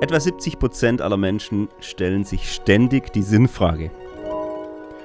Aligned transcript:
Etwa 0.00 0.16
70% 0.16 1.02
aller 1.02 1.18
Menschen 1.18 1.68
stellen 1.80 2.24
sich 2.24 2.50
ständig 2.50 3.12
die 3.12 3.22
Sinnfrage. 3.22 3.90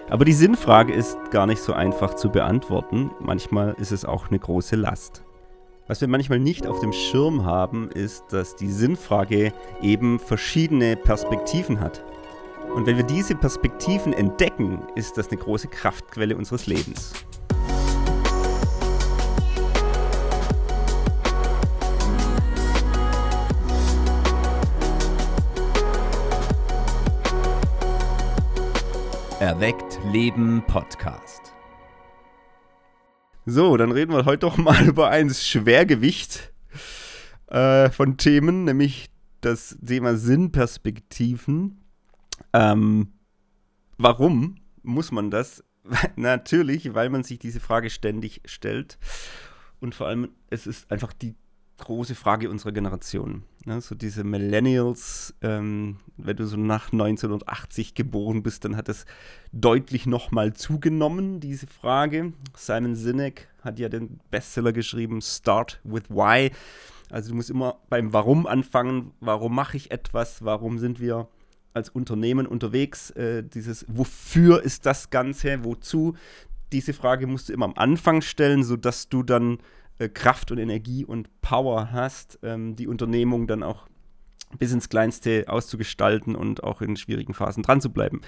Aber 0.09 0.23
die 0.23 0.31
Sinnfrage 0.31 0.93
ist 0.93 1.17
gar 1.31 1.47
nicht 1.47 1.61
so 1.61 1.73
einfach 1.73 2.13
zu 2.13 2.29
beantworten. 2.29 3.11
Manchmal 3.19 3.75
ist 3.77 3.91
es 3.91 4.05
auch 4.05 4.29
eine 4.29 4.39
große 4.39 4.77
Last. 4.77 5.23
Was 5.87 5.99
wir 5.99 6.07
manchmal 6.07 6.39
nicht 6.39 6.65
auf 6.65 6.79
dem 6.79 6.93
Schirm 6.93 7.43
haben, 7.43 7.89
ist, 7.91 8.23
dass 8.31 8.55
die 8.55 8.71
Sinnfrage 8.71 9.51
eben 9.81 10.17
verschiedene 10.17 10.95
Perspektiven 10.95 11.81
hat. 11.81 12.01
Und 12.73 12.85
wenn 12.85 12.95
wir 12.95 13.03
diese 13.03 13.35
Perspektiven 13.35 14.13
entdecken, 14.13 14.79
ist 14.95 15.17
das 15.17 15.27
eine 15.27 15.37
große 15.37 15.67
Kraftquelle 15.67 16.37
unseres 16.37 16.67
Lebens. 16.67 17.11
Erweckt 29.45 29.99
Leben 30.11 30.63
Podcast. 30.65 31.53
So, 33.45 33.77
dann 33.77 33.91
reden 33.91 34.11
wir 34.11 34.25
heute 34.25 34.39
doch 34.39 34.57
mal 34.57 34.83
über 34.87 35.11
ein 35.11 35.29
Schwergewicht 35.29 36.51
äh, 37.45 37.91
von 37.91 38.17
Themen, 38.17 38.63
nämlich 38.63 39.11
das 39.41 39.77
Thema 39.85 40.17
Sinnperspektiven. 40.17 41.79
Ähm, 42.53 43.13
warum 43.99 44.55
muss 44.81 45.11
man 45.11 45.29
das? 45.29 45.63
Natürlich, 46.15 46.95
weil 46.95 47.11
man 47.11 47.21
sich 47.21 47.37
diese 47.37 47.59
Frage 47.59 47.91
ständig 47.91 48.41
stellt. 48.45 48.97
Und 49.79 49.93
vor 49.93 50.07
allem, 50.07 50.29
es 50.49 50.65
ist 50.65 50.91
einfach 50.91 51.13
die 51.13 51.35
große 51.77 52.15
Frage 52.15 52.49
unserer 52.49 52.71
Generation. 52.71 53.43
Ne? 53.65 53.81
So 53.81 53.95
diese 53.95 54.23
Millennials, 54.23 55.35
ähm, 55.41 55.97
wenn 56.17 56.37
du 56.37 56.45
so 56.45 56.57
nach 56.57 56.91
1980 56.91 57.95
geboren 57.95 58.43
bist, 58.43 58.65
dann 58.65 58.77
hat 58.77 58.89
es 58.89 59.05
deutlich 59.51 60.05
nochmal 60.05 60.53
zugenommen, 60.53 61.39
diese 61.39 61.67
Frage. 61.67 62.33
Simon 62.55 62.95
Sinek 62.95 63.49
hat 63.61 63.79
ja 63.79 63.89
den 63.89 64.19
Bestseller 64.31 64.71
geschrieben, 64.71 65.21
Start 65.21 65.79
with 65.83 66.09
Why. 66.09 66.51
Also 67.09 67.29
du 67.29 67.35
musst 67.35 67.49
immer 67.49 67.77
beim 67.89 68.13
Warum 68.13 68.47
anfangen. 68.47 69.11
Warum 69.19 69.53
mache 69.53 69.77
ich 69.77 69.91
etwas? 69.91 70.43
Warum 70.43 70.79
sind 70.79 70.99
wir 70.99 71.27
als 71.73 71.89
Unternehmen 71.89 72.47
unterwegs? 72.47 73.11
Äh, 73.11 73.43
dieses 73.43 73.85
Wofür 73.87 74.63
ist 74.63 74.85
das 74.85 75.09
Ganze? 75.09 75.63
Wozu? 75.63 76.15
Diese 76.71 76.93
Frage 76.93 77.27
musst 77.27 77.49
du 77.49 77.53
immer 77.53 77.65
am 77.65 77.73
Anfang 77.75 78.21
stellen, 78.21 78.63
sodass 78.63 79.07
du 79.09 79.23
dann 79.23 79.59
äh, 79.97 80.09
Kraft 80.09 80.51
und 80.51 80.57
Energie 80.57 81.05
und 81.05 81.29
Power 81.41 81.91
hast, 81.91 82.39
ähm, 82.43 82.75
die 82.75 82.87
Unternehmung 82.87 83.47
dann 83.47 83.63
auch 83.63 83.87
bis 84.57 84.71
ins 84.71 84.89
Kleinste 84.89 85.45
auszugestalten 85.47 86.35
und 86.35 86.63
auch 86.63 86.81
in 86.81 86.95
schwierigen 86.95 87.33
Phasen 87.33 87.63
dran 87.63 87.81
zu 87.81 87.91
bleiben. 87.91 88.21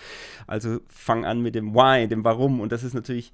Also 0.45 0.79
fang 0.87 1.25
an 1.25 1.41
mit 1.41 1.55
dem 1.55 1.73
Why, 1.73 2.07
dem 2.07 2.23
Warum 2.23 2.59
und 2.59 2.71
das 2.71 2.83
ist 2.83 2.93
natürlich, 2.93 3.33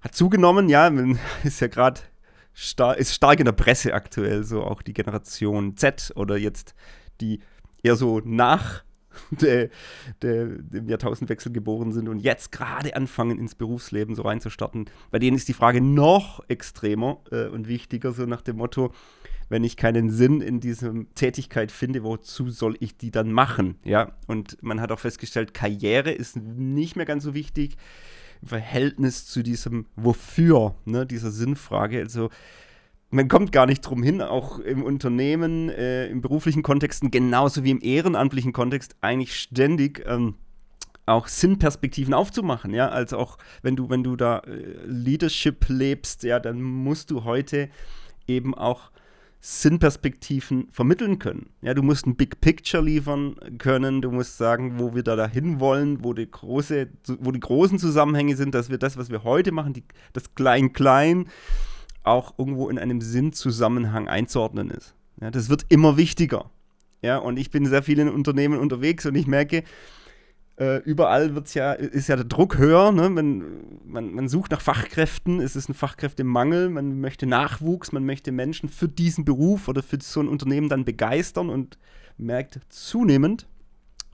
hat 0.00 0.14
zugenommen, 0.14 0.68
ja, 0.68 0.88
ist 1.44 1.60
ja 1.60 1.68
gerade 1.68 2.00
star 2.54 2.96
ist 2.96 3.14
stark 3.14 3.38
in 3.38 3.44
der 3.44 3.52
Presse 3.52 3.94
aktuell, 3.94 4.44
so 4.44 4.62
auch 4.62 4.82
die 4.82 4.92
Generation 4.92 5.76
Z 5.76 6.12
oder 6.16 6.36
jetzt 6.36 6.74
die 7.20 7.40
eher 7.82 7.96
so 7.96 8.20
nach 8.24 8.84
der, 9.30 9.70
der, 10.22 10.46
dem 10.46 10.88
Jahrtausendwechsel 10.88 11.52
geboren 11.52 11.92
sind 11.92 12.08
und 12.08 12.20
jetzt 12.20 12.52
gerade 12.52 12.94
anfangen, 12.96 13.38
ins 13.38 13.54
Berufsleben 13.54 14.14
so 14.14 14.22
reinzustarten. 14.22 14.86
Bei 15.10 15.18
denen 15.18 15.36
ist 15.36 15.48
die 15.48 15.54
Frage 15.54 15.80
noch 15.80 16.42
extremer 16.48 17.20
äh, 17.30 17.46
und 17.46 17.68
wichtiger, 17.68 18.12
so 18.12 18.26
nach 18.26 18.42
dem 18.42 18.56
Motto, 18.56 18.92
wenn 19.48 19.64
ich 19.64 19.76
keinen 19.76 20.10
Sinn 20.10 20.40
in 20.40 20.60
dieser 20.60 20.94
Tätigkeit 21.14 21.72
finde, 21.72 22.04
wozu 22.04 22.50
soll 22.50 22.76
ich 22.80 22.96
die 22.96 23.10
dann 23.10 23.32
machen? 23.32 23.76
Ja, 23.84 24.12
und 24.26 24.62
man 24.62 24.80
hat 24.80 24.92
auch 24.92 25.00
festgestellt, 25.00 25.54
Karriere 25.54 26.12
ist 26.12 26.36
nicht 26.36 26.96
mehr 26.96 27.06
ganz 27.06 27.24
so 27.24 27.34
wichtig 27.34 27.76
im 28.42 28.48
Verhältnis 28.48 29.26
zu 29.26 29.42
diesem 29.42 29.86
Wofür, 29.96 30.76
ne, 30.84 31.04
dieser 31.04 31.30
Sinnfrage. 31.30 31.98
Also 31.98 32.30
man 33.10 33.28
kommt 33.28 33.52
gar 33.52 33.66
nicht 33.66 33.80
drum 33.82 34.02
hin, 34.02 34.22
auch 34.22 34.58
im 34.60 34.82
Unternehmen, 34.82 35.68
äh, 35.68 36.06
im 36.06 36.20
beruflichen 36.20 36.62
Kontexten, 36.62 37.10
genauso 37.10 37.64
wie 37.64 37.70
im 37.70 37.80
ehrenamtlichen 37.82 38.52
Kontext, 38.52 38.96
eigentlich 39.00 39.34
ständig 39.36 40.04
ähm, 40.06 40.34
auch 41.06 41.26
Sinnperspektiven 41.26 42.14
aufzumachen, 42.14 42.72
ja, 42.72 42.88
also 42.88 43.18
auch 43.18 43.38
wenn 43.62 43.74
du, 43.74 43.90
wenn 43.90 44.04
du 44.04 44.16
da 44.16 44.38
äh, 44.38 44.76
Leadership 44.86 45.66
lebst, 45.68 46.22
ja, 46.22 46.38
dann 46.38 46.62
musst 46.62 47.10
du 47.10 47.24
heute 47.24 47.68
eben 48.28 48.54
auch 48.54 48.90
Sinnperspektiven 49.42 50.68
vermitteln 50.70 51.18
können. 51.18 51.48
Ja, 51.62 51.72
du 51.72 51.82
musst 51.82 52.06
ein 52.06 52.14
Big 52.14 52.42
Picture 52.42 52.82
liefern 52.82 53.36
können, 53.58 54.02
du 54.02 54.12
musst 54.12 54.36
sagen, 54.36 54.78
wo 54.78 54.94
wir 54.94 55.02
da 55.02 55.16
dahin 55.16 55.58
wollen, 55.60 56.04
wo 56.04 56.12
die, 56.12 56.30
große, 56.30 56.88
wo 57.18 57.32
die 57.32 57.40
großen 57.40 57.78
Zusammenhänge 57.78 58.36
sind, 58.36 58.54
dass 58.54 58.68
wir 58.68 58.78
das, 58.78 58.98
was 58.98 59.10
wir 59.10 59.24
heute 59.24 59.50
machen, 59.50 59.72
die, 59.72 59.82
das 60.12 60.34
Klein-Klein, 60.34 61.26
auch 62.10 62.38
irgendwo 62.38 62.68
in 62.68 62.78
einem 62.78 63.00
Sinnzusammenhang 63.00 64.08
einzuordnen 64.08 64.70
ist. 64.70 64.94
Ja, 65.20 65.30
das 65.30 65.48
wird 65.48 65.66
immer 65.68 65.96
wichtiger. 65.96 66.50
Ja, 67.02 67.16
und 67.18 67.38
ich 67.38 67.50
bin 67.50 67.66
sehr 67.66 67.82
viel 67.82 67.98
in 67.98 68.08
Unternehmen 68.08 68.58
unterwegs 68.58 69.06
und 69.06 69.14
ich 69.14 69.26
merke, 69.26 69.64
äh, 70.58 70.76
überall 70.82 71.34
wird's 71.34 71.54
ja, 71.54 71.72
ist 71.72 72.08
ja 72.08 72.16
der 72.16 72.26
Druck 72.26 72.58
höher. 72.58 72.92
Ne? 72.92 73.08
Man, 73.08 73.44
man, 73.86 74.12
man 74.12 74.28
sucht 74.28 74.50
nach 74.50 74.60
Fachkräften, 74.60 75.40
es 75.40 75.56
ist 75.56 75.70
ein 75.70 75.74
Fachkräftemangel, 75.74 76.68
man 76.68 77.00
möchte 77.00 77.26
Nachwuchs, 77.26 77.92
man 77.92 78.04
möchte 78.04 78.32
Menschen 78.32 78.68
für 78.68 78.88
diesen 78.88 79.24
Beruf 79.24 79.68
oder 79.68 79.82
für 79.82 79.98
so 80.02 80.20
ein 80.20 80.28
Unternehmen 80.28 80.68
dann 80.68 80.84
begeistern 80.84 81.48
und 81.48 81.78
merkt 82.18 82.60
zunehmend, 82.68 83.46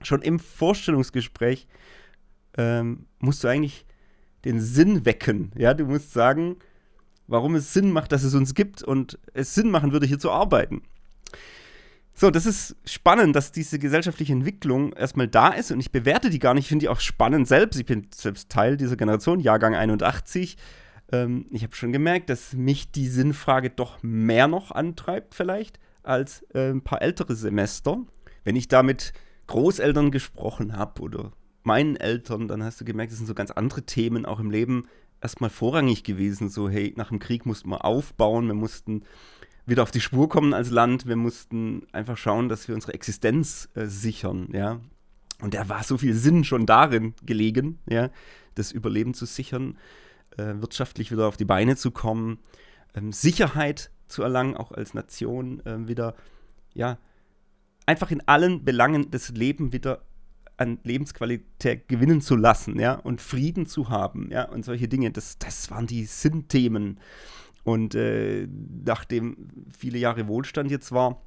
schon 0.01 0.21
im 0.21 0.39
Vorstellungsgespräch, 0.39 1.67
ähm, 2.57 3.07
musst 3.19 3.43
du 3.43 3.49
eigentlich 3.49 3.85
den 4.45 4.61
Sinn 4.61 5.05
wecken. 5.05 5.51
Ja, 5.57 5.73
du 5.73 5.85
musst 5.85 6.13
sagen, 6.13 6.55
warum 7.27 7.55
es 7.55 7.73
Sinn 7.73 7.91
macht, 7.91 8.11
dass 8.11 8.23
es 8.23 8.33
uns 8.33 8.53
gibt 8.53 8.83
und 8.83 9.19
es 9.33 9.53
Sinn 9.53 9.69
machen 9.69 9.91
würde, 9.91 10.05
hier 10.05 10.19
zu 10.19 10.31
arbeiten. 10.31 10.81
So, 12.19 12.31
das 12.31 12.47
ist 12.47 12.75
spannend, 12.83 13.35
dass 13.35 13.51
diese 13.51 13.77
gesellschaftliche 13.77 14.33
Entwicklung 14.33 14.91
erstmal 14.93 15.27
da 15.27 15.49
ist 15.49 15.71
und 15.71 15.79
ich 15.79 15.91
bewerte 15.91 16.31
die 16.31 16.39
gar 16.39 16.55
nicht. 16.55 16.63
Ich 16.63 16.69
finde 16.69 16.85
die 16.85 16.89
auch 16.89 16.99
spannend 16.99 17.47
selbst. 17.47 17.79
Ich 17.79 17.85
bin 17.85 18.07
selbst 18.11 18.49
Teil 18.49 18.75
dieser 18.75 18.95
Generation, 18.95 19.39
Jahrgang 19.39 19.75
81. 19.75 20.57
Ähm, 21.11 21.45
ich 21.51 21.61
habe 21.61 21.75
schon 21.75 21.91
gemerkt, 21.91 22.31
dass 22.31 22.53
mich 22.53 22.91
die 22.91 23.07
Sinnfrage 23.07 23.69
doch 23.69 24.01
mehr 24.01 24.47
noch 24.47 24.71
antreibt, 24.71 25.35
vielleicht, 25.35 25.79
als 26.01 26.41
äh, 26.55 26.71
ein 26.71 26.81
paar 26.81 27.03
ältere 27.03 27.35
Semester. 27.35 27.99
Wenn 28.43 28.55
ich 28.55 28.67
da 28.67 28.81
mit 28.81 29.13
Großeltern 29.45 30.09
gesprochen 30.09 30.75
habe 30.75 31.01
oder 31.03 31.33
meinen 31.61 31.97
Eltern, 31.97 32.47
dann 32.47 32.63
hast 32.63 32.81
du 32.81 32.85
gemerkt, 32.85 33.11
das 33.11 33.19
sind 33.19 33.27
so 33.27 33.35
ganz 33.35 33.51
andere 33.51 33.83
Themen 33.83 34.25
auch 34.25 34.39
im 34.39 34.49
Leben 34.49 34.87
erstmal 35.21 35.49
vorrangig 35.49 36.03
gewesen. 36.03 36.49
So, 36.49 36.69
hey, 36.69 36.93
nach 36.95 37.09
dem 37.09 37.19
Krieg 37.19 37.45
mussten 37.45 37.69
wir 37.69 37.85
aufbauen, 37.85 38.47
wir 38.47 38.53
mussten 38.53 39.03
wieder 39.65 39.83
auf 39.83 39.91
die 39.91 40.01
Spur 40.01 40.29
kommen 40.29 40.53
als 40.53 40.69
Land, 40.69 41.07
wir 41.07 41.17
mussten 41.17 41.85
einfach 41.91 42.17
schauen, 42.17 42.49
dass 42.49 42.67
wir 42.67 42.75
unsere 42.75 42.93
Existenz 42.93 43.69
äh, 43.75 43.85
sichern, 43.85 44.49
ja. 44.53 44.79
Und 45.39 45.53
da 45.53 45.69
war 45.69 45.83
so 45.83 45.99
viel 45.99 46.15
Sinn 46.15 46.43
schon 46.43 46.65
darin 46.65 47.13
gelegen, 47.23 47.77
ja, 47.87 48.09
das 48.55 48.71
Überleben 48.71 49.13
zu 49.13 49.25
sichern, 49.25 49.77
äh, 50.37 50.55
wirtschaftlich 50.55 51.11
wieder 51.11 51.27
auf 51.27 51.37
die 51.37 51.45
Beine 51.45 51.75
zu 51.75 51.91
kommen, 51.91 52.39
ähm, 52.95 53.11
Sicherheit 53.11 53.91
zu 54.07 54.23
erlangen, 54.23 54.55
auch 54.55 54.71
als 54.71 54.93
Nation 54.93 55.63
äh, 55.65 55.87
wieder, 55.87 56.15
ja, 56.73 56.97
einfach 57.85 58.09
in 58.09 58.27
allen 58.27 58.63
Belangen 58.63 59.11
das 59.11 59.29
Leben 59.29 59.73
wieder 59.73 60.01
an 60.57 60.79
Lebensqualität 60.83 61.87
gewinnen 61.87 62.21
zu 62.21 62.35
lassen, 62.35 62.79
ja, 62.79 62.93
und 62.93 63.21
Frieden 63.21 63.65
zu 63.65 63.89
haben, 63.89 64.29
ja, 64.31 64.49
und 64.49 64.65
solche 64.65 64.87
Dinge, 64.87 65.11
das, 65.11 65.37
das 65.37 65.71
waren 65.71 65.87
die 65.87 66.05
Sinnthemen. 66.05 66.99
Und 67.63 67.95
äh, 67.95 68.47
nachdem 68.85 69.49
viele 69.77 69.97
Jahre 69.97 70.27
Wohlstand 70.27 70.71
jetzt 70.71 70.91
war, 70.91 71.21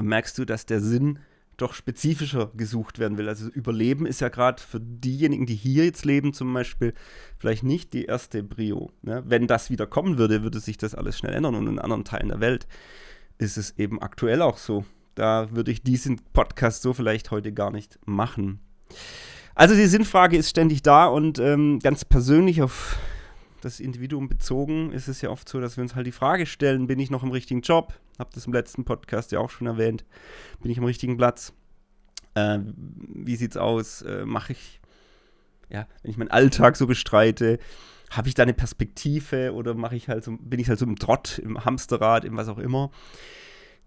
merkst 0.00 0.36
du, 0.38 0.44
dass 0.44 0.66
der 0.66 0.80
Sinn 0.80 1.20
doch 1.60 1.74
spezifischer 1.74 2.50
gesucht 2.56 2.98
werden 2.98 3.18
will. 3.18 3.28
Also 3.28 3.48
Überleben 3.48 4.06
ist 4.06 4.20
ja 4.20 4.28
gerade 4.28 4.62
für 4.62 4.80
diejenigen, 4.80 5.46
die 5.46 5.54
hier 5.54 5.84
jetzt 5.84 6.04
leben, 6.04 6.32
zum 6.32 6.52
Beispiel, 6.52 6.94
vielleicht 7.38 7.64
nicht 7.64 7.92
die 7.92 8.06
erste 8.06 8.42
Brio. 8.42 8.90
Ne? 9.02 9.22
Wenn 9.26 9.46
das 9.46 9.70
wieder 9.70 9.86
kommen 9.86 10.18
würde, 10.18 10.42
würde 10.42 10.58
sich 10.58 10.78
das 10.78 10.94
alles 10.94 11.18
schnell 11.18 11.34
ändern 11.34 11.54
und 11.54 11.66
in 11.66 11.78
anderen 11.78 12.04
Teilen 12.04 12.28
der 12.28 12.40
Welt 12.40 12.66
ist 13.38 13.56
es 13.56 13.78
eben 13.78 14.00
aktuell 14.00 14.42
auch 14.42 14.58
so. 14.58 14.84
Da 15.14 15.48
würde 15.50 15.70
ich 15.70 15.82
diesen 15.82 16.20
Podcast 16.32 16.82
so 16.82 16.92
vielleicht 16.92 17.30
heute 17.30 17.52
gar 17.52 17.70
nicht 17.70 17.98
machen. 18.04 18.60
Also 19.54 19.74
die 19.74 19.86
Sinnfrage 19.86 20.36
ist 20.36 20.50
ständig 20.50 20.82
da 20.82 21.06
und 21.06 21.38
ähm, 21.38 21.80
ganz 21.80 22.04
persönlich 22.04 22.62
auf 22.62 22.98
das 23.60 23.80
Individuum 23.80 24.28
bezogen 24.28 24.90
ist 24.92 25.08
es 25.08 25.20
ja 25.20 25.30
oft 25.30 25.48
so, 25.48 25.60
dass 25.60 25.76
wir 25.76 25.82
uns 25.82 25.94
halt 25.94 26.06
die 26.06 26.12
Frage 26.12 26.46
stellen, 26.46 26.86
bin 26.86 26.98
ich 26.98 27.10
noch 27.10 27.22
im 27.22 27.30
richtigen 27.30 27.60
Job? 27.60 27.92
Hab 28.18 28.32
das 28.32 28.46
im 28.46 28.52
letzten 28.52 28.84
Podcast 28.84 29.32
ja 29.32 29.38
auch 29.38 29.50
schon 29.50 29.66
erwähnt. 29.66 30.04
Bin 30.62 30.70
ich 30.70 30.78
am 30.78 30.84
richtigen 30.84 31.16
Platz? 31.16 31.52
Äh, 32.34 32.60
wie 32.74 33.36
sieht's 33.36 33.56
aus? 33.56 34.02
Äh, 34.02 34.24
Mache 34.24 34.52
ich, 34.52 34.80
ja, 35.68 35.86
wenn 36.02 36.10
ich 36.10 36.16
meinen 36.16 36.30
Alltag 36.30 36.76
so 36.76 36.86
bestreite, 36.86 37.58
habe 38.10 38.28
ich 38.28 38.34
da 38.34 38.42
eine 38.42 38.54
Perspektive 38.54 39.52
oder 39.54 39.74
mache 39.74 39.96
ich 39.96 40.08
halt 40.08 40.24
so, 40.24 40.36
bin 40.40 40.58
ich 40.58 40.68
halt 40.68 40.78
so 40.78 40.86
im 40.86 40.96
Trott, 40.96 41.38
im 41.38 41.64
Hamsterrad, 41.64 42.24
im 42.24 42.36
was 42.36 42.48
auch 42.48 42.58
immer? 42.58 42.90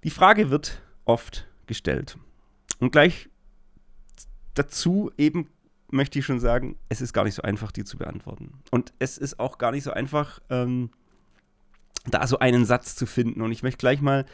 Die 0.03 0.09
Frage 0.09 0.49
wird 0.49 0.81
oft 1.05 1.47
gestellt. 1.67 2.17
Und 2.79 2.91
gleich 2.91 3.29
dazu 4.53 5.11
eben 5.17 5.49
möchte 5.89 6.19
ich 6.19 6.25
schon 6.25 6.39
sagen, 6.39 6.77
es 6.89 7.01
ist 7.01 7.13
gar 7.13 7.23
nicht 7.23 7.35
so 7.35 7.43
einfach, 7.43 7.71
die 7.71 7.83
zu 7.83 7.97
beantworten. 7.97 8.53
Und 8.71 8.93
es 8.99 9.17
ist 9.17 9.39
auch 9.39 9.57
gar 9.57 9.71
nicht 9.71 9.83
so 9.83 9.91
einfach, 9.91 10.41
ähm, 10.49 10.89
da 12.05 12.27
so 12.27 12.39
einen 12.39 12.65
Satz 12.65 12.95
zu 12.95 13.05
finden. 13.05 13.41
Und 13.41 13.51
ich 13.51 13.63
möchte 13.63 13.77
gleich 13.77 14.01
mal 14.01 14.25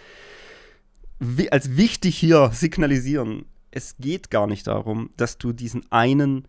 als 1.52 1.76
wichtig 1.76 2.18
hier 2.18 2.50
signalisieren, 2.54 3.46
es 3.72 3.98
geht 3.98 4.32
gar 4.32 4.48
nicht 4.48 4.68
darum, 4.68 5.12
dass 5.18 5.38
du 5.38 5.52
diesen 5.54 5.92
einen 5.92 6.48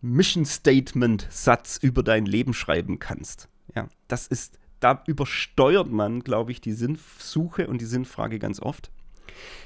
Mission 0.00 0.46
Statement 0.46 1.26
Satz 1.28 1.76
über 1.76 2.02
dein 2.02 2.24
Leben 2.24 2.54
schreiben 2.54 2.98
kannst. 2.98 3.48
Ja, 3.74 3.88
das 4.08 4.26
ist, 4.26 4.58
da 4.78 5.02
übersteuert 5.06 5.90
man, 5.90 6.20
glaube 6.20 6.52
ich, 6.52 6.60
die 6.60 6.72
Sinnsuche 6.72 7.66
und 7.68 7.80
die 7.80 7.86
Sinnfrage 7.86 8.38
ganz 8.38 8.60
oft. 8.60 8.90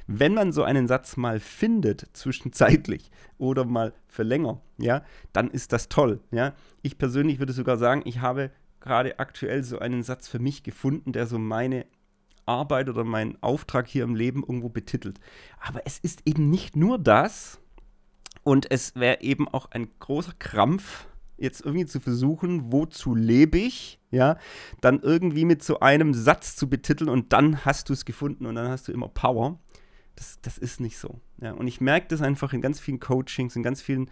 Wenn 0.06 0.34
man 0.34 0.52
so 0.52 0.62
einen 0.62 0.86
Satz 0.86 1.16
mal 1.16 1.40
findet, 1.40 2.08
zwischenzeitlich 2.12 3.10
oder 3.38 3.64
mal 3.64 3.94
für 4.06 4.22
länger, 4.22 4.60
ja, 4.78 5.02
dann 5.32 5.50
ist 5.50 5.72
das 5.72 5.88
toll. 5.88 6.20
Ja. 6.30 6.54
Ich 6.82 6.98
persönlich 6.98 7.38
würde 7.38 7.52
sogar 7.52 7.78
sagen, 7.78 8.02
ich 8.04 8.20
habe 8.20 8.50
gerade 8.80 9.18
aktuell 9.18 9.64
so 9.64 9.78
einen 9.78 10.02
Satz 10.02 10.28
für 10.28 10.38
mich 10.38 10.62
gefunden, 10.62 11.12
der 11.12 11.26
so 11.26 11.38
meine 11.38 11.86
Arbeit 12.46 12.90
oder 12.90 13.04
meinen 13.04 13.42
Auftrag 13.42 13.88
hier 13.88 14.04
im 14.04 14.14
Leben 14.14 14.42
irgendwo 14.42 14.68
betitelt. 14.68 15.18
Aber 15.60 15.80
es 15.86 15.98
ist 15.98 16.22
eben 16.26 16.50
nicht 16.50 16.76
nur 16.76 16.98
das 16.98 17.60
und 18.42 18.70
es 18.70 18.94
wäre 18.94 19.22
eben 19.22 19.48
auch 19.48 19.70
ein 19.70 19.88
großer 20.00 20.34
Krampf, 20.38 21.06
jetzt 21.36 21.64
irgendwie 21.64 21.86
zu 21.86 22.00
versuchen, 22.00 22.72
wozu 22.72 23.14
lebe 23.14 23.58
ich, 23.58 23.98
ja, 24.10 24.38
dann 24.80 25.00
irgendwie 25.00 25.44
mit 25.44 25.62
so 25.62 25.80
einem 25.80 26.14
Satz 26.14 26.56
zu 26.56 26.68
betiteln 26.68 27.10
und 27.10 27.32
dann 27.32 27.64
hast 27.64 27.88
du 27.88 27.92
es 27.92 28.04
gefunden 28.04 28.46
und 28.46 28.54
dann 28.54 28.68
hast 28.68 28.88
du 28.88 28.92
immer 28.92 29.08
Power. 29.08 29.58
Das, 30.16 30.38
das 30.42 30.58
ist 30.58 30.80
nicht 30.80 30.96
so. 30.96 31.20
Ja. 31.40 31.52
Und 31.52 31.66
ich 31.66 31.80
merke 31.80 32.06
das 32.08 32.22
einfach 32.22 32.52
in 32.52 32.60
ganz 32.60 32.78
vielen 32.78 33.00
Coachings, 33.00 33.56
in 33.56 33.64
ganz 33.64 33.82
vielen 33.82 34.08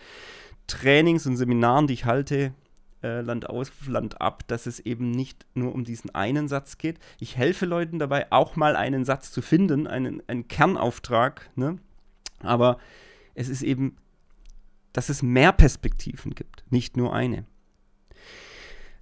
Trainings 0.67 1.27
und 1.27 1.37
Seminaren, 1.37 1.87
die 1.87 1.95
ich 1.95 2.05
halte, 2.05 2.55
äh, 3.03 3.21
Land 3.21 3.49
aus, 3.49 3.71
Land 3.87 4.21
ab, 4.21 4.47
dass 4.47 4.67
es 4.67 4.81
eben 4.81 5.11
nicht 5.11 5.47
nur 5.55 5.75
um 5.75 5.85
diesen 5.85 6.15
einen 6.15 6.49
Satz 6.49 6.79
geht. 6.79 6.99
Ich 7.21 7.37
helfe 7.37 7.67
Leuten 7.67 7.99
dabei, 7.99 8.31
auch 8.31 8.57
mal 8.57 8.77
einen 8.77 9.05
Satz 9.05 9.33
zu 9.33 9.43
finden, 9.43 9.87
einen, 9.87 10.23
einen 10.29 10.49
Kernauftrag, 10.49 11.51
ne? 11.57 11.79
aber 12.41 12.79
es 13.35 13.49
ist 13.49 13.63
eben, 13.63 13.97
dass 14.93 15.09
es 15.09 15.23
mehr 15.23 15.53
Perspektiven 15.53 16.35
gibt, 16.35 16.65
nicht 16.71 16.97
nur 16.97 17.15
eine. 17.15 17.47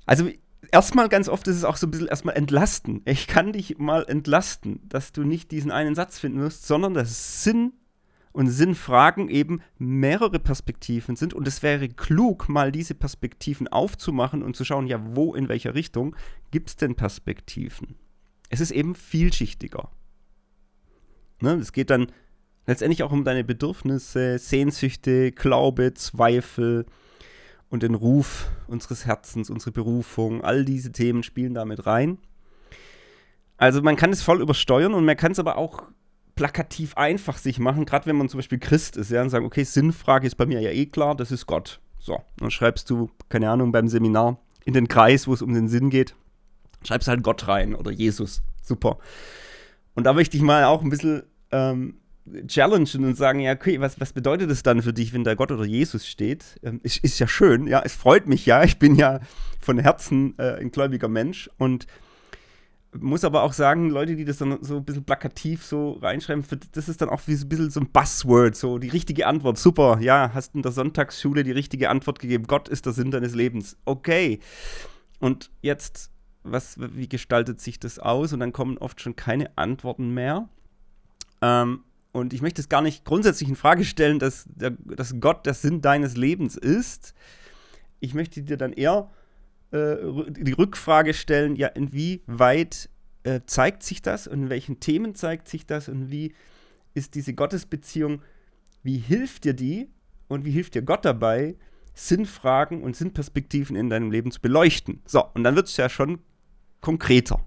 Also 0.06 0.30
erstmal 0.72 1.08
ganz 1.08 1.28
oft 1.28 1.46
ist 1.48 1.56
es 1.56 1.64
auch 1.64 1.76
so 1.76 1.86
ein 1.86 1.90
bisschen 1.90 2.08
erstmal 2.08 2.36
entlasten. 2.36 3.02
Ich 3.04 3.26
kann 3.26 3.52
dich 3.52 3.78
mal 3.78 4.04
entlasten, 4.08 4.80
dass 4.88 5.12
du 5.12 5.22
nicht 5.22 5.50
diesen 5.50 5.70
einen 5.70 5.94
Satz 5.94 6.18
finden 6.18 6.40
wirst, 6.40 6.66
sondern 6.66 6.94
dass 6.94 7.42
Sinn 7.42 7.72
und 8.32 8.48
Sinnfragen 8.48 9.28
eben 9.28 9.60
mehrere 9.78 10.38
Perspektiven 10.38 11.16
sind. 11.16 11.34
Und 11.34 11.48
es 11.48 11.62
wäre 11.62 11.88
klug, 11.88 12.48
mal 12.48 12.70
diese 12.70 12.94
Perspektiven 12.94 13.68
aufzumachen 13.68 14.42
und 14.42 14.56
zu 14.56 14.64
schauen, 14.64 14.86
ja, 14.86 15.00
wo, 15.16 15.34
in 15.34 15.48
welcher 15.48 15.74
Richtung 15.74 16.14
gibt 16.50 16.70
es 16.70 16.76
denn 16.76 16.94
Perspektiven? 16.94 17.96
Es 18.48 18.60
ist 18.60 18.70
eben 18.70 18.94
vielschichtiger. 18.94 19.90
Ne? 21.40 21.54
Es 21.54 21.72
geht 21.72 21.90
dann 21.90 22.12
letztendlich 22.66 23.02
auch 23.02 23.12
um 23.12 23.24
deine 23.24 23.44
Bedürfnisse, 23.44 24.38
Sehnsüchte, 24.38 25.32
Glaube, 25.32 25.94
Zweifel 25.94 26.86
und 27.68 27.82
den 27.82 27.94
Ruf 27.94 28.50
unseres 28.66 29.06
Herzens, 29.06 29.50
unsere 29.50 29.72
Berufung. 29.72 30.42
All 30.42 30.64
diese 30.64 30.92
Themen 30.92 31.22
spielen 31.22 31.54
damit 31.54 31.86
rein. 31.86 32.18
Also 33.56 33.82
man 33.82 33.96
kann 33.96 34.10
es 34.10 34.22
voll 34.22 34.40
übersteuern 34.40 34.94
und 34.94 35.04
man 35.04 35.16
kann 35.16 35.32
es 35.32 35.38
aber 35.38 35.56
auch 35.56 35.84
plakativ 36.34 36.96
einfach 36.96 37.36
sich 37.36 37.58
machen, 37.58 37.84
gerade 37.84 38.06
wenn 38.06 38.16
man 38.16 38.30
zum 38.30 38.38
Beispiel 38.38 38.58
Christ 38.58 38.96
ist, 38.96 39.10
ja, 39.10 39.20
und 39.20 39.28
sagen, 39.28 39.44
okay, 39.44 39.62
Sinnfrage 39.62 40.26
ist 40.26 40.36
bei 40.36 40.46
mir 40.46 40.60
ja 40.60 40.70
eh 40.70 40.86
klar, 40.86 41.14
das 41.14 41.30
ist 41.30 41.46
Gott. 41.46 41.80
So, 41.98 42.18
dann 42.38 42.50
schreibst 42.50 42.88
du, 42.88 43.10
keine 43.28 43.50
Ahnung, 43.50 43.72
beim 43.72 43.88
Seminar 43.88 44.38
in 44.64 44.72
den 44.72 44.88
Kreis, 44.88 45.28
wo 45.28 45.34
es 45.34 45.42
um 45.42 45.52
den 45.52 45.68
Sinn 45.68 45.90
geht, 45.90 46.14
schreibst 46.82 47.08
halt 47.08 47.22
Gott 47.22 47.46
rein 47.46 47.74
oder 47.74 47.90
Jesus. 47.90 48.40
Super. 48.62 48.98
Und 49.94 50.04
da 50.04 50.14
möchte 50.14 50.38
ich 50.38 50.42
mal 50.42 50.64
auch 50.64 50.82
ein 50.82 50.88
bisschen 50.88 51.24
ähm, 51.52 51.99
challengen 52.46 53.04
und 53.04 53.16
sagen, 53.16 53.40
ja, 53.40 53.52
okay, 53.52 53.80
was, 53.80 54.00
was 54.00 54.12
bedeutet 54.12 54.50
es 54.50 54.62
dann 54.62 54.82
für 54.82 54.92
dich, 54.92 55.12
wenn 55.12 55.24
da 55.24 55.34
Gott 55.34 55.52
oder 55.52 55.64
Jesus 55.64 56.06
steht? 56.06 56.60
Ähm, 56.62 56.80
ist, 56.82 57.02
ist 57.02 57.18
ja 57.18 57.26
schön, 57.26 57.66
ja, 57.66 57.82
es 57.84 57.94
freut 57.94 58.26
mich 58.26 58.46
ja, 58.46 58.62
ich 58.62 58.78
bin 58.78 58.94
ja 58.94 59.20
von 59.60 59.78
Herzen 59.78 60.34
äh, 60.38 60.60
ein 60.60 60.70
gläubiger 60.70 61.08
Mensch 61.08 61.50
und 61.58 61.86
muss 62.98 63.24
aber 63.24 63.42
auch 63.42 63.52
sagen, 63.52 63.90
Leute, 63.90 64.16
die 64.16 64.24
das 64.24 64.38
dann 64.38 64.62
so 64.62 64.78
ein 64.78 64.84
bisschen 64.84 65.04
plakativ 65.04 65.64
so 65.64 65.92
reinschreiben, 65.92 66.44
das 66.72 66.88
ist 66.88 67.00
dann 67.00 67.08
auch 67.08 67.20
wie 67.26 67.34
so 67.34 67.46
ein 67.46 67.48
bisschen 67.48 67.70
so 67.70 67.80
ein 67.80 67.90
Buzzword, 67.90 68.56
so 68.56 68.78
die 68.78 68.88
richtige 68.88 69.26
Antwort. 69.26 69.58
Super, 69.58 69.98
ja, 70.00 70.32
hast 70.34 70.54
in 70.54 70.62
der 70.62 70.72
Sonntagsschule 70.72 71.44
die 71.44 71.52
richtige 71.52 71.88
Antwort 71.88 72.18
gegeben. 72.18 72.46
Gott 72.48 72.68
ist 72.68 72.86
der 72.86 72.92
Sinn 72.92 73.10
deines 73.10 73.34
Lebens. 73.34 73.76
Okay. 73.84 74.40
Und 75.20 75.50
jetzt, 75.62 76.10
was, 76.42 76.76
wie 76.78 77.08
gestaltet 77.08 77.60
sich 77.60 77.78
das 77.78 77.98
aus? 78.00 78.32
Und 78.32 78.40
dann 78.40 78.52
kommen 78.52 78.78
oft 78.78 79.00
schon 79.00 79.14
keine 79.14 79.56
Antworten 79.56 80.12
mehr. 80.12 80.48
Ähm, 81.42 81.84
und 82.12 82.32
ich 82.32 82.42
möchte 82.42 82.60
es 82.60 82.68
gar 82.68 82.82
nicht 82.82 83.04
grundsätzlich 83.04 83.48
in 83.48 83.56
Frage 83.56 83.84
stellen, 83.84 84.18
dass, 84.18 84.48
dass 84.56 85.20
Gott 85.20 85.46
der 85.46 85.54
Sinn 85.54 85.80
deines 85.80 86.16
Lebens 86.16 86.56
ist. 86.56 87.14
Ich 88.00 88.14
möchte 88.14 88.42
dir 88.42 88.56
dann 88.56 88.72
eher 88.72 89.10
äh, 89.70 89.96
die 90.30 90.52
Rückfrage 90.52 91.14
stellen, 91.14 91.54
ja, 91.54 91.68
inwieweit 91.68 92.88
äh, 93.22 93.40
zeigt 93.46 93.82
sich 93.82 94.02
das 94.02 94.26
und 94.26 94.44
in 94.44 94.50
welchen 94.50 94.80
Themen 94.80 95.14
zeigt 95.14 95.48
sich 95.48 95.66
das 95.66 95.88
und 95.88 96.10
wie 96.10 96.34
ist 96.94 97.14
diese 97.14 97.34
Gottesbeziehung, 97.34 98.22
wie 98.82 98.98
hilft 98.98 99.44
dir 99.44 99.54
die 99.54 99.88
und 100.28 100.44
wie 100.44 100.50
hilft 100.50 100.74
dir 100.74 100.82
Gott 100.82 101.04
dabei, 101.04 101.56
Sinnfragen 101.94 102.82
und 102.82 102.96
Sinnperspektiven 102.96 103.76
in 103.76 103.90
deinem 103.90 104.10
Leben 104.10 104.30
zu 104.30 104.40
beleuchten. 104.40 105.02
So, 105.06 105.24
und 105.34 105.44
dann 105.44 105.54
wird 105.54 105.68
es 105.68 105.76
ja 105.76 105.88
schon 105.88 106.20
konkreter. 106.80 107.44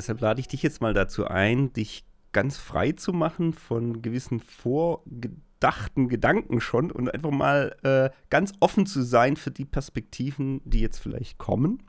Deshalb 0.00 0.22
lade 0.22 0.40
ich 0.40 0.48
dich 0.48 0.62
jetzt 0.62 0.80
mal 0.80 0.94
dazu 0.94 1.26
ein, 1.26 1.74
dich 1.74 2.06
ganz 2.32 2.56
frei 2.56 2.92
zu 2.92 3.12
machen 3.12 3.52
von 3.52 4.00
gewissen 4.00 4.40
vorgedachten 4.40 6.08
Gedanken 6.08 6.62
schon 6.62 6.90
und 6.90 7.12
einfach 7.12 7.30
mal 7.30 7.76
äh, 7.82 8.08
ganz 8.30 8.54
offen 8.60 8.86
zu 8.86 9.02
sein 9.02 9.36
für 9.36 9.50
die 9.50 9.66
Perspektiven, 9.66 10.62
die 10.64 10.80
jetzt 10.80 11.00
vielleicht 11.00 11.36
kommen. 11.36 11.82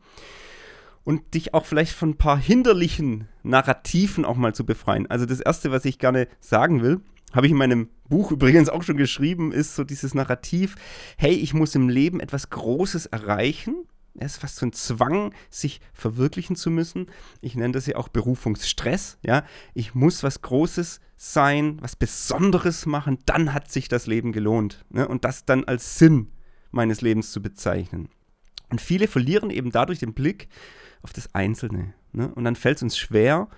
Und 1.05 1.35
dich 1.35 1.53
auch 1.53 1.65
vielleicht 1.65 1.93
von 1.93 2.09
ein 2.09 2.17
paar 2.17 2.37
hinderlichen 2.37 3.29
Narrativen 3.43 4.25
auch 4.25 4.35
mal 4.35 4.53
zu 4.53 4.65
befreien. 4.65 5.09
Also 5.09 5.25
das 5.25 5.39
Erste, 5.39 5.71
was 5.71 5.85
ich 5.85 5.97
gerne 5.97 6.27
sagen 6.41 6.81
will, 6.81 6.99
habe 7.31 7.45
ich 7.45 7.53
in 7.53 7.57
meinem 7.57 7.87
Buch 8.09 8.31
übrigens 8.31 8.67
auch 8.67 8.83
schon 8.83 8.97
geschrieben, 8.97 9.53
ist 9.53 9.73
so 9.73 9.85
dieses 9.85 10.13
Narrativ, 10.15 10.75
hey, 11.17 11.31
ich 11.31 11.53
muss 11.53 11.75
im 11.75 11.87
Leben 11.87 12.19
etwas 12.19 12.49
Großes 12.49 13.05
erreichen 13.05 13.85
es 14.15 14.33
ist 14.33 14.41
fast 14.41 14.57
so 14.57 14.65
ein 14.65 14.73
Zwang, 14.73 15.33
sich 15.49 15.79
verwirklichen 15.93 16.55
zu 16.55 16.69
müssen. 16.69 17.07
Ich 17.41 17.55
nenne 17.55 17.73
das 17.73 17.85
ja 17.85 17.95
auch 17.95 18.09
Berufungsstress. 18.09 19.17
Ja? 19.25 19.45
Ich 19.73 19.95
muss 19.95 20.23
was 20.23 20.41
Großes 20.41 20.99
sein, 21.15 21.77
was 21.81 21.95
Besonderes 21.95 22.85
machen, 22.85 23.19
dann 23.25 23.53
hat 23.53 23.71
sich 23.71 23.87
das 23.87 24.07
Leben 24.07 24.31
gelohnt. 24.31 24.83
Ne? 24.89 25.07
Und 25.07 25.23
das 25.23 25.45
dann 25.45 25.63
als 25.65 25.97
Sinn 25.97 26.31
meines 26.71 27.01
Lebens 27.01 27.31
zu 27.31 27.41
bezeichnen. 27.41 28.09
Und 28.69 28.81
viele 28.81 29.07
verlieren 29.07 29.49
eben 29.49 29.71
dadurch 29.71 29.99
den 29.99 30.13
Blick 30.13 30.47
auf 31.03 31.13
das 31.13 31.33
Einzelne. 31.35 31.93
Ne? 32.11 32.33
Und 32.33 32.43
dann 32.43 32.55
fällt 32.55 32.77
es 32.77 32.83
uns 32.83 32.97
schwer, 32.97 33.49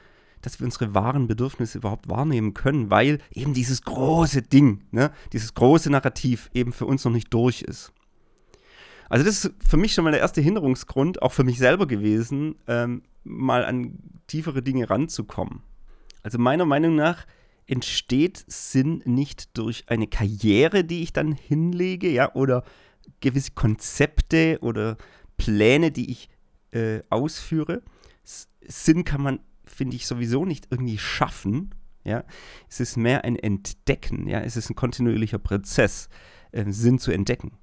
dass 0.41 0.60
wir 0.60 0.65
unsere 0.65 0.93
wahren 0.93 1.27
Bedürfnisse 1.27 1.77
überhaupt 1.77 2.10
wahrnehmen 2.10 2.53
können, 2.53 2.89
weil 2.89 3.19
eben 3.31 3.53
dieses 3.53 3.83
große 3.83 4.41
Ding, 4.41 4.81
ne? 4.91 5.12
dieses 5.31 5.53
große 5.53 5.89
Narrativ 5.89 6.50
eben 6.53 6.74
für 6.74 6.86
uns 6.86 7.05
noch 7.05 7.12
nicht 7.12 7.33
durch 7.33 7.62
ist. 7.62 7.92
Also 9.10 9.25
das 9.25 9.45
ist 9.45 9.53
für 9.65 9.77
mich 9.77 9.93
schon 9.93 10.03
mal 10.03 10.12
der 10.12 10.22
erste 10.22 10.41
Hinderungsgrund, 10.41 11.22
auch 11.22 11.31
für 11.31 11.43
mich 11.43 11.57
selber 11.57 11.88
gewesen, 11.88 12.55
ähm, 12.67 13.03
mal 13.24 13.65
an 13.65 13.98
tiefere 14.27 14.62
Dinge 14.62 14.89
ranzukommen. 14.89 15.62
Also 16.24 16.38
meiner 16.38 16.65
Meinung 16.65 16.95
nach 16.95 17.25
entsteht 17.67 18.43
Sinn 18.48 19.01
nicht 19.05 19.57
durch 19.57 19.86
eine 19.88 20.07
Karriere, 20.07 20.83
die 20.83 21.03
ich 21.03 21.13
dann 21.13 21.31
hinlege, 21.33 22.10
ja, 22.10 22.33
oder 22.33 22.63
gewisse 23.19 23.51
Konzepte 23.51 24.60
oder 24.62 24.98
Pläne, 25.38 25.91
die 25.91 26.12
ich 26.12 26.29
äh, 26.72 27.01
ausführe. 27.10 27.81
S 28.24 28.48
Sinn 28.65 29.03
kann 29.03 29.22
man, 29.22 29.39
finde 29.65 29.95
ich, 29.95 30.07
sowieso 30.07 30.45
nicht 30.45 30.67
irgendwie 30.72 30.98
schaffen. 30.98 31.75
Ja, 32.05 32.24
es 32.69 32.79
ist 32.79 32.98
mehr 32.98 33.24
ein 33.24 33.38
Entdecken. 33.38 34.27
Ja, 34.27 34.41
es 34.41 34.57
ist 34.57 34.69
ein 34.69 34.75
kontinuierlicher 34.75 35.39
Prozess, 35.39 36.10
äh, 36.51 36.65
Sinn 36.69 37.00
zu 37.00 37.12
entdecken. 37.12 37.57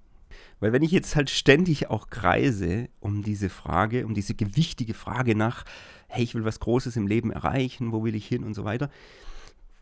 Weil 0.61 0.73
wenn 0.73 0.83
ich 0.83 0.91
jetzt 0.91 1.17
halt 1.17 1.31
ständig 1.31 1.89
auch 1.89 2.11
kreise 2.11 2.89
um 3.01 3.23
diese 3.23 3.49
Frage, 3.49 4.07
um 4.07 4.15
diese 4.15 4.35
gewichtige 4.35 4.95
Frage 4.95 5.35
nach, 5.35 5.65
hey, 6.09 6.23
ich 6.23 6.35
will 6.35 6.45
was 6.45 6.61
Großes 6.61 6.97
im 6.97 7.07
Leben 7.07 7.33
erreichen, 7.33 7.93
wo 7.93 8.05
will 8.05 8.15
ich 8.15 8.27
hin 8.27 8.45
und 8.45 8.55
so 8.55 8.65
weiter, 8.65 8.91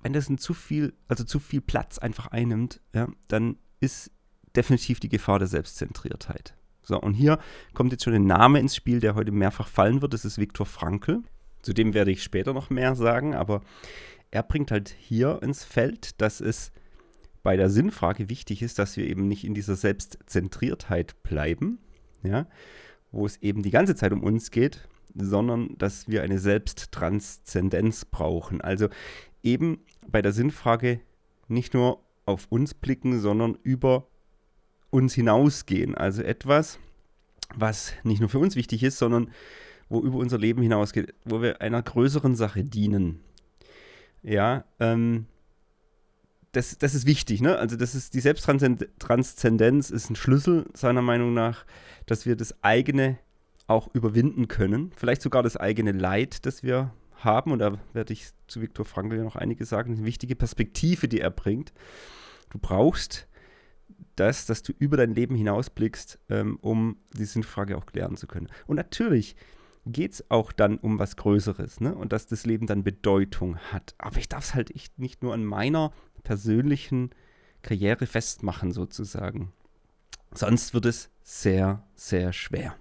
wenn 0.02 0.12
das 0.12 0.30
zu 0.36 0.54
viel, 0.54 0.94
also 1.08 1.24
zu 1.24 1.40
viel 1.40 1.60
Platz 1.60 1.98
einfach 1.98 2.28
einnimmt, 2.28 2.80
ja, 2.94 3.08
dann 3.26 3.56
ist 3.80 4.12
definitiv 4.54 5.00
die 5.00 5.08
Gefahr 5.08 5.38
der 5.38 5.48
Selbstzentriertheit. 5.48 6.54
So, 6.82 6.98
und 6.98 7.14
hier 7.14 7.38
kommt 7.74 7.92
jetzt 7.92 8.04
schon 8.04 8.14
ein 8.14 8.26
Name 8.26 8.60
ins 8.60 8.76
Spiel, 8.76 9.00
der 9.00 9.14
heute 9.14 9.32
mehrfach 9.32 9.68
fallen 9.68 10.00
wird. 10.00 10.14
Das 10.14 10.24
ist 10.24 10.38
Viktor 10.38 10.64
Frankl. 10.64 11.22
Zu 11.60 11.74
dem 11.74 11.92
werde 11.92 12.12
ich 12.12 12.22
später 12.22 12.54
noch 12.54 12.70
mehr 12.70 12.94
sagen, 12.94 13.34
aber 13.34 13.62
er 14.30 14.42
bringt 14.42 14.70
halt 14.70 14.94
hier 14.98 15.42
ins 15.42 15.64
Feld, 15.64 16.20
dass 16.20 16.40
es 16.40 16.72
bei 17.42 17.56
der 17.56 17.70
Sinnfrage 17.70 18.28
wichtig 18.28 18.62
ist, 18.62 18.78
dass 18.78 18.96
wir 18.96 19.06
eben 19.06 19.28
nicht 19.28 19.44
in 19.44 19.54
dieser 19.54 19.76
Selbstzentriertheit 19.76 21.22
bleiben, 21.22 21.78
ja, 22.22 22.46
wo 23.10 23.26
es 23.26 23.36
eben 23.38 23.62
die 23.62 23.70
ganze 23.70 23.94
Zeit 23.94 24.12
um 24.12 24.22
uns 24.22 24.50
geht, 24.50 24.88
sondern 25.14 25.76
dass 25.78 26.08
wir 26.08 26.22
eine 26.22 26.38
Selbsttranszendenz 26.38 28.04
brauchen. 28.04 28.60
Also 28.60 28.88
eben 29.42 29.80
bei 30.06 30.22
der 30.22 30.32
Sinnfrage 30.32 31.00
nicht 31.48 31.74
nur 31.74 32.02
auf 32.26 32.46
uns 32.50 32.74
blicken, 32.74 33.20
sondern 33.20 33.56
über 33.62 34.08
uns 34.90 35.14
hinausgehen. 35.14 35.94
Also 35.94 36.22
etwas, 36.22 36.78
was 37.54 37.94
nicht 38.04 38.20
nur 38.20 38.28
für 38.28 38.38
uns 38.38 38.56
wichtig 38.56 38.82
ist, 38.82 38.98
sondern 38.98 39.30
wo 39.88 40.00
über 40.00 40.18
unser 40.18 40.38
Leben 40.38 40.62
hinausgeht, 40.62 41.14
wo 41.24 41.40
wir 41.40 41.62
einer 41.62 41.82
größeren 41.82 42.36
Sache 42.36 42.62
dienen. 42.62 43.20
Ja, 44.22 44.64
ähm, 44.80 45.26
das, 46.52 46.78
das 46.78 46.94
ist 46.94 47.06
wichtig, 47.06 47.40
ne? 47.40 47.58
Also 47.58 47.76
das 47.76 47.94
ist 47.94 48.14
die 48.14 48.20
Selbsttranszendenz 48.20 49.90
ist 49.90 50.10
ein 50.10 50.16
Schlüssel 50.16 50.66
seiner 50.74 51.02
Meinung 51.02 51.34
nach, 51.34 51.64
dass 52.06 52.26
wir 52.26 52.36
das 52.36 52.62
eigene 52.62 53.18
auch 53.66 53.88
überwinden 53.94 54.48
können, 54.48 54.92
vielleicht 54.96 55.20
sogar 55.20 55.42
das 55.42 55.56
eigene 55.56 55.92
Leid, 55.92 56.46
das 56.46 56.62
wir 56.62 56.92
haben. 57.16 57.52
Und 57.52 57.58
da 57.58 57.78
werde 57.92 58.12
ich 58.12 58.30
zu 58.46 58.62
Viktor 58.62 58.86
Frankl 58.86 59.16
ja 59.16 59.24
noch 59.24 59.36
einiges 59.36 59.68
sagen. 59.68 59.94
Eine 59.94 60.04
wichtige 60.04 60.34
Perspektive, 60.34 61.06
die 61.06 61.20
er 61.20 61.30
bringt. 61.30 61.72
Du 62.50 62.58
brauchst 62.58 63.28
das, 64.16 64.46
dass 64.46 64.62
du 64.62 64.72
über 64.78 64.96
dein 64.96 65.14
Leben 65.14 65.34
hinausblickst, 65.34 66.18
ähm, 66.30 66.58
um 66.60 66.96
die 67.12 67.24
Sinnfrage 67.24 67.76
auch 67.76 67.86
klären 67.86 68.16
zu 68.16 68.26
können. 68.26 68.48
Und 68.66 68.76
natürlich 68.76 69.36
geht 69.86 70.12
es 70.12 70.30
auch 70.30 70.52
dann 70.52 70.78
um 70.78 70.98
was 70.98 71.16
Größeres 71.16 71.80
ne? 71.80 71.94
und 71.94 72.12
dass 72.12 72.26
das 72.26 72.44
Leben 72.46 72.66
dann 72.66 72.84
Bedeutung 72.84 73.58
hat. 73.72 73.94
Aber 73.98 74.18
ich 74.18 74.28
darf 74.28 74.44
es 74.44 74.54
halt 74.54 74.72
nicht 74.98 75.22
nur 75.22 75.34
an 75.34 75.44
meiner 75.44 75.92
persönlichen 76.22 77.10
Karriere 77.62 78.06
festmachen, 78.06 78.72
sozusagen. 78.72 79.52
Sonst 80.32 80.74
wird 80.74 80.86
es 80.86 81.10
sehr, 81.22 81.82
sehr 81.94 82.32
schwer. 82.32 82.76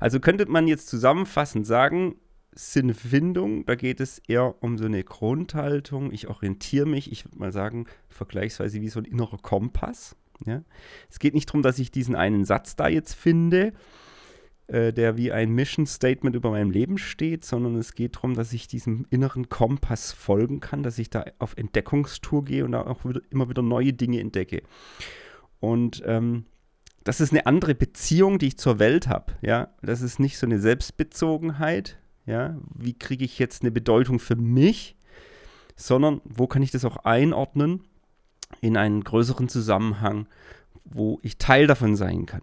Also 0.00 0.20
könnte 0.20 0.46
man 0.46 0.68
jetzt 0.68 0.88
zusammenfassend 0.88 1.66
sagen, 1.66 2.16
Sinnfindung, 2.52 3.66
da 3.66 3.74
geht 3.74 4.00
es 4.00 4.18
eher 4.18 4.62
um 4.62 4.78
so 4.78 4.86
eine 4.86 5.04
Grundhaltung. 5.04 6.10
Ich 6.10 6.28
orientiere 6.28 6.86
mich, 6.86 7.12
ich 7.12 7.24
würde 7.26 7.38
mal 7.38 7.52
sagen, 7.52 7.86
vergleichsweise 8.08 8.80
wie 8.80 8.88
so 8.88 8.98
ein 8.98 9.04
innerer 9.04 9.38
Kompass. 9.38 10.16
Ja? 10.44 10.62
Es 11.10 11.18
geht 11.18 11.34
nicht 11.34 11.48
darum, 11.48 11.62
dass 11.62 11.78
ich 11.78 11.90
diesen 11.90 12.16
einen 12.16 12.44
Satz 12.44 12.76
da 12.76 12.88
jetzt 12.88 13.14
finde, 13.14 13.74
äh, 14.68 14.92
der 14.92 15.16
wie 15.16 15.32
ein 15.32 15.50
Mission 15.50 15.86
Statement 15.86 16.34
über 16.34 16.50
meinem 16.50 16.70
Leben 16.70 16.98
steht, 16.98 17.44
sondern 17.44 17.76
es 17.76 17.94
geht 17.94 18.16
darum, 18.16 18.34
dass 18.34 18.52
ich 18.52 18.66
diesem 18.66 19.06
inneren 19.10 19.48
Kompass 19.48 20.12
folgen 20.12 20.60
kann, 20.60 20.82
dass 20.82 20.98
ich 20.98 21.10
da 21.10 21.24
auf 21.38 21.56
Entdeckungstour 21.56 22.44
gehe 22.44 22.64
und 22.64 22.74
auch 22.74 23.04
wieder, 23.04 23.20
immer 23.30 23.48
wieder 23.48 23.62
neue 23.62 23.92
Dinge 23.92 24.20
entdecke. 24.20 24.62
Und 25.60 26.02
ähm, 26.04 26.46
das 27.04 27.20
ist 27.20 27.30
eine 27.32 27.46
andere 27.46 27.74
Beziehung, 27.76 28.38
die 28.38 28.48
ich 28.48 28.58
zur 28.58 28.80
Welt 28.80 29.06
habe. 29.06 29.34
Ja, 29.40 29.68
das 29.82 30.02
ist 30.02 30.18
nicht 30.18 30.38
so 30.38 30.46
eine 30.46 30.58
Selbstbezogenheit. 30.58 31.98
Ja, 32.26 32.58
wie 32.74 32.94
kriege 32.94 33.24
ich 33.24 33.38
jetzt 33.38 33.62
eine 33.62 33.70
Bedeutung 33.70 34.18
für 34.18 34.34
mich, 34.34 34.96
sondern 35.76 36.20
wo 36.24 36.48
kann 36.48 36.62
ich 36.62 36.72
das 36.72 36.84
auch 36.84 36.96
einordnen 36.96 37.84
in 38.60 38.76
einen 38.76 39.04
größeren 39.04 39.48
Zusammenhang, 39.48 40.26
wo 40.84 41.20
ich 41.22 41.38
Teil 41.38 41.66
davon 41.66 41.94
sein 41.94 42.26
kann. 42.26 42.42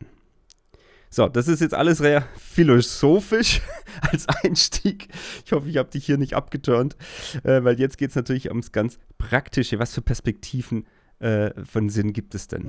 So, 1.13 1.27
das 1.27 1.47
ist 1.47 1.59
jetzt 1.59 1.75
alles 1.75 1.99
sehr 1.99 2.23
philosophisch 2.39 3.61
als 4.01 4.27
Einstieg. 4.27 5.09
Ich 5.45 5.51
hoffe, 5.51 5.69
ich 5.69 5.77
habe 5.77 5.91
dich 5.91 6.07
hier 6.07 6.17
nicht 6.17 6.33
abgeturnt, 6.33 6.97
äh, 7.43 7.63
weil 7.63 7.79
jetzt 7.79 7.99
geht 7.99 8.09
es 8.09 8.15
natürlich 8.15 8.49
ums 8.49 8.71
ganz 8.71 8.97
Praktische. 9.19 9.77
Was 9.77 9.93
für 9.93 10.01
Perspektiven 10.01 10.87
äh, 11.19 11.51
von 11.65 11.89
Sinn 11.89 12.13
gibt 12.13 12.33
es 12.33 12.47
denn? 12.47 12.67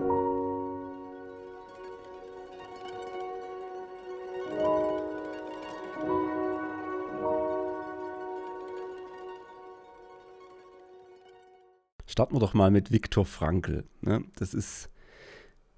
Starten 12.07 12.35
wir 12.35 12.41
doch 12.41 12.53
mal 12.53 12.71
mit 12.71 12.93
Viktor 12.93 13.25
Frankl. 13.25 13.85
Ne? 14.03 14.23
Das 14.37 14.53
ist 14.53 14.91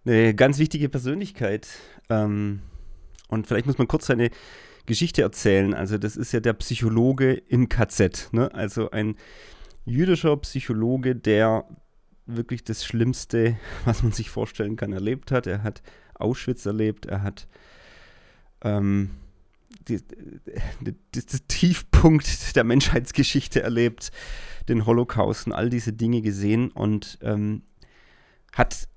eine 0.07 0.35
ganz 0.35 0.59
wichtige 0.59 0.89
Persönlichkeit. 0.89 1.69
Ähm, 2.09 2.61
und 3.29 3.47
vielleicht 3.47 3.67
muss 3.67 3.79
man 3.79 3.89
kurz 3.89 4.07
seine 4.07 4.31
Geschichte 4.87 5.23
erzählen. 5.23 5.75
Also, 5.75 5.99
das 5.99 6.17
ist 6.17 6.33
ja 6.33 6.41
der 6.41 6.53
Psychologe 6.55 7.33
im 7.35 7.69
KZ. 7.69 8.29
Ne? 8.33 8.53
Also 8.55 8.91
ein 8.91 9.17
jüdischer 9.85 10.37
Psychologe, 10.39 11.17
der 11.17 11.65
wirklich 12.27 12.65
das 12.65 12.85
Schlimmste, 12.85 13.57
was 13.85 14.03
man 14.03 14.13
sich 14.13 14.31
vorstellen 14.31 14.77
kann, 14.77 14.93
erlebt 14.93 15.31
hat. 15.31 15.47
Er 15.47 15.63
hat 15.63 15.83
Auschwitz 16.15 16.67
erlebt, 16.67 17.07
er 17.07 17.23
hat 17.23 17.49
ähm, 18.63 19.11
den 19.89 20.97
Tiefpunkt 21.49 22.57
der 22.57 22.65
Menschheitsgeschichte 22.65 23.63
erlebt 23.63 24.11
den 24.69 24.87
Holocaust 24.87 25.47
und 25.47 25.53
all 25.53 25.71
diese 25.71 25.93
Dinge 25.93 26.23
gesehen 26.23 26.71
und 26.71 27.19
ähm, 27.23 27.63
hat 28.53 28.89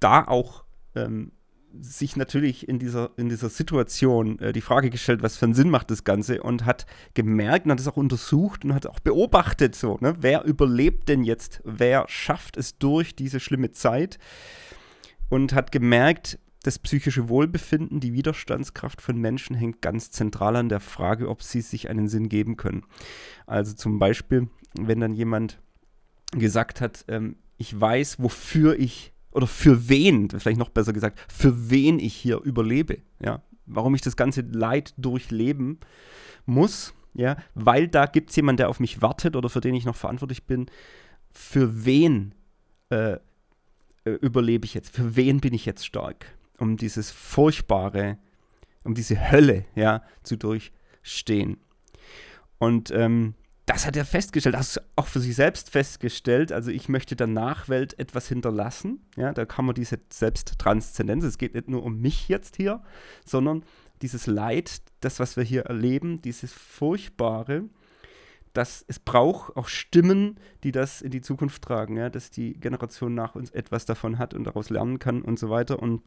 da 0.00 0.24
auch 0.24 0.64
ähm, 0.94 1.32
sich 1.80 2.16
natürlich 2.16 2.68
in 2.68 2.78
dieser, 2.78 3.10
in 3.16 3.28
dieser 3.28 3.48
Situation 3.48 4.38
äh, 4.40 4.52
die 4.52 4.60
Frage 4.60 4.90
gestellt, 4.90 5.22
was 5.22 5.36
für 5.36 5.46
einen 5.46 5.54
Sinn 5.54 5.70
macht 5.70 5.90
das 5.90 6.04
Ganze 6.04 6.42
und 6.42 6.64
hat 6.64 6.86
gemerkt 7.14 7.66
und 7.66 7.72
hat 7.72 7.80
es 7.80 7.88
auch 7.88 7.96
untersucht 7.96 8.64
und 8.64 8.74
hat 8.74 8.86
auch 8.86 9.00
beobachtet, 9.00 9.74
so, 9.74 9.96
ne, 10.00 10.16
wer 10.18 10.44
überlebt 10.44 11.08
denn 11.08 11.22
jetzt, 11.22 11.60
wer 11.64 12.06
schafft 12.08 12.56
es 12.56 12.78
durch 12.78 13.14
diese 13.14 13.40
schlimme 13.40 13.70
Zeit 13.70 14.18
und 15.28 15.52
hat 15.52 15.70
gemerkt, 15.70 16.38
das 16.62 16.78
psychische 16.78 17.28
Wohlbefinden, 17.30 18.00
die 18.00 18.12
Widerstandskraft 18.12 19.00
von 19.00 19.16
Menschen 19.16 19.56
hängt 19.56 19.80
ganz 19.80 20.10
zentral 20.10 20.56
an 20.56 20.68
der 20.68 20.80
Frage, 20.80 21.28
ob 21.28 21.42
sie 21.42 21.62
sich 21.62 21.88
einen 21.88 22.08
Sinn 22.08 22.28
geben 22.28 22.58
können. 22.58 22.84
Also 23.46 23.72
zum 23.74 23.98
Beispiel, 23.98 24.48
wenn 24.78 25.00
dann 25.00 25.14
jemand 25.14 25.58
gesagt 26.32 26.82
hat, 26.82 27.04
ähm, 27.08 27.36
ich 27.56 27.78
weiß, 27.78 28.22
wofür 28.22 28.78
ich 28.78 29.12
oder 29.32 29.46
für 29.46 29.88
wen, 29.88 30.28
vielleicht 30.30 30.58
noch 30.58 30.70
besser 30.70 30.92
gesagt, 30.92 31.20
für 31.32 31.70
wen 31.70 31.98
ich 31.98 32.14
hier 32.14 32.40
überlebe, 32.42 32.98
ja, 33.22 33.42
warum 33.66 33.94
ich 33.94 34.00
das 34.00 34.16
ganze 34.16 34.42
Leid 34.42 34.94
durchleben 34.96 35.78
muss, 36.46 36.94
ja, 37.14 37.36
weil 37.54 37.88
da 37.88 38.06
gibt 38.06 38.30
es 38.30 38.36
jemanden, 38.36 38.58
der 38.58 38.68
auf 38.68 38.80
mich 38.80 39.02
wartet 39.02 39.36
oder 39.36 39.48
für 39.48 39.60
den 39.60 39.74
ich 39.74 39.84
noch 39.84 39.96
verantwortlich 39.96 40.44
bin, 40.44 40.66
für 41.32 41.84
wen 41.84 42.34
äh, 42.90 43.14
äh 44.04 44.10
überlebe 44.20 44.64
ich 44.64 44.74
jetzt, 44.74 44.94
für 44.94 45.16
wen 45.16 45.40
bin 45.40 45.54
ich 45.54 45.66
jetzt 45.66 45.86
stark, 45.86 46.26
um 46.58 46.76
dieses 46.76 47.10
furchtbare, 47.10 48.18
um 48.84 48.94
diese 48.94 49.30
Hölle, 49.30 49.64
ja, 49.74 50.02
zu 50.22 50.36
durchstehen. 50.36 51.58
Und 52.58 52.90
ähm, 52.90 53.34
das 53.70 53.86
hat 53.86 53.96
er 53.96 54.04
festgestellt, 54.04 54.56
das 54.56 54.80
auch 54.96 55.06
für 55.06 55.20
sich 55.20 55.36
selbst 55.36 55.70
festgestellt. 55.70 56.50
Also 56.50 56.72
ich 56.72 56.88
möchte 56.88 57.14
der 57.14 57.28
Nachwelt 57.28 57.96
etwas 58.00 58.26
hinterlassen. 58.26 59.00
Ja, 59.16 59.32
da 59.32 59.44
kann 59.44 59.64
man 59.64 59.76
diese 59.76 60.00
Selbsttranszendenz. 60.12 61.22
Es 61.22 61.38
geht 61.38 61.54
nicht 61.54 61.68
nur 61.68 61.84
um 61.84 62.00
mich 62.00 62.28
jetzt 62.28 62.56
hier, 62.56 62.82
sondern 63.24 63.62
dieses 64.02 64.26
Leid, 64.26 64.82
das, 64.98 65.20
was 65.20 65.36
wir 65.36 65.44
hier 65.44 65.66
erleben, 65.66 66.20
dieses 66.20 66.52
Furchtbare, 66.52 67.62
dass 68.54 68.84
es 68.88 68.98
braucht 68.98 69.56
auch 69.56 69.68
Stimmen, 69.68 70.40
die 70.64 70.72
das 70.72 71.00
in 71.00 71.12
die 71.12 71.20
Zukunft 71.20 71.62
tragen, 71.62 71.96
ja, 71.96 72.10
dass 72.10 72.32
die 72.32 72.54
Generation 72.54 73.14
nach 73.14 73.36
uns 73.36 73.50
etwas 73.50 73.84
davon 73.86 74.18
hat 74.18 74.34
und 74.34 74.42
daraus 74.42 74.70
lernen 74.70 74.98
kann 74.98 75.22
und 75.22 75.38
so 75.38 75.48
weiter. 75.48 75.80
Und, 75.80 76.02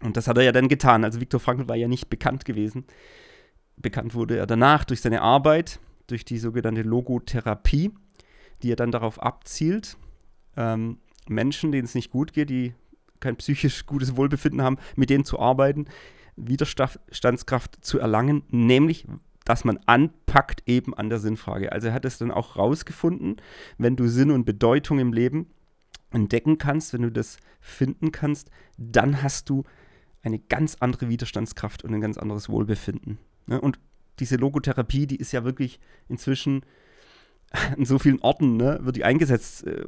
und 0.00 0.16
das 0.16 0.26
hat 0.26 0.38
er 0.38 0.44
ja 0.44 0.52
dann 0.52 0.68
getan. 0.68 1.04
Also 1.04 1.20
Viktor 1.20 1.38
Frankl 1.38 1.68
war 1.68 1.76
ja 1.76 1.86
nicht 1.86 2.08
bekannt 2.08 2.46
gewesen. 2.46 2.86
Bekannt 3.76 4.14
wurde 4.14 4.38
er 4.38 4.46
danach 4.46 4.84
durch 4.84 5.02
seine 5.02 5.20
Arbeit 5.20 5.80
durch 6.06 6.24
die 6.24 6.38
sogenannte 6.38 6.82
Logotherapie, 6.82 7.92
die 8.62 8.68
ja 8.68 8.76
dann 8.76 8.92
darauf 8.92 9.22
abzielt, 9.22 9.96
ähm, 10.56 10.98
Menschen, 11.28 11.72
denen 11.72 11.84
es 11.84 11.94
nicht 11.94 12.10
gut 12.10 12.32
geht, 12.32 12.50
die 12.50 12.74
kein 13.20 13.36
psychisch 13.36 13.86
gutes 13.86 14.16
Wohlbefinden 14.16 14.62
haben, 14.62 14.78
mit 14.96 15.10
denen 15.10 15.24
zu 15.24 15.38
arbeiten, 15.38 15.86
Widerstandskraft 16.36 17.84
zu 17.84 17.98
erlangen, 17.98 18.42
nämlich 18.50 19.06
dass 19.44 19.64
man 19.64 19.78
anpackt 19.86 20.62
eben 20.66 20.94
an 20.94 21.10
der 21.10 21.18
Sinnfrage. 21.18 21.70
Also 21.70 21.88
er 21.88 21.92
hat 21.92 22.04
es 22.04 22.18
dann 22.18 22.30
auch 22.30 22.56
rausgefunden, 22.56 23.36
wenn 23.78 23.96
du 23.96 24.08
Sinn 24.08 24.30
und 24.30 24.44
Bedeutung 24.44 24.98
im 24.98 25.12
Leben 25.12 25.50
entdecken 26.10 26.58
kannst, 26.58 26.92
wenn 26.92 27.02
du 27.02 27.12
das 27.12 27.36
finden 27.60 28.10
kannst, 28.10 28.50
dann 28.78 29.22
hast 29.22 29.50
du 29.50 29.64
eine 30.22 30.38
ganz 30.38 30.76
andere 30.80 31.08
Widerstandskraft 31.08 31.84
und 31.84 31.92
ein 31.92 32.00
ganz 32.00 32.16
anderes 32.16 32.48
Wohlbefinden. 32.48 33.18
Ne? 33.46 33.60
Und 33.60 33.78
diese 34.18 34.36
Logotherapie, 34.36 35.06
die 35.06 35.16
ist 35.16 35.32
ja 35.32 35.44
wirklich 35.44 35.80
inzwischen 36.08 36.64
an 37.76 37.84
so 37.84 37.98
vielen 37.98 38.20
Orten, 38.20 38.56
ne, 38.56 38.78
wird 38.82 38.96
die 38.96 39.04
eingesetzt 39.04 39.66
äh, 39.66 39.84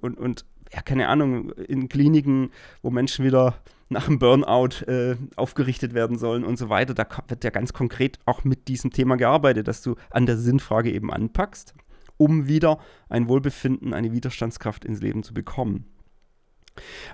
und, 0.00 0.18
und, 0.18 0.44
ja, 0.72 0.82
keine 0.82 1.08
Ahnung, 1.08 1.50
in 1.50 1.88
Kliniken, 1.88 2.50
wo 2.80 2.90
Menschen 2.90 3.24
wieder 3.24 3.60
nach 3.88 4.06
dem 4.06 4.20
Burnout 4.20 4.84
äh, 4.86 5.16
aufgerichtet 5.34 5.94
werden 5.94 6.16
sollen 6.16 6.44
und 6.44 6.58
so 6.58 6.68
weiter. 6.68 6.94
Da 6.94 7.06
wird 7.26 7.42
ja 7.42 7.50
ganz 7.50 7.72
konkret 7.72 8.20
auch 8.24 8.44
mit 8.44 8.68
diesem 8.68 8.92
Thema 8.92 9.16
gearbeitet, 9.16 9.66
dass 9.66 9.82
du 9.82 9.96
an 10.10 10.26
der 10.26 10.36
Sinnfrage 10.36 10.92
eben 10.92 11.12
anpackst, 11.12 11.74
um 12.16 12.46
wieder 12.46 12.78
ein 13.08 13.26
Wohlbefinden, 13.26 13.92
eine 13.92 14.12
Widerstandskraft 14.12 14.84
ins 14.84 15.00
Leben 15.00 15.24
zu 15.24 15.34
bekommen. 15.34 15.86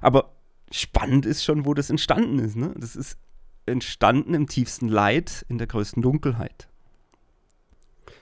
Aber 0.03 0.35
spannend 0.71 1.25
ist 1.25 1.43
schon, 1.43 1.65
wo 1.65 1.73
das 1.73 1.89
entstanden 1.89 2.39
ist. 2.39 2.57
Ne? 2.57 2.75
Das 2.77 2.95
ist 2.95 3.19
entstanden 3.67 4.35
im 4.35 4.47
tiefsten 4.47 4.89
Leid, 4.89 5.45
in 5.49 5.59
der 5.59 5.67
größten 5.67 6.03
Dunkelheit. 6.03 6.69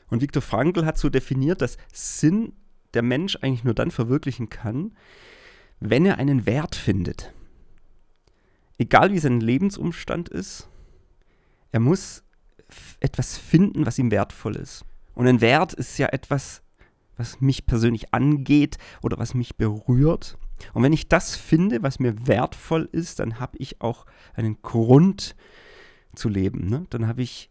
Und 0.09 0.21
Viktor 0.21 0.43
Frankl 0.43 0.85
hat 0.85 0.99
so 0.99 1.09
definiert, 1.09 1.61
dass 1.61 1.77
Sinn 1.93 2.53
der 2.95 3.03
Mensch 3.03 3.37
eigentlich 3.37 3.65
nur 3.65 3.75
dann 3.75 3.91
verwirklichen 3.91 4.49
kann, 4.49 4.93
wenn 5.81 6.07
er 6.07 6.19
einen 6.19 6.47
Wert 6.47 6.77
findet. 6.77 7.33
Egal 8.79 9.13
wie 9.13 9.19
sein 9.19 9.41
Lebensumstand 9.41 10.29
ist, 10.29 10.69
er 11.73 11.81
muss 11.81 12.23
etwas 13.01 13.37
finden, 13.37 13.87
was 13.87 13.99
ihm 13.99 14.11
wertvoll 14.11 14.57
ist. 14.57 14.85
Und 15.15 15.27
ein 15.27 15.41
Wert 15.41 15.75
ist 15.75 15.99
ja 15.99 16.09
etwas, 16.09 16.63
was 17.17 17.41
mich 17.41 17.67
persönlich 17.67 18.13
angeht 18.13 18.79
oder 19.03 19.19
was 19.19 19.35
mich 19.35 19.57
berührt. 19.57 20.37
Und 20.73 20.83
wenn 20.83 20.93
ich 20.93 21.09
das 21.09 21.37
finde, 21.37 21.83
was 21.83 21.99
mir 21.99 22.27
wertvoll 22.27 22.89
ist, 22.93 23.19
dann 23.19 23.41
habe 23.41 23.59
ich 23.59 23.81
auch 23.81 24.07
einen 24.35 24.61
Grund 24.63 25.37
zu 26.15 26.29
leben. 26.29 26.69
Ne? 26.69 26.87
Dann 26.91 27.07
habe 27.07 27.23
ich, 27.23 27.51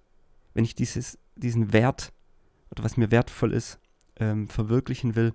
wenn 0.53 0.63
ich 0.63 0.75
dieses, 0.75 1.17
diesen 1.36 1.74
Wert 1.74 2.13
oder 2.72 2.83
was 2.83 2.98
mir 2.98 3.12
wertvoll 3.12 3.53
ist, 3.53 3.79
ähm, 4.17 4.48
verwirklichen 4.48 5.15
will, 5.15 5.33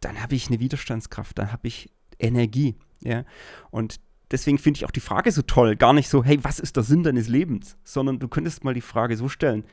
dann 0.00 0.22
habe 0.22 0.34
ich 0.34 0.48
eine 0.48 0.60
Widerstandskraft, 0.60 1.38
dann 1.38 1.52
habe 1.52 1.68
ich 1.68 1.90
Energie. 2.18 2.76
Ja? 3.00 3.24
Und 3.70 4.00
deswegen 4.30 4.58
finde 4.58 4.78
ich 4.78 4.84
auch 4.84 4.90
die 4.90 5.00
Frage 5.00 5.32
so 5.32 5.42
toll. 5.42 5.76
Gar 5.76 5.92
nicht 5.92 6.08
so, 6.08 6.24
hey, 6.24 6.38
was 6.42 6.60
ist 6.60 6.76
der 6.76 6.82
Sinn 6.82 7.02
deines 7.02 7.28
Lebens? 7.28 7.76
Sondern 7.84 8.18
du 8.18 8.28
könntest 8.28 8.64
mal 8.64 8.74
die 8.74 8.80
Frage 8.80 9.16
so 9.16 9.28
stellen, 9.28 9.64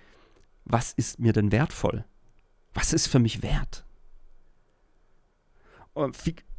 was 0.66 0.94
ist 0.94 1.20
mir 1.20 1.34
denn 1.34 1.52
wertvoll? 1.52 2.06
Was 2.74 2.94
ist 2.94 3.08
für 3.08 3.20
mich 3.20 3.42
wert? 3.42 3.86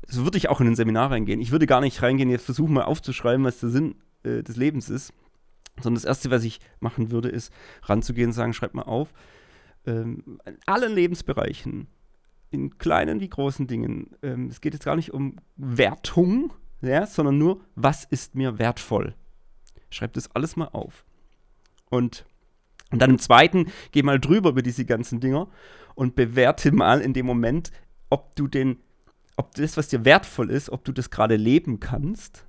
So 0.09 0.25
würde 0.25 0.38
ich 0.38 0.49
auch 0.49 0.61
in 0.61 0.67
ein 0.67 0.75
Seminar 0.75 1.11
reingehen. 1.11 1.41
Ich 1.41 1.50
würde 1.50 1.67
gar 1.67 1.81
nicht 1.81 2.03
reingehen, 2.03 2.31
jetzt 2.31 2.45
versuchen 2.45 2.75
mal 2.75 2.85
aufzuschreiben, 2.85 3.45
was 3.45 3.61
der 3.61 3.69
Sinn 3.69 3.97
äh, 4.25 4.43
des 4.43 4.57
Lebens 4.57 4.88
ist. 4.88 5.12
Sondern 5.77 5.95
das 5.95 6.05
Erste, 6.05 6.31
was 6.31 6.43
ich 6.43 6.61
machen 6.81 7.11
würde, 7.11 7.29
ist 7.29 7.53
ranzugehen 7.85 8.31
und 8.31 8.33
sagen, 8.33 8.53
schreib 8.53 8.75
mal 8.75 8.83
auf, 8.83 9.12
ähm, 9.87 10.41
in 10.45 10.57
allen 10.67 10.93
Lebensbereichen, 10.93 11.87
in 12.50 12.79
kleinen 12.79 13.21
wie 13.21 13.29
großen 13.29 13.67
Dingen. 13.67 14.11
Ähm, 14.23 14.49
es 14.49 14.61
geht 14.61 14.73
jetzt 14.73 14.85
gar 14.85 14.97
nicht 14.97 15.12
um 15.12 15.37
Wertung, 15.57 16.53
ja, 16.81 17.07
sondern 17.07 17.38
nur, 17.38 17.61
was 17.77 18.05
ist 18.05 18.35
mir 18.35 18.59
wertvoll. 18.59 19.15
Schreib 19.91 20.15
das 20.15 20.35
alles 20.35 20.57
mal 20.57 20.69
auf. 20.69 21.05
Und, 21.91 22.25
und 22.91 23.00
dann 23.00 23.11
im 23.11 23.19
zweiten, 23.19 23.67
geh 23.93 24.03
mal 24.03 24.19
drüber 24.19 24.50
über 24.50 24.62
diese 24.62 24.85
ganzen 24.85 25.21
Dinger 25.21 25.49
und 25.95 26.15
bewerte 26.15 26.73
mal 26.73 27.00
in 27.00 27.12
dem 27.12 27.27
Moment, 27.27 27.73
ob 28.11 28.35
du 28.37 28.49
den, 28.49 28.79
ob 29.38 29.54
das, 29.54 29.76
was 29.76 29.88
dir 29.88 30.04
wertvoll 30.04 30.50
ist, 30.50 30.71
ob 30.71 30.85
du 30.85 30.92
das 30.92 31.11
gerade 31.11 31.37
leben 31.37 31.80
kannst 31.80 32.45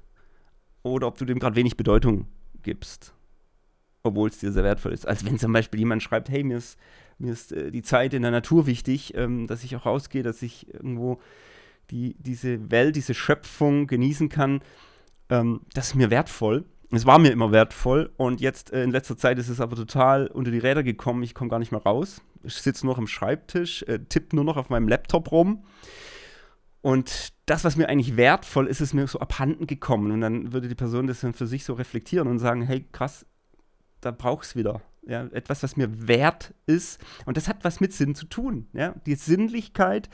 oder 0.84 1.08
ob 1.08 1.18
du 1.18 1.26
dem 1.26 1.40
gerade 1.40 1.56
wenig 1.56 1.78
Bedeutung 1.78 2.28
gibst 2.62 3.14
obwohl 4.04 4.30
es 4.30 4.40
dir 4.40 4.52
sehr 4.52 4.64
wertvoll 4.64 4.94
ist. 4.94 5.08
Als 5.08 5.26
wenn 5.26 5.38
zum 5.38 5.54
Beispiel 5.54 5.80
jemand 5.80 6.04
schreibt, 6.04 6.30
hey, 6.30 6.44
mir 6.44 6.58
ist, 6.58 6.78
mir 7.18 7.32
ist 7.32 7.52
äh, 7.52 7.72
die 7.72 7.82
Zeit 7.82 8.14
in 8.14 8.22
der 8.22 8.32
Natur 8.32 8.66
wichtig, 8.66 9.14
ähm, 9.16 9.48
dass 9.48 9.64
ich 9.64 9.76
auch 9.76 9.86
rausgehe, 9.86 10.24
dass 10.24 10.42
ich 10.42 10.74
irgendwo 10.74 11.20
die, 11.92 12.16
diese 12.20 12.72
Welt, 12.72 12.96
diese 12.96 13.14
Schöpfung 13.14 13.88
genießen 13.88 14.30
kann. 14.30 14.62
Ähm, 15.30 15.62
das 15.74 15.90
ist 15.90 15.96
mir 15.96 16.10
wertvoll. 16.10 16.66
Es 16.92 17.06
war 17.06 17.20
mir 17.20 17.32
immer 17.32 17.52
wertvoll 17.52 18.12
und 18.18 18.42
jetzt 18.42 18.74
äh, 18.74 18.84
in 18.84 18.92
letzter 18.92 19.18
Zeit 19.18 19.38
ist 19.38 19.50
es 19.50 19.62
aber 19.62 19.76
total 19.76 20.28
unter 20.28 20.52
die 20.52 20.58
Räder 20.58 20.84
gekommen. 20.84 21.24
Ich 21.24 21.36
komme 21.36 21.50
gar 21.50 21.60
nicht 21.60 21.72
mehr 21.72 21.84
raus. 21.84 22.22
Ich 22.44 22.56
sitze 22.56 22.86
nur 22.86 22.96
noch 22.96 23.00
am 23.00 23.08
Schreibtisch, 23.08 23.84
äh, 23.84 24.00
tippe 24.00 24.36
nur 24.36 24.46
noch 24.46 24.58
auf 24.58 24.70
meinem 24.70 24.88
Laptop 24.88 25.32
rum. 25.32 25.64
Und 26.82 27.34
das, 27.46 27.64
was 27.64 27.76
mir 27.76 27.90
eigentlich 27.90 28.16
wertvoll 28.16 28.68
ist, 28.68 28.80
ist 28.80 28.94
mir 28.94 29.08
so 29.08 29.20
abhanden 29.20 29.68
gekommen. 29.68 30.12
Und 30.12 30.22
dann 30.22 30.54
würde 30.54 30.68
die 30.68 30.76
Person 30.76 31.08
das 31.08 31.22
dann 31.22 31.34
für 31.34 31.48
sich 31.48 31.66
so 31.66 31.74
reflektieren 31.74 32.28
und 32.28 32.40
sagen, 32.40 32.62
hey, 32.62 32.86
krass, 32.92 33.26
da 34.02 34.16
es 34.42 34.56
wieder. 34.56 34.82
Ja, 35.06 35.26
etwas, 35.28 35.64
was 35.64 35.76
mir 35.76 36.08
wert 36.08 36.54
ist. 36.68 37.00
Und 37.26 37.36
das 37.36 37.48
hat 37.48 37.64
was 37.64 37.80
mit 37.80 37.94
Sinn 37.94 38.16
zu 38.16 38.26
tun. 38.26 38.68
Ja? 38.74 38.96
Die 39.06 39.16
Sinnlichkeit 39.16 40.10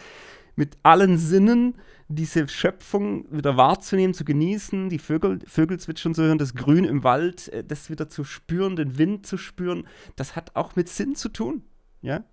mit 0.56 0.78
allen 0.84 1.18
Sinnen, 1.18 1.76
diese 2.08 2.48
Schöpfung 2.48 3.26
wieder 3.30 3.58
wahrzunehmen, 3.58 4.14
zu 4.14 4.24
genießen, 4.24 4.90
die 4.90 5.00
Vögel, 5.00 5.40
Vögel 5.46 5.80
zwitschern 5.80 6.16
zu 6.16 6.24
hören, 6.24 6.38
das 6.38 6.56
Grün 6.56 6.86
im 6.86 7.04
Wald, 7.04 7.50
äh, 7.50 7.64
das 7.64 7.90
wieder 7.90 8.10
zu 8.10 8.24
spüren, 8.24 8.76
den 8.76 8.98
Wind 8.98 9.26
zu 9.26 9.38
spüren, 9.38 9.88
das 10.16 10.36
hat 10.36 10.56
auch 10.56 10.76
mit 10.76 10.88
Sinn 10.88 11.16
zu 11.16 11.30
tun. 11.30 11.64
Ja? 12.02 12.24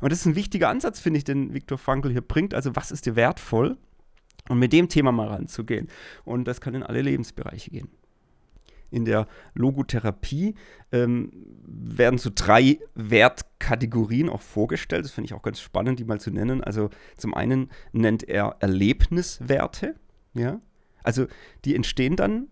Und 0.00 0.12
das 0.12 0.20
ist 0.20 0.26
ein 0.26 0.36
wichtiger 0.36 0.68
Ansatz, 0.68 1.00
finde 1.00 1.18
ich, 1.18 1.24
den 1.24 1.54
Viktor 1.54 1.78
Frankl 1.78 2.10
hier 2.10 2.22
bringt. 2.22 2.54
Also, 2.54 2.74
was 2.76 2.90
ist 2.90 3.06
dir 3.06 3.16
wertvoll? 3.16 3.76
Und 4.48 4.58
mit 4.58 4.72
dem 4.72 4.88
Thema 4.88 5.12
mal 5.12 5.28
ranzugehen. 5.28 5.88
Und 6.24 6.44
das 6.44 6.60
kann 6.60 6.74
in 6.74 6.82
alle 6.82 7.02
Lebensbereiche 7.02 7.70
gehen 7.70 7.88
in 8.90 9.04
der 9.04 9.26
Logotherapie 9.54 10.54
ähm, 10.92 11.30
werden 11.64 12.18
so 12.18 12.30
drei 12.34 12.78
Wertkategorien 12.94 14.28
auch 14.28 14.42
vorgestellt. 14.42 15.04
Das 15.04 15.12
finde 15.12 15.26
ich 15.26 15.34
auch 15.34 15.42
ganz 15.42 15.60
spannend, 15.60 15.98
die 15.98 16.04
mal 16.04 16.20
zu 16.20 16.30
nennen. 16.30 16.62
Also 16.62 16.90
zum 17.16 17.34
einen 17.34 17.70
nennt 17.92 18.28
er 18.28 18.56
Erlebniswerte. 18.60 19.94
Ja? 20.34 20.60
Also 21.02 21.26
die 21.64 21.76
entstehen 21.76 22.16
dann, 22.16 22.48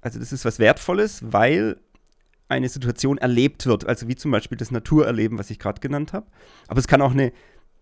also 0.00 0.18
das 0.18 0.32
ist 0.32 0.44
was 0.44 0.58
Wertvolles, 0.58 1.22
weil 1.32 1.78
eine 2.52 2.68
Situation 2.68 3.18
erlebt 3.18 3.66
wird. 3.66 3.86
Also 3.86 4.06
wie 4.08 4.14
zum 4.14 4.30
Beispiel 4.30 4.58
das 4.58 4.70
Naturerleben, 4.70 5.38
was 5.38 5.50
ich 5.50 5.58
gerade 5.58 5.80
genannt 5.80 6.12
habe. 6.12 6.26
Aber 6.68 6.78
es 6.78 6.86
kann 6.86 7.02
auch 7.02 7.12
eine 7.12 7.32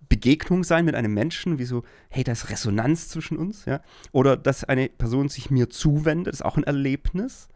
Begegnung 0.09 0.65
sein 0.65 0.85
mit 0.85 0.95
einem 0.95 1.15
Menschen, 1.15 1.59
wie 1.59 1.65
so, 1.65 1.85
hey, 2.09 2.25
da 2.25 2.33
ist 2.33 2.51
Resonanz 2.51 3.09
zwischen 3.09 3.37
uns, 3.37 3.65
ja. 3.65 3.81
Oder 4.13 4.37
dass 4.37 4.65
eine 4.65 4.89
Person 4.89 5.29
sich 5.29 5.51
mir 5.51 5.71
zuwendet, 5.71 6.35
ist 6.35 6.45
auch 6.45 6.57
ein 6.57 6.65
Erlebnis. 6.65 7.49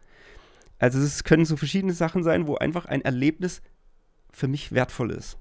Also 0.77 0.99
es 0.99 1.23
können 1.23 1.45
so 1.45 1.57
verschiedene 1.57 1.93
Sachen 1.93 2.23
sein, 2.23 2.47
wo 2.47 2.55
einfach 2.55 2.85
ein 2.85 3.01
Erlebnis 3.01 3.61
für 4.31 4.47
mich 4.47 4.71
wertvoll 4.71 5.11
ist. 5.11 5.37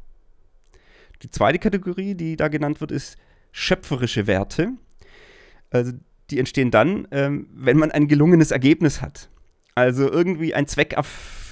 Die 1.22 1.30
zweite 1.30 1.58
Kategorie, 1.58 2.14
die 2.14 2.36
da 2.36 2.48
genannt 2.48 2.80
wird, 2.80 2.90
ist 2.90 3.16
schöpferische 3.52 4.26
Werte. 4.26 4.72
Also 5.70 5.92
die 6.30 6.38
entstehen 6.38 6.70
dann, 6.70 7.06
ähm, 7.10 7.48
wenn 7.52 7.76
man 7.76 7.90
ein 7.90 8.08
gelungenes 8.08 8.50
Ergebnis 8.50 9.02
hat. 9.02 9.28
Also 9.74 10.10
irgendwie 10.10 10.54
ein 10.54 10.66
Zweck 10.66 10.94
erfüllt 10.94 11.43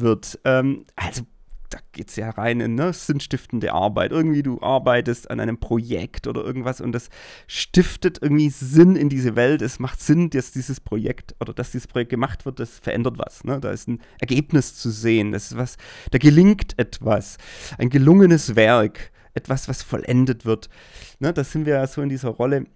wird. 0.00 0.38
Ähm, 0.44 0.84
also 0.96 1.22
da 1.70 1.78
geht 1.92 2.08
es 2.08 2.16
ja 2.16 2.30
rein 2.30 2.60
in 2.60 2.74
ne, 2.74 2.92
sinnstiftende 2.92 3.72
Arbeit. 3.72 4.10
Irgendwie 4.10 4.42
du 4.42 4.60
arbeitest 4.60 5.30
an 5.30 5.38
einem 5.38 5.58
Projekt 5.58 6.26
oder 6.26 6.44
irgendwas 6.44 6.80
und 6.80 6.92
das 6.92 7.10
stiftet 7.46 8.18
irgendwie 8.20 8.50
Sinn 8.50 8.96
in 8.96 9.08
diese 9.08 9.36
Welt. 9.36 9.62
Es 9.62 9.78
macht 9.78 10.00
Sinn, 10.00 10.30
dass 10.30 10.50
dieses 10.50 10.80
Projekt 10.80 11.36
oder 11.40 11.54
dass 11.54 11.70
dieses 11.70 11.86
Projekt 11.86 12.10
gemacht 12.10 12.44
wird, 12.44 12.58
das 12.58 12.78
verändert 12.78 13.18
was. 13.18 13.44
Ne? 13.44 13.60
Da 13.60 13.70
ist 13.70 13.88
ein 13.88 14.00
Ergebnis 14.20 14.74
zu 14.74 14.90
sehen. 14.90 15.30
Das 15.30 15.52
ist 15.52 15.56
was, 15.56 15.76
da 16.10 16.18
gelingt 16.18 16.76
etwas. 16.76 17.38
Ein 17.78 17.88
gelungenes 17.88 18.56
Werk. 18.56 19.12
Etwas, 19.32 19.68
was 19.68 19.84
vollendet 19.84 20.44
wird. 20.44 20.68
Ne, 21.20 21.32
da 21.32 21.44
sind 21.44 21.64
wir 21.64 21.74
ja 21.74 21.86
so 21.86 22.02
in 22.02 22.08
dieser 22.08 22.30
Rolle. 22.30 22.66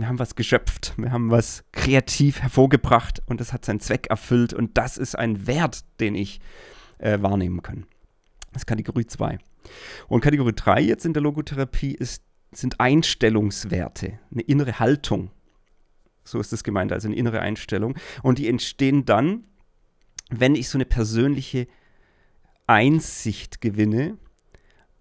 Wir 0.00 0.08
haben 0.08 0.18
was 0.18 0.34
geschöpft, 0.34 0.94
wir 0.96 1.12
haben 1.12 1.30
was 1.30 1.62
kreativ 1.72 2.40
hervorgebracht 2.40 3.20
und 3.26 3.38
das 3.38 3.52
hat 3.52 3.66
seinen 3.66 3.80
Zweck 3.80 4.06
erfüllt 4.06 4.54
und 4.54 4.78
das 4.78 4.96
ist 4.96 5.14
ein 5.14 5.46
Wert, 5.46 5.84
den 6.00 6.14
ich 6.14 6.40
äh, 6.96 7.20
wahrnehmen 7.20 7.62
kann. 7.62 7.84
Das 8.50 8.62
ist 8.62 8.66
Kategorie 8.66 9.04
2. 9.04 9.38
Und 10.08 10.22
Kategorie 10.22 10.54
3 10.56 10.80
jetzt 10.80 11.04
in 11.04 11.12
der 11.12 11.22
Logotherapie 11.22 11.92
ist, 11.92 12.22
sind 12.50 12.80
Einstellungswerte, 12.80 14.18
eine 14.32 14.40
innere 14.40 14.78
Haltung. 14.78 15.32
So 16.24 16.40
ist 16.40 16.50
das 16.50 16.64
gemeint, 16.64 16.92
also 16.92 17.06
eine 17.06 17.16
innere 17.16 17.40
Einstellung. 17.40 17.94
Und 18.22 18.38
die 18.38 18.48
entstehen 18.48 19.04
dann, 19.04 19.44
wenn 20.30 20.54
ich 20.54 20.70
so 20.70 20.78
eine 20.78 20.86
persönliche 20.86 21.68
Einsicht 22.66 23.60
gewinne, 23.60 24.16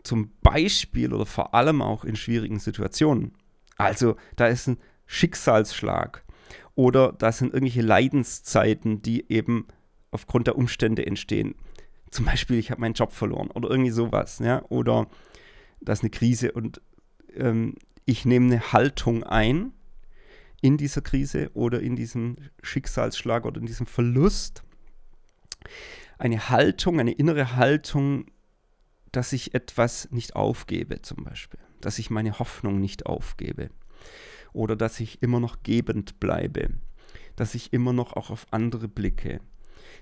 zum 0.03 0.31
Beispiel 0.41 1.13
oder 1.13 1.25
vor 1.25 1.53
allem 1.53 1.81
auch 1.81 2.03
in 2.03 2.17
schwierigen 2.17 2.59
Situationen. 2.59 3.31
Also 3.77 4.17
da 4.35 4.47
ist 4.47 4.67
ein 4.67 4.77
Schicksalsschlag 5.11 6.23
oder 6.75 7.13
da 7.13 7.31
sind 7.31 7.53
irgendwelche 7.53 7.81
Leidenszeiten, 7.81 9.01
die 9.01 9.31
eben 9.31 9.67
aufgrund 10.11 10.47
der 10.47 10.57
Umstände 10.57 11.05
entstehen 11.05 11.55
zum 12.11 12.25
Beispiel, 12.25 12.57
ich 12.57 12.71
habe 12.71 12.81
meinen 12.81 12.93
Job 12.93 13.11
verloren 13.11 13.51
oder 13.51 13.69
irgendwie 13.69 13.91
sowas, 13.91 14.39
ja, 14.39 14.63
oder 14.69 15.07
da 15.81 15.93
ist 15.93 16.01
eine 16.01 16.09
Krise 16.09 16.51
und 16.51 16.81
ähm, 17.35 17.75
ich 18.05 18.25
nehme 18.25 18.47
eine 18.47 18.73
Haltung 18.73 19.23
ein 19.23 19.73
in 20.61 20.77
dieser 20.77 21.01
Krise 21.01 21.51
oder 21.53 21.79
in 21.79 21.95
diesem 21.95 22.37
Schicksalsschlag 22.61 23.45
oder 23.45 23.61
in 23.61 23.67
diesem 23.67 23.85
Verlust. 23.85 24.63
Eine 26.17 26.49
Haltung, 26.49 26.99
eine 26.99 27.13
innere 27.13 27.55
Haltung, 27.55 28.25
dass 29.11 29.31
ich 29.31 29.53
etwas 29.53 30.11
nicht 30.11 30.35
aufgebe, 30.35 31.01
zum 31.01 31.23
Beispiel. 31.23 31.59
Dass 31.79 31.97
ich 31.97 32.09
meine 32.09 32.39
Hoffnung 32.39 32.79
nicht 32.79 33.05
aufgebe. 33.05 33.69
Oder 34.53 34.75
dass 34.75 34.99
ich 34.99 35.21
immer 35.21 35.39
noch 35.39 35.63
gebend 35.63 36.19
bleibe. 36.19 36.69
dass 37.35 37.55
ich 37.55 37.71
immer 37.71 37.93
noch 37.93 38.13
auch 38.13 38.31
auf 38.31 38.47
andere 38.51 38.89
blicke, 38.89 39.39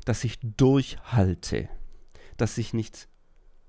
dass 0.05 0.23
ich 0.23 0.39
durchhalte, 0.41 1.69
dass 2.35 2.57
ich 2.57 2.73
nicht 2.73 3.07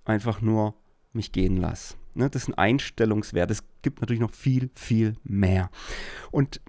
einfach 0.06 0.40
nur 0.40 0.74
mich 1.12 1.32
gehen 1.32 1.58
lasse. 1.58 1.96
Ne, 2.14 2.30
das 2.30 2.44
ist 2.44 2.48
ein 2.48 2.54
Einstellungswert. 2.54 3.50
Es 3.50 3.62
gibt 3.82 4.00
natürlich 4.00 4.20
noch 4.20 4.32
viel, 4.32 4.70
viel 4.74 5.16
mehr. 5.22 5.70
Und 6.30 6.62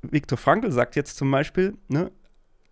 Viktor 0.00 0.38
Frankl 0.38 0.72
sagt 0.72 0.96
jetzt 0.96 1.18
zum 1.18 1.30
Beispiel, 1.30 1.76
ne, 1.88 2.10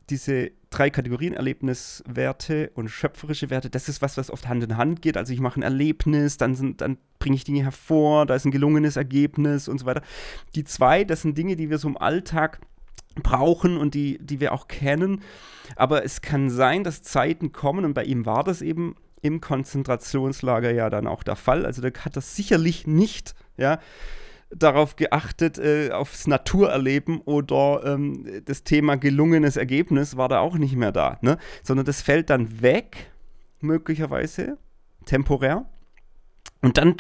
diese 0.08 0.52
drei 0.70 0.90
Kategorien, 0.90 1.34
Erlebniswerte 1.34 2.70
und 2.74 2.88
schöpferische 2.88 3.50
Werte, 3.50 3.70
das 3.70 3.88
ist 3.88 4.02
was, 4.02 4.16
was 4.16 4.30
oft 4.30 4.48
Hand 4.48 4.64
in 4.64 4.76
Hand 4.76 5.02
geht. 5.02 5.16
Also 5.16 5.32
ich 5.32 5.40
mache 5.40 5.60
ein 5.60 5.62
Erlebnis, 5.62 6.36
dann, 6.36 6.76
dann 6.76 6.98
bringe 7.18 7.36
ich 7.36 7.44
Dinge 7.44 7.62
hervor, 7.62 8.26
da 8.26 8.34
ist 8.34 8.44
ein 8.44 8.50
gelungenes 8.50 8.96
Ergebnis 8.96 9.68
und 9.68 9.78
so 9.78 9.86
weiter. 9.86 10.02
Die 10.54 10.64
zwei, 10.64 11.04
das 11.04 11.22
sind 11.22 11.38
Dinge, 11.38 11.56
die 11.56 11.70
wir 11.70 11.78
so 11.78 11.88
im 11.88 11.96
Alltag 11.96 12.60
brauchen 13.22 13.76
und 13.76 13.94
die, 13.94 14.18
die 14.18 14.40
wir 14.40 14.52
auch 14.52 14.68
kennen. 14.68 15.22
Aber 15.76 16.04
es 16.04 16.20
kann 16.20 16.50
sein, 16.50 16.84
dass 16.84 17.02
Zeiten 17.02 17.52
kommen, 17.52 17.84
und 17.84 17.94
bei 17.94 18.04
ihm 18.04 18.26
war 18.26 18.44
das 18.44 18.62
eben 18.62 18.94
im 19.22 19.40
Konzentrationslager 19.40 20.70
ja 20.70 20.90
dann 20.90 21.06
auch 21.06 21.22
der 21.22 21.36
Fall. 21.36 21.64
Also 21.64 21.82
der 21.82 21.92
hat 22.04 22.16
das 22.16 22.36
sicherlich 22.36 22.86
nicht, 22.86 23.34
ja, 23.56 23.80
darauf 24.50 24.96
geachtet, 24.96 25.58
äh, 25.58 25.90
aufs 25.90 26.26
Naturerleben 26.26 27.20
oder 27.20 27.82
ähm, 27.84 28.42
das 28.44 28.62
Thema 28.62 28.96
gelungenes 28.96 29.56
Ergebnis 29.56 30.16
war 30.16 30.28
da 30.28 30.40
auch 30.40 30.56
nicht 30.56 30.76
mehr 30.76 30.92
da, 30.92 31.18
ne? 31.20 31.38
sondern 31.62 31.86
das 31.86 32.02
fällt 32.02 32.30
dann 32.30 32.62
weg, 32.62 33.10
möglicherweise, 33.60 34.58
temporär. 35.04 35.66
Und 36.62 36.78
dann 36.78 36.96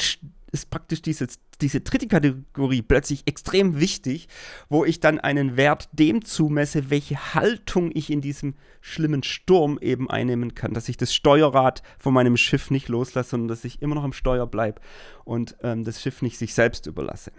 ist 0.56 0.70
praktisch 0.70 1.02
diese, 1.02 1.26
diese 1.60 1.80
dritte 1.82 2.08
Kategorie 2.08 2.82
plötzlich 2.82 3.26
extrem 3.26 3.78
wichtig, 3.78 4.28
wo 4.68 4.84
ich 4.84 5.00
dann 5.00 5.20
einen 5.20 5.56
Wert 5.56 5.88
dem 5.92 6.24
zumesse, 6.24 6.90
welche 6.90 7.34
Haltung 7.34 7.90
ich 7.94 8.10
in 8.10 8.22
diesem 8.22 8.54
schlimmen 8.80 9.22
Sturm 9.22 9.78
eben 9.80 10.08
einnehmen 10.08 10.54
kann. 10.54 10.72
Dass 10.72 10.88
ich 10.88 10.96
das 10.96 11.14
Steuerrad 11.14 11.82
von 11.98 12.14
meinem 12.14 12.36
Schiff 12.36 12.70
nicht 12.70 12.88
loslasse, 12.88 13.30
sondern 13.30 13.48
dass 13.48 13.64
ich 13.64 13.82
immer 13.82 13.94
noch 13.94 14.04
am 14.04 14.14
Steuer 14.14 14.46
bleibe 14.46 14.80
und 15.24 15.56
ähm, 15.62 15.84
das 15.84 16.00
Schiff 16.00 16.22
nicht 16.22 16.38
sich 16.38 16.54
selbst 16.54 16.86
überlasse. 16.86 17.32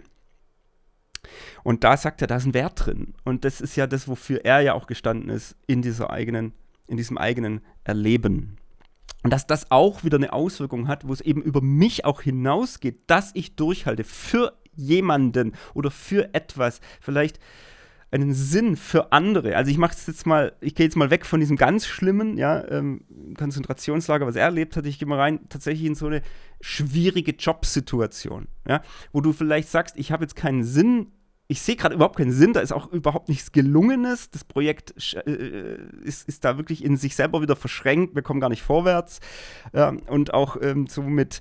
Und 1.64 1.82
da 1.82 1.96
sagt 1.96 2.22
er, 2.22 2.28
da 2.28 2.36
ist 2.36 2.46
ein 2.46 2.54
Wert 2.54 2.86
drin. 2.86 3.14
Und 3.24 3.44
das 3.44 3.60
ist 3.60 3.76
ja 3.76 3.86
das, 3.86 4.06
wofür 4.06 4.44
er 4.44 4.60
ja 4.60 4.74
auch 4.74 4.86
gestanden 4.86 5.28
ist 5.28 5.56
in 5.66 5.82
dieser 5.82 6.10
eigenen, 6.10 6.52
in 6.86 6.96
diesem 6.96 7.18
eigenen 7.18 7.60
Erleben. 7.82 8.58
Und 9.22 9.32
dass 9.32 9.46
das 9.46 9.70
auch 9.70 10.04
wieder 10.04 10.16
eine 10.16 10.32
Auswirkung 10.32 10.88
hat, 10.88 11.06
wo 11.06 11.12
es 11.12 11.20
eben 11.20 11.42
über 11.42 11.60
mich 11.60 12.04
auch 12.04 12.22
hinausgeht, 12.22 13.00
dass 13.08 13.30
ich 13.34 13.56
durchhalte 13.56 14.04
für 14.04 14.56
jemanden 14.74 15.54
oder 15.74 15.90
für 15.90 16.32
etwas, 16.34 16.80
vielleicht 17.00 17.40
einen 18.10 18.32
Sinn 18.32 18.76
für 18.76 19.12
andere. 19.12 19.56
Also 19.56 19.70
ich 19.70 19.76
mache 19.76 19.94
es 19.94 20.06
jetzt 20.06 20.26
mal, 20.26 20.54
ich 20.60 20.74
gehe 20.74 20.86
jetzt 20.86 20.96
mal 20.96 21.10
weg 21.10 21.26
von 21.26 21.40
diesem 21.40 21.56
ganz 21.56 21.86
schlimmen, 21.86 22.38
ja, 22.38 22.66
ähm, 22.70 23.02
Konzentrationslager, 23.36 24.26
was 24.26 24.36
er 24.36 24.44
erlebt 24.44 24.76
hat. 24.76 24.86
Ich 24.86 24.98
gehe 24.98 25.06
mal 25.06 25.18
rein 25.18 25.40
tatsächlich 25.48 25.86
in 25.86 25.94
so 25.94 26.06
eine 26.06 26.22
schwierige 26.60 27.32
Jobsituation, 27.32 28.48
ja, 28.66 28.82
wo 29.12 29.20
du 29.20 29.32
vielleicht 29.32 29.68
sagst, 29.68 29.96
ich 29.98 30.10
habe 30.10 30.24
jetzt 30.24 30.36
keinen 30.36 30.64
Sinn 30.64 31.08
ich 31.50 31.62
sehe 31.62 31.76
gerade 31.76 31.94
überhaupt 31.94 32.18
keinen 32.18 32.30
Sinn, 32.30 32.52
da 32.52 32.60
ist 32.60 32.72
auch 32.72 32.92
überhaupt 32.92 33.30
nichts 33.30 33.52
Gelungenes. 33.52 34.30
Das 34.30 34.44
Projekt 34.44 34.94
äh, 35.26 35.78
ist, 36.04 36.28
ist 36.28 36.44
da 36.44 36.58
wirklich 36.58 36.84
in 36.84 36.98
sich 36.98 37.16
selber 37.16 37.40
wieder 37.40 37.56
verschränkt, 37.56 38.14
wir 38.14 38.22
kommen 38.22 38.40
gar 38.40 38.50
nicht 38.50 38.62
vorwärts. 38.62 39.20
Ähm, 39.72 40.02
und 40.06 40.34
auch 40.34 40.58
ähm, 40.60 40.86
so 40.88 41.02
mit, 41.02 41.40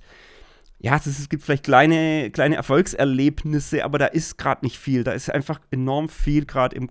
ja, 0.79 0.95
es, 0.95 1.07
es, 1.07 1.27
gibt 1.27 1.43
vielleicht 1.43 1.65
kleine, 1.65 2.31
kleine 2.31 2.55
Erfolgserlebnisse, 2.55 3.83
aber 3.83 3.99
da 3.99 4.05
ist 4.05 4.37
gerade 4.37 4.65
nicht 4.65 4.79
viel. 4.79 5.03
Da 5.03 5.11
ist 5.11 5.29
einfach 5.29 5.59
enorm 5.71 6.07
viel 6.07 6.45
gerade 6.45 6.87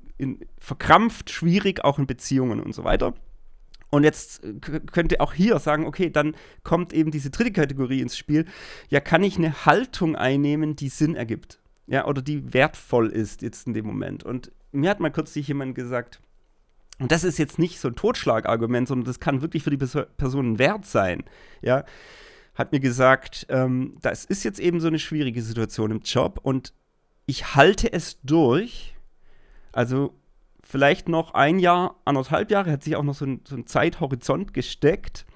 verkrampft, 0.59 1.31
schwierig, 1.31 1.83
auch 1.85 1.99
in 1.99 2.07
Beziehungen 2.07 2.61
und 2.61 2.75
so 2.75 2.85
weiter. 2.85 3.15
Und 3.89 4.05
jetzt 4.05 4.45
äh, 4.45 4.81
könnt 4.93 5.13
ihr 5.13 5.23
auch 5.23 5.33
hier 5.33 5.59
sagen, 5.59 5.87
okay, 5.87 6.11
dann 6.11 6.37
kommt 6.65 6.93
eben 6.93 7.11
diese 7.11 7.31
dritte 7.31 7.53
Kategorie 7.53 8.03
ins 8.03 8.19
Spiel. 8.19 8.45
Ja, 8.91 9.01
kann 9.01 9.23
ich 9.23 9.39
eine 9.39 9.65
Haltung 9.65 10.17
einnehmen, 10.17 10.77
die 10.77 10.91
Sinn 10.91 11.15
ergibt? 11.15 11.61
Ja, 11.87 12.07
oder 12.07 12.23
die 12.23 12.53
wertvoll 12.53 13.09
ist 13.09 13.43
jetzt 13.43 13.67
in 13.67 13.75
dem 13.75 13.87
Moment. 13.87 14.25
Und 14.25 14.51
mir 14.73 14.91
hat 14.91 15.01
mal 15.01 15.11
kürzlich 15.11 15.49
jemand 15.49 15.75
gesagt, 15.75 16.21
und 16.99 17.13
das 17.13 17.25
ist 17.25 17.39
jetzt 17.39 17.59
nicht 17.59 17.79
so 17.79 17.89
ein 17.89 17.97
Totschlagargument, 17.97 18.89
sondern 18.89 19.05
das 19.05 19.21
kann 19.21 19.43
wirklich 19.43 19.63
für 19.63 19.71
die 19.71 19.77
Person 19.77 20.59
Wert 20.59 20.87
sein, 20.87 21.25
ja, 21.61 21.85
hat 22.55 22.73
mir 22.73 22.81
gesagt, 22.81 23.47
ähm, 23.51 23.99
das 24.01 24.25
ist 24.25 24.45
jetzt 24.45 24.59
eben 24.59 24.81
so 24.81 24.89
eine 24.89 24.99
schwierige 24.99 25.43
Situation 25.43 25.91
im 25.91 26.01
Job 26.01 26.41
und 26.43 26.73
ich 27.27 27.55
halte 27.55 27.93
es 27.93 28.19
durch, 28.23 28.95
also 29.73 30.15
vielleicht 30.63 31.09
noch 31.09 31.35
ein 31.35 31.59
Jahr, 31.59 31.97
anderthalb 32.05 32.51
Jahre, 32.51 32.73
hat 32.73 32.83
sich 32.83 32.97
auch 32.97 33.03
noch 33.03 33.15
so 33.15 33.27
ein, 33.27 33.41
so 33.47 33.57
ein 33.57 33.67
Zeithorizont 33.67 34.55
gesteckt, 34.55 35.27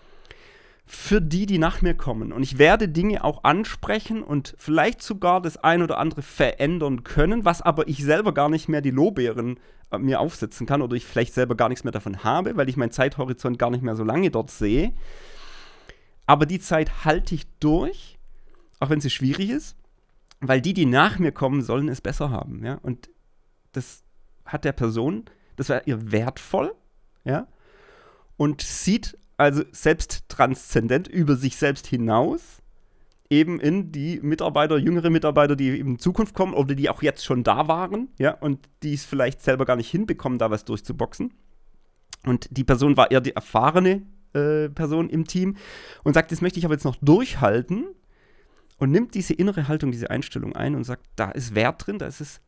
für 0.93 1.23
die, 1.23 1.47
die 1.47 1.59
nach 1.59 1.83
mir 1.83 1.95
kommen. 1.95 2.33
Und 2.33 2.43
ich 2.43 2.59
werde 2.59 2.89
Dinge 2.89 3.23
auch 3.23 3.45
ansprechen 3.45 4.25
und 4.25 4.57
vielleicht 4.59 5.03
sogar 5.03 5.41
das 5.41 5.57
ein 5.57 5.83
oder 5.83 5.99
andere 5.99 6.21
verändern 6.21 7.05
können, 7.05 7.45
was 7.45 7.63
aber 7.63 7.87
ich 7.87 8.03
selber 8.03 8.35
gar 8.35 8.49
nicht 8.49 8.69
mehr 8.69 8.81
die 8.81 8.91
Lobbeeren 8.91 9.61
äh, 9.93 9.99
mir 9.99 10.19
aufsetzen 10.19 10.67
kann 10.67 10.83
oder 10.83 10.97
ich 10.97 11.07
vielleicht 11.07 11.33
selber 11.33 11.55
gar 11.55 11.69
nichts 11.69 11.85
mehr 11.85 11.93
davon 11.93 12.25
habe, 12.25 12.57
weil 12.57 12.69
ich 12.69 12.77
meinen 12.77 12.91
Zeithorizont 12.91 13.57
gar 13.57 13.71
nicht 13.71 13.85
mehr 13.85 13.95
so 13.95 14.03
lange 14.03 14.33
dort 14.33 14.51
sehe. 14.51 14.93
Aber 16.27 16.45
die 16.45 16.59
Zeit 16.59 17.05
halte 17.05 17.37
ich 17.37 17.47
durch, 17.61 18.19
auch 18.81 18.91
wenn 18.91 19.01
sie 19.01 19.11
schwierig 19.11 19.51
ist, 19.51 19.77
weil 20.41 20.61
die, 20.61 20.75
die 20.75 20.87
nach 20.87 21.21
mir 21.21 21.31
kommen, 21.31 21.63
sollen 21.63 21.89
es 21.89 22.01
besser 22.01 22.31
haben. 22.31 22.65
Ja? 22.65 22.81
Und 22.83 23.11
das 23.71 24.03
hat 24.45 24.65
der 24.65 24.73
Person, 24.73 25.27
das 25.55 25.69
war 25.69 25.87
ihr 25.87 26.11
wertvoll, 26.11 26.75
ja, 27.23 27.47
und 28.37 28.63
sieht 28.63 29.17
also 29.41 29.63
selbst 29.73 30.29
transzendent 30.29 31.09
über 31.09 31.35
sich 31.35 31.57
selbst 31.57 31.87
hinaus 31.87 32.59
eben 33.31 33.59
in 33.59 33.91
die 33.91 34.21
Mitarbeiter, 34.21 34.77
jüngere 34.77 35.09
Mitarbeiter, 35.09 35.57
die 35.57 35.71
eben 35.71 35.93
in 35.93 35.99
Zukunft 35.99 36.35
kommen 36.35 36.53
oder 36.53 36.75
die 36.75 36.91
auch 36.91 37.01
jetzt 37.03 37.25
schon 37.25 37.43
da 37.43 37.67
waren, 37.67 38.09
ja, 38.19 38.33
und 38.33 38.69
die 38.83 38.93
es 38.93 39.05
vielleicht 39.05 39.41
selber 39.41 39.65
gar 39.65 39.77
nicht 39.77 39.91
hinbekommen, 39.91 40.39
da 40.39 40.51
was 40.51 40.65
durchzuboxen. 40.65 41.33
Und 42.27 42.49
die 42.51 42.65
Person 42.65 42.97
war 42.97 43.11
eher 43.11 43.23
die 43.23 43.35
erfahrene 43.35 44.03
äh, 44.35 44.69
Person 44.69 45.09
im 45.09 45.27
Team 45.27 45.57
und 46.03 46.13
sagt, 46.13 46.33
das 46.33 46.43
möchte 46.43 46.59
ich 46.59 46.67
aber 46.67 46.75
jetzt 46.75 46.85
noch 46.85 46.97
durchhalten 46.97 47.87
und 48.77 48.91
nimmt 48.91 49.15
diese 49.15 49.33
innere 49.33 49.69
Haltung, 49.69 49.91
diese 49.91 50.11
Einstellung 50.11 50.55
ein 50.55 50.75
und 50.75 50.85
sagt, 50.85 51.07
da 51.17 51.31
ist 51.31 51.55
Wert 51.55 51.87
drin, 51.87 51.99
da 51.99 52.07
ist 52.07 52.21
es, 52.21 52.43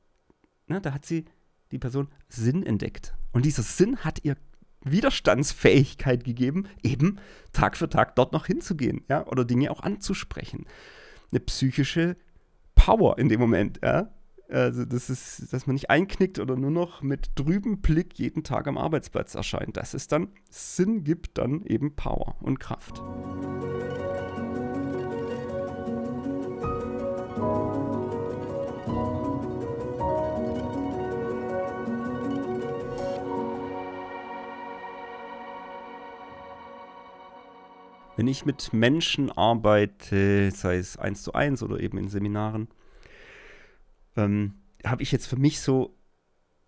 ne, 0.67 0.81
da 0.81 0.93
hat 0.93 1.07
sie 1.07 1.25
die 1.71 1.79
Person 1.79 2.09
Sinn 2.29 2.67
entdeckt. 2.67 3.15
Und 3.33 3.47
dieser 3.47 3.63
Sinn 3.63 3.99
hat 3.99 4.25
ihr 4.25 4.37
Widerstandsfähigkeit 4.85 6.25
gegeben, 6.25 6.69
eben 6.83 7.19
Tag 7.53 7.77
für 7.77 7.89
Tag 7.89 8.17
dort 8.17 8.33
noch 8.33 8.47
hinzugehen, 8.47 9.05
ja, 9.09 9.27
oder 9.27 9.45
Dinge 9.45 9.71
auch 9.71 9.83
anzusprechen. 9.83 10.67
Eine 11.31 11.41
psychische 11.41 12.17
Power 12.75 13.19
in 13.19 13.29
dem 13.29 13.41
Moment, 13.41 13.81
ja. 13.83 14.11
Also, 14.49 14.85
das 14.85 15.09
ist, 15.09 15.53
dass 15.53 15.67
man 15.67 15.75
nicht 15.75 15.89
einknickt 15.89 16.39
oder 16.39 16.57
nur 16.57 16.71
noch 16.71 17.01
mit 17.01 17.35
trübem 17.37 17.81
Blick 17.81 18.19
jeden 18.19 18.45
Tag 18.45 18.69
am 18.69 18.77
Arbeitsplatz 18.77 19.35
erscheint. 19.35 19.79
Das 19.79 19.95
ist 19.95 20.13
dann 20.13 20.29
Sinn 20.51 21.05
gibt 21.05 21.39
dann 21.39 21.63
eben 21.65 21.97
Power 21.97 22.37
und 22.41 22.61
Kraft. 22.61 23.03
Wenn 38.17 38.27
ich 38.29 38.45
mit 38.45 38.73
Menschen 38.75 39.31
arbeite, 39.31 40.51
sei 40.51 40.77
es 40.77 40.99
eins 40.99 41.23
zu 41.23 41.33
eins 41.33 41.63
oder 41.63 41.81
eben 41.81 41.97
in 41.97 42.09
Seminaren, 42.09 42.69
ähm, 44.17 44.55
habe 44.85 45.03
ich 45.03 45.13
jetzt 45.13 45.27
für 45.27 45.37
mich 45.37 45.61
so, 45.61 45.97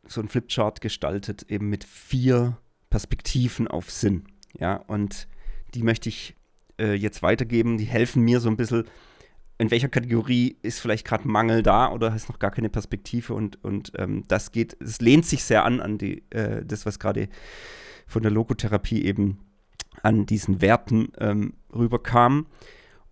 so 0.07 0.21
ein 0.21 0.29
Flipchart 0.29 0.81
gestaltet, 0.81 1.43
eben 1.51 1.69
mit 1.69 1.85
vier 1.85 2.57
Perspektiven 2.89 3.69
auf 3.69 3.91
Sinn. 3.91 4.25
Ja, 4.59 4.77
und 4.77 5.29
die 5.75 5.83
möchte 5.83 6.09
ich 6.09 6.35
äh, 6.79 6.95
jetzt 6.95 7.23
weitergeben. 7.23 7.77
Die 7.77 7.85
helfen 7.85 8.23
mir 8.23 8.41
so 8.41 8.49
ein 8.49 8.57
bisschen, 8.57 8.85
in 9.59 9.71
welcher 9.71 9.89
Kategorie 9.89 10.57
ist 10.63 10.81
vielleicht 10.81 11.07
gerade 11.07 11.29
Mangel 11.29 11.63
da 11.63 11.91
oder 11.93 12.15
ist 12.15 12.31
noch 12.31 12.39
gar 12.39 12.53
keine 12.53 12.71
Perspektive 12.71 13.35
und, 13.35 13.63
und 13.63 13.93
ähm, 13.97 14.25
das 14.29 14.51
geht, 14.51 14.77
es 14.81 15.01
lehnt 15.01 15.27
sich 15.27 15.45
sehr 15.45 15.65
an 15.65 15.81
an 15.81 15.99
die, 15.99 16.23
äh, 16.31 16.65
das, 16.65 16.87
was 16.87 16.99
gerade 16.99 17.29
von 18.07 18.23
der 18.23 18.31
Logotherapie 18.33 19.05
eben 19.05 19.44
an 20.03 20.27
diesen 20.27 20.61
Werten 20.61 21.09
ähm, 21.19 21.55
rüberkam. 21.75 22.47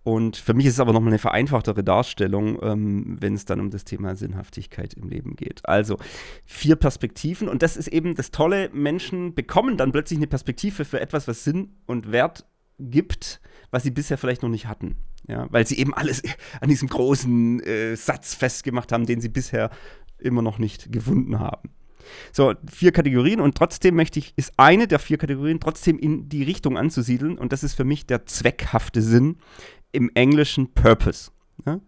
Und 0.04 0.36
für 0.36 0.52
mich 0.52 0.66
ist 0.66 0.74
es 0.74 0.80
aber 0.80 0.92
nochmal 0.92 1.12
eine 1.12 1.18
vereinfachtere 1.18 1.84
Darstellung, 1.84 2.58
ähm, 2.62 3.16
wenn 3.20 3.34
es 3.34 3.44
dann 3.44 3.60
um 3.60 3.70
das 3.70 3.84
Thema 3.84 4.16
Sinnhaftigkeit 4.16 4.94
im 4.94 5.08
Leben 5.08 5.36
geht. 5.36 5.66
Also 5.68 5.96
vier 6.44 6.74
Perspektiven 6.74 7.48
und 7.48 7.62
das 7.62 7.76
ist 7.76 7.88
eben 7.88 8.16
das 8.16 8.32
Tolle, 8.32 8.68
Menschen 8.72 9.34
bekommen 9.34 9.76
dann 9.76 9.92
plötzlich 9.92 10.18
eine 10.18 10.26
Perspektive 10.26 10.84
für 10.84 11.00
etwas, 11.00 11.28
was 11.28 11.44
Sinn 11.44 11.76
und 11.86 12.10
Wert 12.10 12.46
gibt, 12.78 13.40
was 13.70 13.84
sie 13.84 13.92
bisher 13.92 14.18
vielleicht 14.18 14.42
noch 14.42 14.48
nicht 14.48 14.66
hatten. 14.66 14.96
Ja, 15.28 15.46
weil 15.50 15.64
sie 15.68 15.78
eben 15.78 15.94
alles 15.94 16.20
an 16.60 16.68
diesem 16.68 16.88
großen 16.88 17.60
äh, 17.62 17.94
Satz 17.94 18.34
festgemacht 18.34 18.90
haben, 18.90 19.06
den 19.06 19.20
sie 19.20 19.28
bisher 19.28 19.70
immer 20.18 20.42
noch 20.42 20.58
nicht 20.58 20.90
gefunden 20.90 21.38
haben. 21.38 21.70
So, 22.32 22.54
vier 22.70 22.92
Kategorien 22.92 23.40
und 23.40 23.56
trotzdem 23.56 23.94
möchte 23.96 24.18
ich, 24.18 24.32
ist 24.36 24.52
eine 24.56 24.86
der 24.86 24.98
vier 24.98 25.18
Kategorien 25.18 25.60
trotzdem 25.60 25.98
in 25.98 26.28
die 26.28 26.42
Richtung 26.42 26.76
anzusiedeln 26.76 27.38
und 27.38 27.52
das 27.52 27.62
ist 27.62 27.74
für 27.74 27.84
mich 27.84 28.06
der 28.06 28.26
zweckhafte 28.26 29.02
Sinn 29.02 29.36
im 29.92 30.10
Englischen 30.14 30.72
Purpose. 30.72 31.30
Ne? 31.64 31.80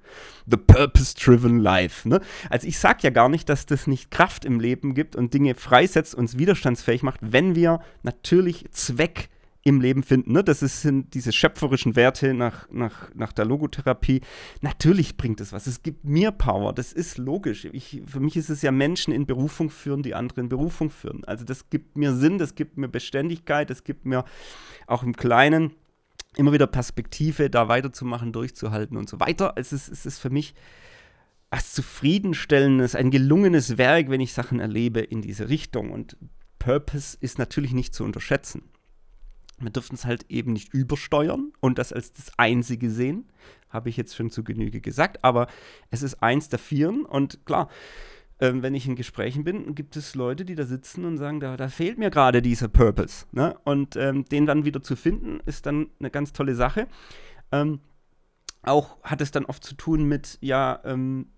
The 0.46 0.56
Purpose-Driven 0.56 1.58
Life. 1.58 2.08
Ne? 2.08 2.20
Also 2.50 2.66
ich 2.66 2.78
sage 2.78 2.98
ja 3.02 3.10
gar 3.10 3.28
nicht, 3.28 3.48
dass 3.48 3.66
das 3.66 3.86
nicht 3.86 4.10
Kraft 4.10 4.44
im 4.44 4.60
Leben 4.60 4.94
gibt 4.94 5.16
und 5.16 5.34
Dinge 5.34 5.54
freisetzt, 5.54 6.14
uns 6.14 6.38
widerstandsfähig 6.38 7.02
macht, 7.02 7.20
wenn 7.22 7.54
wir 7.54 7.80
natürlich 8.02 8.66
Zweck 8.70 9.28
im 9.64 9.80
Leben 9.80 10.02
finden. 10.02 10.32
Ne? 10.32 10.44
Das 10.44 10.62
ist, 10.62 10.82
sind 10.82 11.14
diese 11.14 11.32
schöpferischen 11.32 11.96
Werte 11.96 12.34
nach, 12.34 12.68
nach, 12.70 13.12
nach 13.14 13.32
der 13.32 13.46
Logotherapie. 13.46 14.20
Natürlich 14.60 15.16
bringt 15.16 15.40
es 15.40 15.52
was. 15.52 15.66
Es 15.66 15.82
gibt 15.82 16.04
mir 16.04 16.30
Power. 16.30 16.74
Das 16.74 16.92
ist 16.92 17.16
logisch. 17.16 17.64
Ich, 17.72 18.02
für 18.06 18.20
mich 18.20 18.36
ist 18.36 18.50
es 18.50 18.60
ja 18.60 18.70
Menschen 18.70 19.12
in 19.12 19.26
Berufung 19.26 19.70
führen, 19.70 20.02
die 20.02 20.14
andere 20.14 20.42
in 20.42 20.50
Berufung 20.50 20.90
führen. 20.90 21.24
Also 21.24 21.44
das 21.46 21.70
gibt 21.70 21.96
mir 21.96 22.12
Sinn, 22.12 22.36
das 22.36 22.54
gibt 22.54 22.76
mir 22.76 22.88
Beständigkeit, 22.88 23.70
das 23.70 23.84
gibt 23.84 24.04
mir 24.04 24.24
auch 24.86 25.02
im 25.02 25.16
Kleinen 25.16 25.72
immer 26.36 26.52
wieder 26.52 26.66
Perspektive, 26.66 27.48
da 27.48 27.68
weiterzumachen, 27.68 28.32
durchzuhalten 28.32 28.96
und 28.96 29.08
so 29.08 29.18
weiter. 29.18 29.54
Es 29.56 29.72
ist, 29.72 29.88
es 29.88 30.04
ist 30.04 30.18
für 30.18 30.30
mich 30.30 30.54
was 31.48 31.72
Zufriedenstellendes, 31.72 32.96
ein 32.96 33.12
gelungenes 33.12 33.78
Werk, 33.78 34.10
wenn 34.10 34.20
ich 34.20 34.32
Sachen 34.32 34.58
erlebe 34.58 35.00
in 35.00 35.22
diese 35.22 35.48
Richtung. 35.48 35.92
Und 35.92 36.16
Purpose 36.58 37.16
ist 37.20 37.38
natürlich 37.38 37.72
nicht 37.72 37.94
zu 37.94 38.02
unterschätzen. 38.02 38.62
Wir 39.64 39.72
dürfen 39.72 39.94
es 39.94 40.04
halt 40.04 40.26
eben 40.28 40.52
nicht 40.52 40.72
übersteuern 40.72 41.52
und 41.60 41.78
das 41.78 41.92
als 41.92 42.12
das 42.12 42.38
Einzige 42.38 42.90
sehen. 42.90 43.26
Habe 43.68 43.88
ich 43.88 43.96
jetzt 43.96 44.14
schon 44.14 44.30
zu 44.30 44.44
Genüge 44.44 44.80
gesagt. 44.80 45.24
Aber 45.24 45.48
es 45.90 46.02
ist 46.02 46.22
eins 46.22 46.48
der 46.48 46.58
Vieren 46.58 47.04
und 47.04 47.44
klar, 47.44 47.68
ähm, 48.40 48.62
wenn 48.62 48.74
ich 48.74 48.86
in 48.86 48.96
Gesprächen 48.96 49.44
bin, 49.44 49.74
gibt 49.74 49.96
es 49.96 50.14
Leute, 50.14 50.44
die 50.44 50.54
da 50.54 50.64
sitzen 50.64 51.04
und 51.04 51.18
sagen, 51.18 51.40
da, 51.40 51.56
da 51.56 51.68
fehlt 51.68 51.98
mir 51.98 52.10
gerade 52.10 52.42
dieser 52.42 52.68
Purpose. 52.68 53.26
Ne? 53.32 53.56
Und 53.64 53.96
ähm, 53.96 54.24
den 54.24 54.46
dann 54.46 54.64
wieder 54.64 54.82
zu 54.82 54.96
finden, 54.96 55.40
ist 55.46 55.66
dann 55.66 55.88
eine 55.98 56.10
ganz 56.10 56.32
tolle 56.32 56.54
Sache. 56.54 56.88
Ähm, 57.52 57.80
auch 58.62 59.02
hat 59.02 59.20
es 59.20 59.30
dann 59.30 59.44
oft 59.44 59.62
zu 59.62 59.74
tun 59.74 60.04
mit, 60.04 60.38
ja, 60.40 60.80
ähm, 60.84 61.28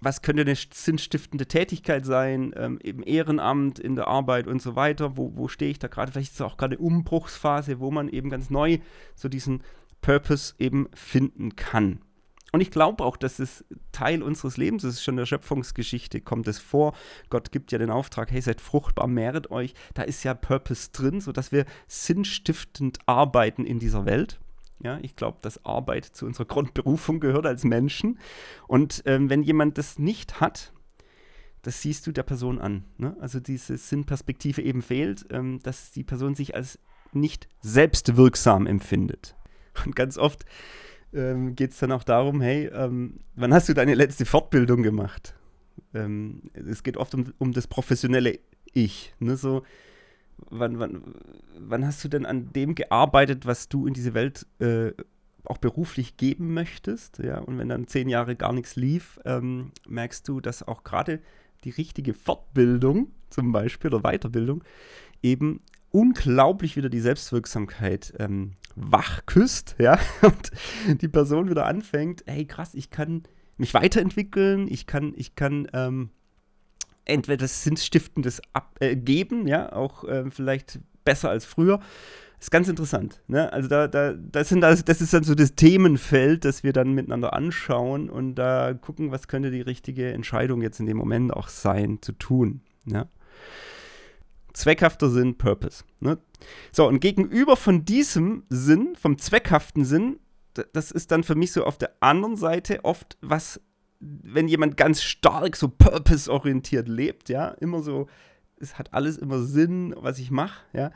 was 0.00 0.22
könnte 0.22 0.42
eine 0.42 0.54
sinnstiftende 0.54 1.46
Tätigkeit 1.46 2.04
sein, 2.04 2.52
ähm, 2.56 2.78
im 2.82 3.02
Ehrenamt, 3.06 3.78
in 3.78 3.96
der 3.96 4.08
Arbeit 4.08 4.46
und 4.46 4.62
so 4.62 4.76
weiter, 4.76 5.16
wo, 5.16 5.36
wo 5.36 5.48
stehe 5.48 5.70
ich 5.70 5.78
da 5.78 5.88
gerade, 5.88 6.12
vielleicht 6.12 6.32
ist 6.32 6.40
es 6.40 6.40
auch 6.40 6.56
gerade 6.56 6.76
eine 6.76 6.84
Umbruchsphase, 6.84 7.80
wo 7.80 7.90
man 7.90 8.08
eben 8.08 8.30
ganz 8.30 8.50
neu 8.50 8.78
so 9.14 9.28
diesen 9.28 9.62
Purpose 10.00 10.54
eben 10.58 10.88
finden 10.94 11.56
kann. 11.56 12.00
Und 12.52 12.62
ich 12.62 12.70
glaube 12.70 13.04
auch, 13.04 13.16
dass 13.16 13.38
es 13.38 13.64
Teil 13.92 14.22
unseres 14.22 14.56
Lebens 14.56 14.82
ist, 14.84 15.02
schon 15.02 15.14
in 15.14 15.18
der 15.18 15.26
Schöpfungsgeschichte 15.26 16.22
kommt 16.22 16.48
es 16.48 16.58
vor. 16.58 16.94
Gott 17.28 17.52
gibt 17.52 17.72
ja 17.72 17.78
den 17.78 17.90
Auftrag, 17.90 18.30
hey, 18.30 18.40
seid 18.40 18.60
fruchtbar, 18.62 19.06
mehret 19.06 19.50
euch. 19.50 19.74
Da 19.92 20.02
ist 20.02 20.24
ja 20.24 20.32
Purpose 20.32 20.90
drin, 20.92 21.20
sodass 21.20 21.52
wir 21.52 21.66
sinnstiftend 21.88 23.00
arbeiten 23.04 23.66
in 23.66 23.78
dieser 23.78 24.06
Welt. 24.06 24.40
Ja, 24.82 24.98
ich 25.02 25.16
glaube, 25.16 25.38
dass 25.42 25.64
Arbeit 25.64 26.04
zu 26.04 26.24
unserer 26.26 26.46
Grundberufung 26.46 27.20
gehört 27.20 27.46
als 27.46 27.64
Menschen. 27.64 28.18
Und 28.68 29.02
ähm, 29.06 29.28
wenn 29.28 29.42
jemand 29.42 29.76
das 29.76 29.98
nicht 29.98 30.40
hat, 30.40 30.72
das 31.62 31.82
siehst 31.82 32.06
du 32.06 32.12
der 32.12 32.22
Person 32.22 32.60
an. 32.60 32.84
Ne? 32.96 33.16
Also 33.20 33.40
diese 33.40 33.76
Sinnperspektive 33.76 34.62
eben 34.62 34.82
fehlt, 34.82 35.26
ähm, 35.30 35.58
dass 35.62 35.90
die 35.90 36.04
Person 36.04 36.34
sich 36.34 36.54
als 36.54 36.78
nicht 37.12 37.48
selbstwirksam 37.60 38.66
empfindet. 38.66 39.34
Und 39.84 39.96
ganz 39.96 40.16
oft 40.16 40.44
ähm, 41.12 41.54
geht 41.56 41.72
es 41.72 41.78
dann 41.78 41.92
auch 41.92 42.04
darum, 42.04 42.40
hey, 42.40 42.66
ähm, 42.66 43.20
wann 43.34 43.52
hast 43.52 43.68
du 43.68 43.74
deine 43.74 43.94
letzte 43.94 44.26
Fortbildung 44.26 44.82
gemacht? 44.82 45.34
Ähm, 45.94 46.42
es 46.52 46.82
geht 46.82 46.96
oft 46.96 47.14
um, 47.14 47.32
um 47.38 47.52
das 47.52 47.66
professionelle 47.66 48.38
Ich. 48.72 49.14
Ne? 49.18 49.36
So, 49.36 49.62
wann, 50.50 50.78
wann, 50.78 51.02
wann 51.58 51.86
hast 51.86 52.04
du 52.04 52.08
denn 52.08 52.26
an 52.26 52.52
dem 52.52 52.74
gearbeitet, 52.74 53.46
was 53.46 53.68
du 53.68 53.86
in 53.86 53.94
diese 53.94 54.14
Welt 54.14 54.46
äh, 54.60 54.92
auch 55.44 55.58
beruflich 55.58 56.16
geben 56.16 56.54
möchtest? 56.54 57.18
Ja? 57.18 57.38
Und 57.38 57.58
wenn 57.58 57.68
dann 57.68 57.86
zehn 57.86 58.08
Jahre 58.08 58.36
gar 58.36 58.52
nichts 58.52 58.76
lief, 58.76 59.18
ähm, 59.24 59.72
merkst 59.88 60.26
du, 60.28 60.40
dass 60.40 60.66
auch 60.66 60.84
gerade 60.84 61.20
die 61.64 61.70
richtige 61.70 62.14
Fortbildung 62.14 63.12
zum 63.30 63.52
Beispiel 63.52 63.92
oder 63.92 64.10
Weiterbildung 64.10 64.64
eben 65.22 65.60
unglaublich 65.90 66.76
wieder 66.76 66.88
die 66.88 67.00
Selbstwirksamkeit 67.00 68.12
ähm, 68.18 68.52
wach 68.76 69.26
küsst, 69.26 69.74
ja, 69.78 69.98
und 70.22 70.52
die 71.02 71.08
Person 71.08 71.50
wieder 71.50 71.66
anfängt, 71.66 72.22
hey 72.26 72.44
krass, 72.44 72.74
ich 72.74 72.90
kann 72.90 73.24
mich 73.56 73.74
weiterentwickeln, 73.74 74.68
ich 74.68 74.86
kann, 74.86 75.14
ich 75.16 75.34
kann 75.34 75.66
ähm, 75.72 76.10
entweder 77.08 77.38
das 77.38 77.64
Sinnstiftendes 77.64 78.40
abgeben, 78.52 79.46
äh, 79.46 79.50
ja, 79.50 79.72
auch 79.72 80.04
äh, 80.04 80.30
vielleicht 80.30 80.80
besser 81.04 81.30
als 81.30 81.44
früher. 81.44 81.78
Das 82.38 82.46
ist 82.46 82.50
ganz 82.52 82.68
interessant. 82.68 83.20
Ne? 83.26 83.52
Also 83.52 83.68
da, 83.68 83.88
da, 83.88 84.12
das, 84.12 84.50
sind, 84.50 84.60
das, 84.60 84.84
das 84.84 85.00
ist 85.00 85.12
dann 85.12 85.24
so 85.24 85.34
das 85.34 85.56
Themenfeld, 85.56 86.44
das 86.44 86.62
wir 86.62 86.72
dann 86.72 86.92
miteinander 86.92 87.32
anschauen 87.32 88.08
und 88.08 88.36
da 88.36 88.74
gucken, 88.74 89.10
was 89.10 89.26
könnte 89.26 89.50
die 89.50 89.60
richtige 89.60 90.12
Entscheidung 90.12 90.62
jetzt 90.62 90.78
in 90.78 90.86
dem 90.86 90.96
Moment 90.96 91.32
auch 91.32 91.48
sein, 91.48 91.98
zu 92.00 92.12
tun. 92.12 92.60
Ja? 92.86 93.08
zweckhafter 94.58 95.08
Sinn, 95.08 95.38
Purpose. 95.38 95.84
Ne? 96.00 96.18
So, 96.72 96.86
und 96.86 97.00
gegenüber 97.00 97.56
von 97.56 97.84
diesem 97.84 98.44
Sinn, 98.48 98.94
vom 99.00 99.18
zweckhaften 99.18 99.84
Sinn, 99.84 100.18
das 100.72 100.90
ist 100.90 101.12
dann 101.12 101.22
für 101.22 101.36
mich 101.36 101.52
so 101.52 101.64
auf 101.64 101.78
der 101.78 101.92
anderen 102.00 102.36
Seite 102.36 102.84
oft 102.84 103.16
was, 103.20 103.60
wenn 104.00 104.48
jemand 104.48 104.76
ganz 104.76 105.02
stark 105.02 105.56
so 105.56 105.68
purpose-orientiert 105.68 106.88
lebt, 106.88 107.28
ja, 107.28 107.48
immer 107.48 107.82
so, 107.82 108.08
es 108.60 108.78
hat 108.78 108.94
alles 108.94 109.16
immer 109.18 109.42
Sinn, 109.42 109.94
was 109.96 110.18
ich 110.18 110.30
mache, 110.30 110.60
ja, 110.72 110.92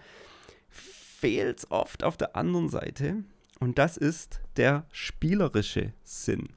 fehlt 0.69 1.59
es 1.59 1.71
oft 1.71 2.05
auf 2.05 2.17
der 2.17 2.37
anderen 2.37 2.69
Seite 2.69 3.25
und 3.61 3.79
das 3.79 3.97
ist 3.97 4.41
der 4.57 4.87
spielerische 4.93 5.93
Sinn. 6.03 6.49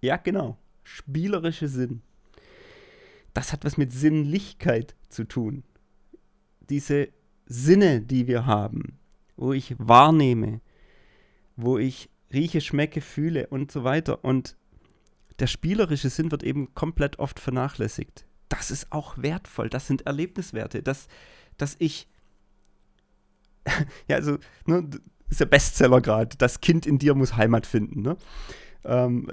Ja, 0.00 0.16
genau, 0.16 0.58
spielerische 0.82 1.68
Sinn. 1.68 2.02
Das 3.34 3.52
hat 3.52 3.64
was 3.64 3.76
mit 3.76 3.92
Sinnlichkeit 3.92 4.94
zu 5.08 5.24
tun 5.24 5.64
diese 6.72 7.08
Sinne, 7.46 8.00
die 8.00 8.26
wir 8.26 8.46
haben, 8.46 8.98
wo 9.36 9.52
ich 9.52 9.74
wahrnehme, 9.78 10.60
wo 11.54 11.76
ich 11.76 12.08
rieche, 12.32 12.62
schmecke, 12.62 13.02
fühle 13.02 13.46
und 13.48 13.70
so 13.70 13.84
weiter. 13.84 14.24
Und 14.24 14.56
der 15.38 15.46
spielerische 15.46 16.10
Sinn 16.10 16.30
wird 16.30 16.42
eben 16.42 16.74
komplett 16.74 17.18
oft 17.18 17.40
vernachlässigt. 17.40 18.26
Das 18.48 18.70
ist 18.70 18.92
auch 18.92 19.16
wertvoll, 19.18 19.68
das 19.68 19.86
sind 19.86 20.06
Erlebniswerte, 20.06 20.82
dass, 20.82 21.08
dass 21.56 21.76
ich, 21.78 22.08
ja, 24.08 24.16
also, 24.16 24.38
ne, 24.66 24.88
ist 25.28 25.40
der 25.40 25.46
Bestseller 25.46 26.00
gerade, 26.00 26.36
das 26.36 26.60
Kind 26.60 26.86
in 26.86 26.98
dir 26.98 27.14
muss 27.14 27.36
Heimat 27.36 27.66
finden, 27.66 28.02
ne? 28.02 28.16
Ähm, 28.84 29.30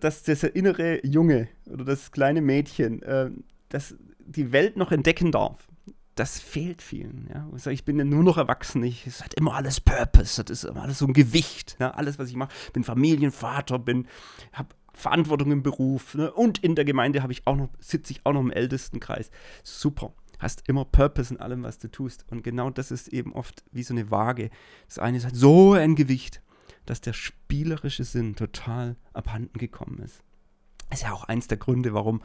dass 0.00 0.22
dieser 0.22 0.54
innere 0.54 1.04
Junge 1.04 1.48
oder 1.68 1.84
das 1.84 2.12
kleine 2.12 2.40
Mädchen, 2.40 3.02
äh, 3.02 3.30
das 3.68 3.96
die 4.20 4.52
Welt 4.52 4.76
noch 4.76 4.92
entdecken 4.92 5.32
darf 5.32 5.68
das 6.16 6.40
fehlt 6.40 6.82
vielen. 6.82 7.28
Ja? 7.32 7.48
Also 7.52 7.70
ich 7.70 7.84
bin 7.84 7.98
ja 7.98 8.04
nur 8.04 8.24
noch 8.24 8.38
erwachsen, 8.38 8.82
ich, 8.82 9.06
es 9.06 9.22
hat 9.22 9.34
immer 9.34 9.54
alles 9.54 9.80
Purpose, 9.80 10.42
das 10.42 10.64
ist 10.64 10.68
immer 10.68 10.82
alles 10.82 10.98
so 10.98 11.06
ein 11.06 11.12
Gewicht. 11.12 11.76
Ja? 11.78 11.90
Alles, 11.90 12.18
was 12.18 12.30
ich 12.30 12.36
mache, 12.36 12.52
bin 12.72 12.82
Familienvater, 12.82 13.78
bin, 13.78 14.08
habe 14.52 14.70
Verantwortung 14.96 15.52
im 15.52 15.62
Beruf 15.62 16.14
ne? 16.14 16.32
und 16.32 16.58
in 16.58 16.74
der 16.74 16.86
Gemeinde 16.86 17.22
habe 17.22 17.32
ich 17.32 17.46
auch 17.46 17.54
noch, 17.54 17.68
sitze 17.78 18.12
ich 18.12 18.24
auch 18.24 18.32
noch 18.32 18.40
im 18.40 18.50
Ältestenkreis. 18.50 19.30
Super. 19.62 20.14
Hast 20.38 20.66
immer 20.68 20.86
Purpose 20.86 21.32
in 21.32 21.40
allem, 21.40 21.62
was 21.62 21.78
du 21.78 21.90
tust. 21.90 22.24
Und 22.30 22.42
genau 22.42 22.70
das 22.70 22.90
ist 22.90 23.08
eben 23.08 23.34
oft 23.34 23.62
wie 23.72 23.82
so 23.82 23.92
eine 23.92 24.10
Waage. 24.10 24.50
Das 24.88 24.98
eine 24.98 25.22
halt 25.22 25.36
so 25.36 25.74
ein 25.74 25.96
Gewicht, 25.96 26.42
dass 26.86 27.02
der 27.02 27.12
spielerische 27.12 28.04
Sinn 28.04 28.36
total 28.36 28.96
abhanden 29.12 29.58
gekommen 29.58 29.98
ist. 29.98 30.22
Ist 30.90 31.02
ja 31.02 31.12
auch 31.12 31.24
eins 31.24 31.46
der 31.46 31.58
Gründe, 31.58 31.92
warum 31.92 32.22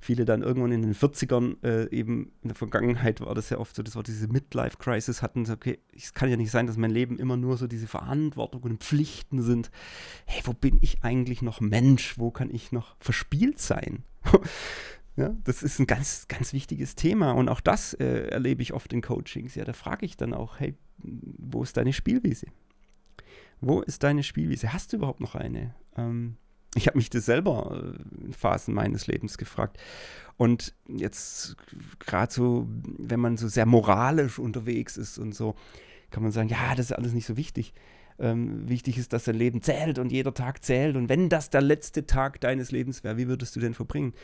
viele 0.00 0.24
dann 0.24 0.42
irgendwann 0.42 0.72
in 0.72 0.82
den 0.82 0.94
40ern 0.94 1.62
äh, 1.64 1.90
eben 1.90 2.32
in 2.42 2.48
der 2.48 2.54
Vergangenheit 2.54 3.20
war 3.20 3.34
das 3.34 3.50
ja 3.50 3.58
oft 3.58 3.74
so, 3.74 3.82
das 3.82 3.96
war 3.96 4.02
diese 4.02 4.28
Midlife-Crisis 4.28 5.22
hatten, 5.22 5.44
so, 5.44 5.54
okay, 5.54 5.78
es 5.94 6.14
kann 6.14 6.30
ja 6.30 6.36
nicht 6.36 6.50
sein, 6.50 6.66
dass 6.66 6.76
mein 6.76 6.90
Leben 6.90 7.18
immer 7.18 7.36
nur 7.36 7.56
so 7.56 7.66
diese 7.66 7.86
Verantwortung 7.86 8.62
und 8.62 8.82
Pflichten 8.82 9.42
sind. 9.42 9.70
Hey, 10.26 10.42
wo 10.44 10.52
bin 10.52 10.78
ich 10.80 11.02
eigentlich 11.02 11.42
noch 11.42 11.60
Mensch? 11.60 12.18
Wo 12.18 12.30
kann 12.30 12.50
ich 12.50 12.72
noch 12.72 12.96
verspielt 13.00 13.58
sein? 13.58 14.04
ja, 15.16 15.34
das 15.44 15.62
ist 15.62 15.78
ein 15.78 15.86
ganz, 15.86 16.28
ganz 16.28 16.52
wichtiges 16.52 16.94
Thema 16.94 17.32
und 17.32 17.48
auch 17.48 17.60
das 17.60 17.94
äh, 17.94 18.28
erlebe 18.28 18.62
ich 18.62 18.72
oft 18.72 18.92
in 18.92 19.02
Coachings. 19.02 19.54
Ja, 19.56 19.64
da 19.64 19.72
frage 19.72 20.06
ich 20.06 20.16
dann 20.16 20.32
auch, 20.32 20.60
hey, 20.60 20.76
wo 20.98 21.62
ist 21.62 21.76
deine 21.76 21.92
Spielwiese? 21.92 22.46
Wo 23.60 23.80
ist 23.80 24.02
deine 24.04 24.22
Spielwiese? 24.22 24.72
Hast 24.72 24.92
du 24.92 24.98
überhaupt 24.98 25.20
noch 25.20 25.34
eine? 25.34 25.74
Ähm, 25.96 26.36
ich 26.74 26.86
habe 26.86 26.98
mich 26.98 27.10
das 27.10 27.26
selber 27.26 27.94
äh, 28.20 28.24
in 28.26 28.32
Phasen 28.32 28.74
meines 28.74 29.06
Lebens 29.06 29.38
gefragt. 29.38 29.78
Und 30.36 30.74
jetzt 30.86 31.56
gerade 31.98 32.32
so, 32.32 32.68
wenn 32.98 33.20
man 33.20 33.36
so 33.36 33.48
sehr 33.48 33.66
moralisch 33.66 34.38
unterwegs 34.38 34.96
ist 34.96 35.18
und 35.18 35.34
so, 35.34 35.54
kann 36.10 36.22
man 36.22 36.32
sagen, 36.32 36.48
ja, 36.48 36.74
das 36.74 36.86
ist 36.86 36.92
alles 36.92 37.12
nicht 37.12 37.26
so 37.26 37.36
wichtig. 37.36 37.74
Ähm, 38.20 38.68
wichtig 38.68 38.98
ist, 38.98 39.12
dass 39.12 39.24
dein 39.24 39.36
Leben 39.36 39.62
zählt 39.62 39.98
und 39.98 40.10
jeder 40.10 40.34
Tag 40.34 40.64
zählt. 40.64 40.96
Und 40.96 41.08
wenn 41.08 41.28
das 41.28 41.50
der 41.50 41.60
letzte 41.60 42.06
Tag 42.06 42.40
deines 42.40 42.70
Lebens 42.70 43.04
wäre, 43.04 43.16
wie 43.16 43.28
würdest 43.28 43.56
du 43.56 43.60
denn 43.60 43.74
verbringen? 43.74 44.14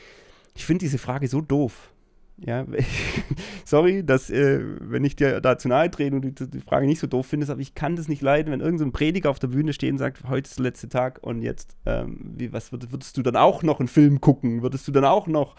Ich 0.55 0.65
finde 0.65 0.85
diese 0.85 0.99
Frage 0.99 1.29
so 1.29 1.41
doof. 1.41 1.93
Ja, 2.37 2.67
sorry, 3.65 4.05
dass, 4.05 4.29
äh, 4.29 4.61
wenn 4.81 5.05
ich 5.05 5.15
dir 5.15 5.41
da 5.41 5.57
zu 5.57 5.69
nahe 5.69 5.91
trete 5.91 6.17
und 6.17 6.23
die, 6.23 6.51
die, 6.51 6.61
Frage 6.61 6.87
nicht 6.87 6.99
so 6.99 7.07
doof 7.07 7.27
findest, 7.27 7.51
aber 7.51 7.61
ich 7.61 7.75
kann 7.75 7.95
das 7.95 8.09
nicht 8.09 8.23
leiden, 8.23 8.53
wenn 8.53 8.61
irgendein 8.61 8.89
so 8.89 8.93
Prediger 8.93 9.31
auf 9.31 9.39
der 9.39 9.49
Bühne 9.49 9.73
steht 9.73 9.93
und 9.93 9.99
sagt, 9.99 10.25
heute 10.29 10.49
ist 10.49 10.59
der 10.59 10.65
letzte 10.65 10.89
Tag 10.89 11.21
und 11.23 11.43
jetzt, 11.43 11.77
ähm, 11.87 12.19
wie, 12.37 12.53
was 12.53 12.73
würdest, 12.73 12.93
würdest 12.93 13.17
du 13.17 13.23
dann 13.23 13.37
auch 13.37 13.63
noch 13.63 13.79
einen 13.79 13.89
Film 13.89 14.21
gucken? 14.21 14.63
Würdest 14.63 14.89
du 14.89 14.93
dann 14.93 15.05
auch 15.05 15.29
noch 15.29 15.55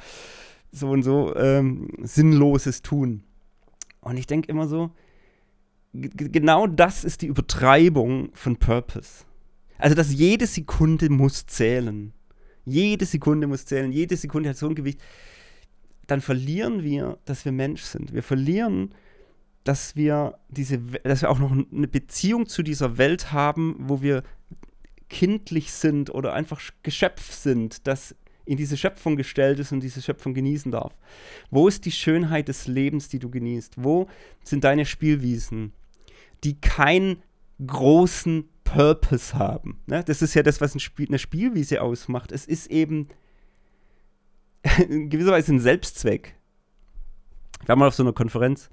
so 0.72 0.90
und 0.90 1.04
so 1.04 1.34
ähm, 1.36 1.88
Sinnloses 2.02 2.82
tun? 2.82 3.24
Und 4.02 4.18
ich 4.18 4.28
denke 4.28 4.50
immer 4.50 4.68
so, 4.68 4.92
genau 5.94 6.68
das 6.68 7.06
ist 7.06 7.22
die 7.22 7.28
Übertreibung 7.28 8.30
von 8.34 8.58
Purpose. 8.58 9.24
Also, 9.78 9.96
dass 9.96 10.14
jede 10.14 10.46
Sekunde 10.46 11.10
muss 11.10 11.46
zählen. 11.46 12.14
Jede 12.66 13.06
Sekunde 13.06 13.48
muss 13.48 13.66
zählen, 13.66 13.92
jede 13.92 14.18
Sekunde 14.18 14.50
hat 14.50 14.58
so 14.58 14.68
ein 14.68 14.76
Gewicht 14.76 15.00
dann 16.08 16.22
verlieren 16.22 16.84
wir, 16.84 17.18
dass 17.26 17.46
wir 17.46 17.52
Mensch 17.52 17.82
sind. 17.82 18.14
Wir 18.14 18.24
verlieren, 18.24 18.94
dass 19.64 19.96
wir 19.96 20.38
diese, 20.50 20.78
dass 20.78 21.24
wir 21.24 21.30
auch 21.30 21.40
noch 21.40 21.52
eine 21.52 21.88
Beziehung 21.88 22.48
zu 22.48 22.64
dieser 22.64 22.98
Welt 22.98 23.32
haben, 23.32 23.76
wo 23.80 24.02
wir 24.02 24.24
kindlich 25.10 25.72
sind 25.72 26.14
oder 26.14 26.34
einfach 26.34 26.62
Geschöpf 26.84 27.32
sind, 27.32 27.88
das 27.88 28.16
in 28.46 28.58
diese 28.58 28.78
Schöpfung 28.78 29.16
gestellt 29.16 29.60
ist 29.60 29.72
und 29.72 29.82
diese 29.82 30.02
Schöpfung 30.02 30.34
genießen 30.34 30.72
darf. 30.72 30.94
Wo 31.50 31.68
ist 31.68 31.86
die 31.86 31.92
Schönheit 31.92 32.48
des 32.48 32.68
Lebens, 32.68 33.10
die 33.10 33.20
du 33.20 33.30
genießt? 33.30 33.74
Wo 33.78 34.08
sind 34.44 34.64
deine 34.64 34.86
Spielwiesen, 34.86 35.74
die 36.44 36.60
keinen 36.62 37.24
großen 37.66 38.48
Purpose 38.64 39.36
haben? 39.38 39.80
Ne? 39.88 40.04
Das 40.04 40.22
ist 40.22 40.36
ja 40.36 40.44
das, 40.44 40.62
was 40.62 40.76
ein 40.76 40.80
Spiel, 40.80 41.08
eine 41.08 41.20
Spielwiese 41.20 41.82
ausmacht. 41.82 42.32
Es 42.32 42.46
ist 42.46 42.68
eben 42.68 43.08
in 44.90 45.10
gewisser 45.10 45.32
Weise 45.32 45.54
ein 45.54 45.60
Selbstzweck. 45.60 46.36
Ich 47.62 47.70
war 47.70 47.76
mal 47.76 47.88
auf 47.88 47.96
so 47.96 48.04
einer 48.04 48.14
Konferenz 48.14 48.70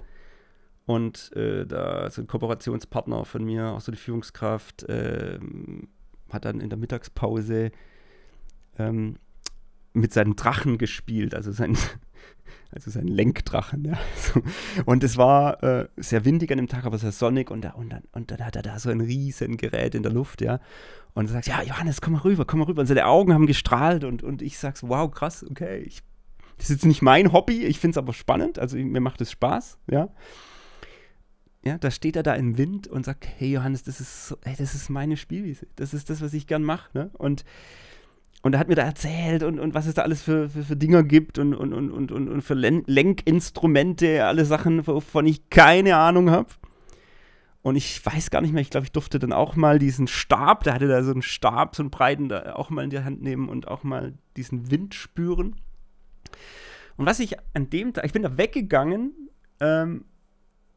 und 0.85 1.31
äh, 1.35 1.65
da 1.65 2.09
so 2.09 2.21
ein 2.21 2.27
Kooperationspartner 2.27 3.25
von 3.25 3.43
mir, 3.43 3.69
auch 3.69 3.81
so 3.81 3.91
die 3.91 3.97
Führungskraft, 3.97 4.83
äh, 4.83 5.39
hat 6.31 6.45
dann 6.45 6.59
in 6.59 6.69
der 6.69 6.77
Mittagspause 6.77 7.71
ähm, 8.77 9.17
mit 9.93 10.13
seinen 10.13 10.35
Drachen 10.35 10.77
gespielt, 10.77 11.35
also 11.35 11.51
sein, 11.51 11.77
also 12.73 12.89
sein 12.89 13.07
Lenkdrachen. 13.07 13.85
Ja. 13.85 13.97
Und 14.85 15.03
es 15.03 15.17
war 15.17 15.63
äh, 15.63 15.87
sehr 15.97 16.25
windig 16.25 16.51
an 16.51 16.57
dem 16.57 16.67
Tag, 16.67 16.85
aber 16.85 16.97
sehr 16.97 17.11
sonnig 17.11 17.51
und, 17.51 17.61
da, 17.61 17.71
und, 17.71 17.89
dann, 17.89 18.03
und 18.11 18.31
dann 18.31 18.43
hat 18.43 18.55
er 18.55 18.61
da 18.61 18.79
so 18.79 18.89
ein 18.89 19.01
riesen 19.01 19.57
Gerät 19.57 19.95
in 19.95 20.03
der 20.03 20.11
Luft, 20.11 20.41
ja. 20.41 20.59
Und 21.13 21.29
er 21.29 21.33
sagt, 21.33 21.47
ja, 21.47 21.61
Johannes, 21.61 22.01
komm 22.01 22.13
mal 22.13 22.19
rüber, 22.19 22.45
komm 22.45 22.59
mal 22.59 22.65
rüber. 22.65 22.81
Und 22.81 22.87
seine 22.87 23.05
Augen 23.05 23.33
haben 23.33 23.45
gestrahlt 23.45 24.03
und, 24.03 24.23
und 24.23 24.41
ich 24.41 24.57
sag's, 24.57 24.81
wow, 24.83 25.09
krass, 25.11 25.45
okay. 25.47 25.79
Ich, 25.81 26.01
das 26.57 26.69
ist 26.69 26.77
jetzt 26.77 26.85
nicht 26.85 27.01
mein 27.01 27.31
Hobby, 27.31 27.63
ich 27.63 27.79
finde 27.79 27.93
es 27.93 27.97
aber 27.97 28.13
spannend, 28.13 28.57
also 28.57 28.77
mir 28.77 29.01
macht 29.01 29.21
es 29.21 29.31
Spaß, 29.31 29.77
ja. 29.89 30.09
Ja, 31.65 31.77
da 31.77 31.91
steht 31.91 32.17
er 32.17 32.23
da 32.23 32.33
im 32.33 32.57
Wind 32.57 32.87
und 32.87 33.05
sagt, 33.05 33.25
hey 33.37 33.51
Johannes, 33.51 33.83
das 33.83 34.01
ist 34.01 34.27
so, 34.27 34.37
hey, 34.43 34.55
das 34.57 34.75
ist 34.75 34.89
meine 34.89 35.15
Spielwiese. 35.15 35.65
Das 35.77 35.93
ist 35.93 36.09
das, 36.09 36.21
was 36.21 36.33
ich 36.33 36.45
gern 36.45 36.61
mache. 36.61 36.89
Ne? 36.93 37.09
Und 37.13 37.45
und 38.43 38.53
er 38.53 38.59
hat 38.59 38.67
mir 38.67 38.75
da 38.75 38.83
erzählt 38.83 39.41
und, 39.41 39.57
und 39.57 39.73
was 39.73 39.87
es 39.87 39.95
da 39.95 40.01
alles 40.01 40.21
für, 40.21 40.49
für, 40.49 40.63
für 40.63 40.75
Dinger 40.75 41.03
gibt 41.03 41.39
und, 41.39 41.55
und, 41.55 41.73
und, 41.73 42.11
und, 42.11 42.11
und 42.11 42.41
für 42.41 42.55
Lenkinstrumente, 42.55 44.25
alle 44.25 44.43
Sachen, 44.43 44.85
wovon 44.85 45.25
ich 45.25 45.49
keine 45.49 45.95
Ahnung 45.95 46.29
habe. 46.29 46.49
Und 47.61 47.77
ich 47.77 48.05
weiß 48.05 48.29
gar 48.31 48.41
nicht 48.41 48.51
mehr, 48.51 48.61
ich 48.61 48.69
glaube, 48.69 48.83
ich 48.83 48.91
durfte 48.91 49.17
dann 49.17 49.31
auch 49.31 49.55
mal 49.55 49.79
diesen 49.79 50.07
Stab, 50.07 50.65
der 50.65 50.73
hatte 50.73 50.89
da 50.89 51.01
so 51.03 51.11
einen 51.13 51.21
Stab, 51.21 51.77
so 51.77 51.83
einen 51.83 51.89
breiten, 51.89 52.27
da 52.27 52.55
auch 52.55 52.69
mal 52.69 52.83
in 52.83 52.89
die 52.89 52.99
Hand 52.99 53.21
nehmen 53.21 53.47
und 53.47 53.69
auch 53.69 53.83
mal 53.83 54.13
diesen 54.35 54.69
Wind 54.69 54.93
spüren. 54.93 55.55
Und 56.97 57.05
was 57.05 57.21
ich 57.21 57.37
an 57.53 57.69
dem 57.69 57.93
Tag, 57.93 58.05
ich 58.05 58.11
bin 58.11 58.23
da 58.23 58.37
weggegangen 58.37 59.13
ähm, 59.61 60.03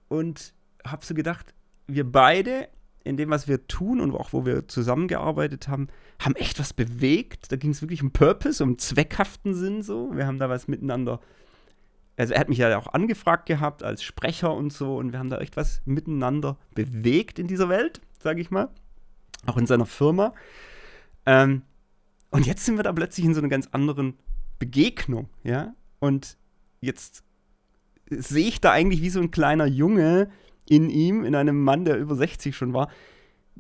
und 0.07 0.55
habe 0.87 1.05
so 1.05 1.15
gedacht, 1.15 1.53
wir 1.89 2.11
beide 2.11 2.69
in 3.07 3.17
dem, 3.17 3.31
was 3.31 3.49
wir 3.49 3.67
tun 3.67 4.01
und 4.01 4.15
auch 4.15 4.33
wo 4.33 4.45
wir 4.45 4.69
zusammengearbeitet 4.69 5.69
haben, 5.69 5.89
haben 6.21 6.35
echt 6.37 6.59
was 6.59 6.73
bewegt. 6.73 7.51
Da 7.53 7.57
ging 7.57 7.71
es 7.71 7.83
wirklich 7.83 8.03
um 8.03 8.11
Purpose, 8.11 8.63
um 8.63 8.79
zweckhaften 8.79 9.55
Sinn 9.55 9.83
so. 9.83 10.11
Wir 10.15 10.27
haben 10.27 10.39
da 10.39 10.49
was 10.49 10.69
miteinander. 10.69 11.21
Also 12.17 12.35
er 12.35 12.41
hat 12.41 12.49
mich 12.49 12.59
ja 12.59 12.77
auch 12.79 12.89
angefragt 12.89 13.47
gehabt 13.47 13.83
als 13.83 14.03
Sprecher 14.03 14.55
und 14.55 14.73
so 14.73 14.97
und 14.97 15.13
wir 15.13 15.19
haben 15.19 15.31
da 15.31 15.39
echt 15.39 15.57
was 15.57 15.83
miteinander 15.85 16.57
bewegt 16.75 17.39
in 17.39 17.47
dieser 17.47 17.69
Welt, 17.69 18.01
sage 18.19 18.41
ich 18.41 18.51
mal. 18.51 18.71
Auch 19.47 19.57
in 19.57 19.67
seiner 19.67 19.87
Firma. 19.87 20.35
Ähm, 21.27 21.63
und 22.31 22.47
jetzt 22.47 22.65
sind 22.65 22.77
wir 22.77 22.83
da 22.83 22.93
plötzlich 22.93 23.27
in 23.27 23.35
so 23.35 23.41
einer 23.41 23.49
ganz 23.49 23.69
anderen 23.73 24.15
Begegnung, 24.59 25.29
ja. 25.45 25.75
Und 26.01 26.37
jetzt 26.81 27.23
sehe 28.11 28.49
ich 28.49 28.61
da 28.61 28.73
eigentlich 28.73 29.03
wie 29.03 29.11
so 29.11 29.21
ein 29.21 29.31
kleiner 29.31 29.67
Junge, 29.67 30.31
in 30.69 30.91
ihm, 30.91 31.25
in 31.25 31.35
einem 31.35 31.63
Mann, 31.63 31.85
der 31.85 31.99
über 31.99 32.15
60 32.15 32.57
schon 32.57 32.73
war, 32.73 32.89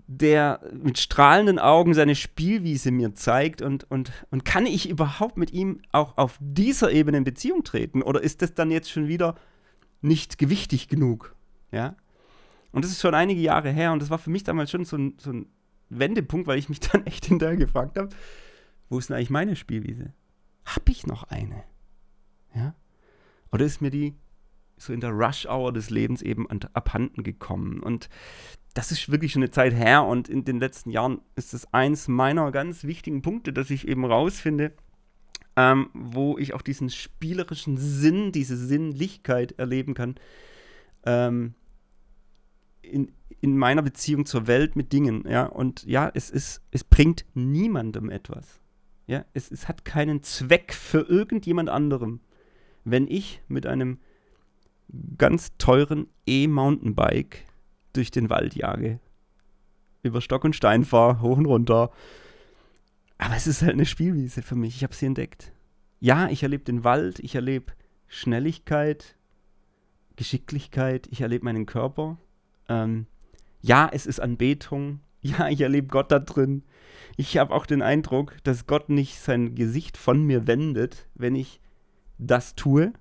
der 0.07 0.61
mit 0.73 0.99
strahlenden 0.99 1.59
Augen 1.59 1.95
seine 1.95 2.15
Spielwiese 2.15 2.91
mir 2.91 3.15
zeigt 3.15 3.63
und, 3.63 3.91
und, 3.91 4.13
und 4.31 4.45
kann 4.45 4.67
ich 4.67 4.89
überhaupt 4.89 5.37
mit 5.37 5.53
ihm 5.53 5.81
auch 5.91 6.19
auf 6.19 6.39
dieser 6.41 6.93
Ebene 6.93 7.19
in 7.19 7.25
Beziehung 7.25 7.65
treten? 7.65 8.03
Oder 8.03 8.23
ist 8.23 8.43
das 8.43 8.55
dann 8.55 8.71
jetzt 8.71 8.91
schon 8.91 9.09
wieder 9.09 9.37
nicht 10.03 10.39
gewichtig 10.39 10.89
genug? 10.89 11.35
Ja. 11.73 11.97
Und 12.73 12.85
das 12.85 12.93
ist 12.93 13.01
schon 13.01 13.15
einige 13.15 13.41
Jahre 13.41 13.71
her 13.71 13.93
und 13.93 14.03
das 14.03 14.11
war 14.11 14.19
für 14.19 14.31
mich 14.31 14.45
damals 14.45 14.71
schon 14.71 14.85
so 14.85 14.97
ein, 14.97 15.15
so 15.19 15.33
ein 15.33 15.47
Wendepunkt, 15.89 16.47
weil 16.47 16.59
ich 16.59 16.69
mich 16.69 16.81
dann 16.93 17.07
echt 17.07 17.25
hinterher 17.25 17.57
gefragt 17.57 17.97
habe, 17.97 18.11
wo 18.89 18.99
ist 18.99 19.09
denn 19.09 19.17
eigentlich 19.17 19.31
meine 19.31 19.57
Spielwiese? 19.57 20.13
Hab 20.65 20.89
ich 20.89 21.07
noch 21.07 21.25
eine? 21.25 21.65
Ja? 22.55 22.75
Oder 23.51 23.65
ist 23.65 23.81
mir 23.81 23.91
die 23.91 24.15
so 24.77 24.93
in 24.93 25.01
der 25.01 25.11
Rush-Hour 25.11 25.73
des 25.73 25.91
Lebens 25.91 26.23
eben 26.23 26.47
abhanden 26.75 27.23
gekommen. 27.23 27.81
Und 27.81 28.09
das 28.75 28.93
ist 28.93 29.11
wirklich 29.11 29.33
schon 29.33 29.43
eine 29.43 29.51
Zeit 29.51 29.73
her 29.73 30.05
und 30.05 30.29
in 30.29 30.45
den 30.45 30.61
letzten 30.61 30.91
Jahren 30.91 31.21
ist 31.35 31.55
das 31.55 31.73
eins 31.73 32.09
meiner 32.09 32.53
ganz 32.53 32.85
wichtigen 32.85 33.23
Punkte, 33.23 33.53
dass 33.53 33.71
ich 33.71 33.89
eben 33.89 34.05
rausfinde, 34.05 34.73
ähm, 35.57 35.89
wo 35.95 36.37
ich 36.37 36.53
auch 36.53 36.61
diesen 36.61 36.91
spielerischen 36.91 37.79
Sinn, 37.79 38.33
diese 38.33 38.57
Sinnlichkeit 38.57 39.53
erleben 39.53 39.95
kann, 39.95 40.17
ähm, 41.07 41.55
in, 42.83 43.13
in 43.41 43.57
meiner 43.57 43.83
Beziehung 43.83 44.27
zur 44.27 44.47
Welt 44.47 44.77
mit 44.77 44.93
Dingen, 44.93 45.25
ja, 45.27 45.47
und 45.47 45.85
ja, 45.85 46.11
es 46.13 46.29
ist, 46.29 46.61
es 46.71 46.85
bringt 46.85 47.25
niemandem 47.35 48.11
etwas. 48.11 48.61
Ja, 49.07 49.25
es, 49.33 49.51
es 49.51 49.69
hat 49.69 49.85
keinen 49.85 50.23
Zweck 50.23 50.75
für 50.75 51.01
irgendjemand 51.01 51.71
anderem, 51.71 52.21
wenn 52.85 53.07
ich 53.09 53.41
mit 53.49 53.67
einem 53.67 54.01
ganz 55.19 55.57
teuren 55.59 56.09
E-Mountainbike 56.27 57.45
durch 57.93 58.11
den 58.11 58.31
Wald 58.31 58.55
jage. 58.55 59.01
Über 60.03 60.21
Stock 60.21 60.45
und 60.45 60.55
Stein 60.55 60.85
fahre, 60.85 61.21
hoch 61.21 61.39
und 61.39 61.47
runter. 61.47 61.91
Aber 63.19 63.35
es 63.35 63.47
ist 63.47 63.63
halt 63.63 63.73
eine 63.73 63.87
Spielwiese 63.87 64.43
für 64.43 64.55
mich. 64.55 64.77
Ich 64.77 64.83
habe 64.83 64.95
sie 64.95 65.07
entdeckt. 65.07 65.53
Ja, 66.01 66.29
ich 66.29 66.43
erlebe 66.43 66.65
den 66.65 66.85
Wald, 66.85 67.19
ich 67.21 67.35
erlebe 67.35 67.73
Schnelligkeit, 68.07 69.17
Geschicklichkeit, 70.17 71.09
ich 71.11 71.23
erlebe 71.23 71.45
meinen 71.45 71.67
Körper. 71.67 72.19
Ähm, 72.69 73.07
ja, 73.63 73.89
es 73.93 74.07
ist 74.07 74.21
Anbetung. 74.21 75.01
Ja, 75.23 75.49
ich 75.49 75.61
erlebe 75.61 75.89
Gott 75.89 76.13
da 76.13 76.21
drin. 76.21 76.63
Ich 77.17 77.37
habe 77.37 77.53
auch 77.53 77.67
den 77.67 77.83
Eindruck, 77.83 78.37
dass 78.45 78.69
Gott 78.69 78.91
nicht 78.91 79.19
sein 79.19 79.57
Gesicht 79.57 79.97
von 79.97 80.23
mir 80.23 80.47
wendet, 80.47 81.09
wenn 81.17 81.35
ich 81.35 81.61
das 82.17 82.55
tue, 82.55 82.93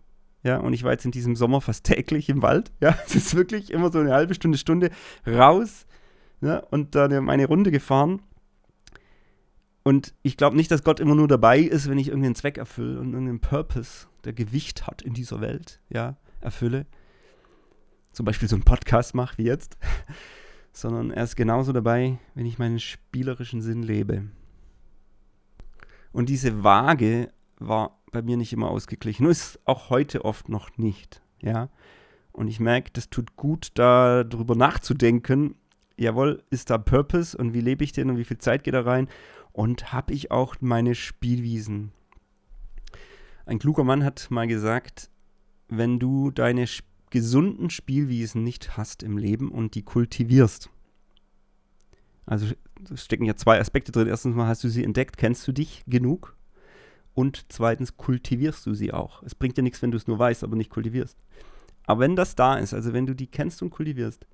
ja, 0.45 0.57
und 0.57 0.73
ich 0.73 0.83
war 0.83 0.91
jetzt 0.91 1.05
in 1.05 1.11
diesem 1.11 1.35
Sommer 1.35 1.59
fast 1.59 1.83
täglich 1.85 2.29
im 2.29 2.43
Wald. 2.43 2.71
Ja, 2.79 2.95
es 3.05 3.15
ist 3.15 3.35
wirklich 3.35 3.71
immer 3.71 3.91
so 3.91 3.97
eine 3.97 4.13
halbe 4.13 4.35
Stunde, 4.35 4.59
Stunde 4.59 4.91
raus 5.25 5.87
ja, 6.39 6.59
und 6.59 6.93
dann 6.93 7.25
meine 7.25 7.47
Runde 7.47 7.71
gefahren. 7.71 8.21
Und 9.81 10.13
ich 10.21 10.37
glaube 10.37 10.55
nicht, 10.55 10.69
dass 10.69 10.83
Gott 10.83 10.99
immer 10.99 11.15
nur 11.15 11.27
dabei 11.27 11.59
ist, 11.59 11.89
wenn 11.89 11.97
ich 11.97 12.09
irgendeinen 12.09 12.35
Zweck 12.35 12.59
erfülle 12.59 12.99
und 12.99 13.13
irgendeinen 13.13 13.39
Purpose, 13.39 14.05
der 14.23 14.33
Gewicht 14.33 14.85
hat 14.85 15.01
in 15.01 15.15
dieser 15.15 15.41
Welt, 15.41 15.79
ja, 15.89 16.15
erfülle. 16.41 16.85
Zum 18.11 18.25
Beispiel 18.25 18.47
so 18.47 18.55
einen 18.55 18.63
Podcast 18.63 19.15
mache 19.15 19.39
wie 19.39 19.45
jetzt. 19.45 19.77
Sondern 20.73 21.09
er 21.09 21.23
ist 21.23 21.35
genauso 21.35 21.73
dabei, 21.73 22.19
wenn 22.35 22.45
ich 22.45 22.59
meinen 22.59 22.79
spielerischen 22.79 23.61
Sinn 23.61 23.81
lebe. 23.81 24.27
Und 26.11 26.29
diese 26.29 26.63
Waage 26.63 27.31
war 27.59 27.99
bei 28.11 28.21
mir 28.21 28.37
nicht 28.37 28.53
immer 28.53 28.69
ausgeglichen. 28.69 29.25
ist 29.27 29.59
auch 29.65 29.89
heute 29.89 30.25
oft 30.25 30.49
noch 30.49 30.77
nicht. 30.77 31.21
Ja. 31.41 31.69
Und 32.31 32.47
ich 32.47 32.59
merke, 32.59 32.91
das 32.93 33.09
tut 33.09 33.35
gut, 33.35 33.71
da 33.75 34.23
drüber 34.23 34.55
nachzudenken. 34.55 35.55
Jawohl, 35.97 36.43
ist 36.49 36.69
da 36.69 36.77
Purpose 36.77 37.37
und 37.37 37.53
wie 37.53 37.61
lebe 37.61 37.83
ich 37.83 37.93
den 37.93 38.09
und 38.09 38.17
wie 38.17 38.25
viel 38.25 38.37
Zeit 38.37 38.63
geht 38.63 38.73
da 38.73 38.81
rein? 38.81 39.07
Und 39.53 39.93
habe 39.93 40.13
ich 40.13 40.31
auch 40.31 40.55
meine 40.59 40.95
Spielwiesen? 40.95 41.91
Ein 43.45 43.59
kluger 43.59 43.83
Mann 43.83 44.03
hat 44.03 44.27
mal 44.29 44.47
gesagt, 44.47 45.09
wenn 45.69 45.99
du 45.99 46.31
deine 46.31 46.65
gesunden 47.09 47.69
Spielwiesen 47.69 48.43
nicht 48.43 48.75
hast 48.75 49.03
im 49.03 49.17
Leben 49.17 49.49
und 49.49 49.75
die 49.75 49.83
kultivierst, 49.83 50.69
also 52.25 52.47
stecken 52.95 53.25
ja 53.25 53.35
zwei 53.35 53.59
Aspekte 53.59 53.91
drin. 53.91 54.07
Erstens 54.07 54.35
mal 54.35 54.47
hast 54.47 54.63
du 54.63 54.69
sie 54.69 54.83
entdeckt, 54.83 55.17
kennst 55.17 55.47
du 55.47 55.51
dich 55.51 55.83
genug? 55.87 56.35
Und 57.15 57.45
zweitens 57.49 57.97
kultivierst 57.97 58.65
du 58.65 58.73
sie 58.73 58.93
auch. 58.93 59.23
Es 59.23 59.33
bringt 59.33 59.57
dir 59.57 59.63
nichts, 59.63 59.81
wenn 59.81 59.91
du 59.91 59.97
es 59.97 60.05
nur 60.05 60.19
weißt, 60.19 60.43
aber 60.43 60.55
nicht 60.55 60.69
kultivierst. 60.69 61.17
Aber 61.87 62.01
wenn 62.01 62.15
das 62.15 62.35
da 62.35 62.55
ist, 62.57 62.73
also 62.73 62.93
wenn 62.93 63.05
du 63.05 63.15
die 63.15 63.27
kennst 63.27 63.61
und 63.61 63.69
kultivierst, 63.69 64.27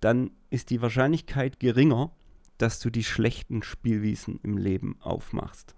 dann 0.00 0.32
ist 0.50 0.70
die 0.70 0.82
Wahrscheinlichkeit 0.82 1.60
geringer, 1.60 2.10
dass 2.58 2.80
du 2.80 2.90
die 2.90 3.04
schlechten 3.04 3.62
Spielwiesen 3.62 4.40
im 4.42 4.56
Leben 4.56 4.96
aufmachst. 5.00 5.74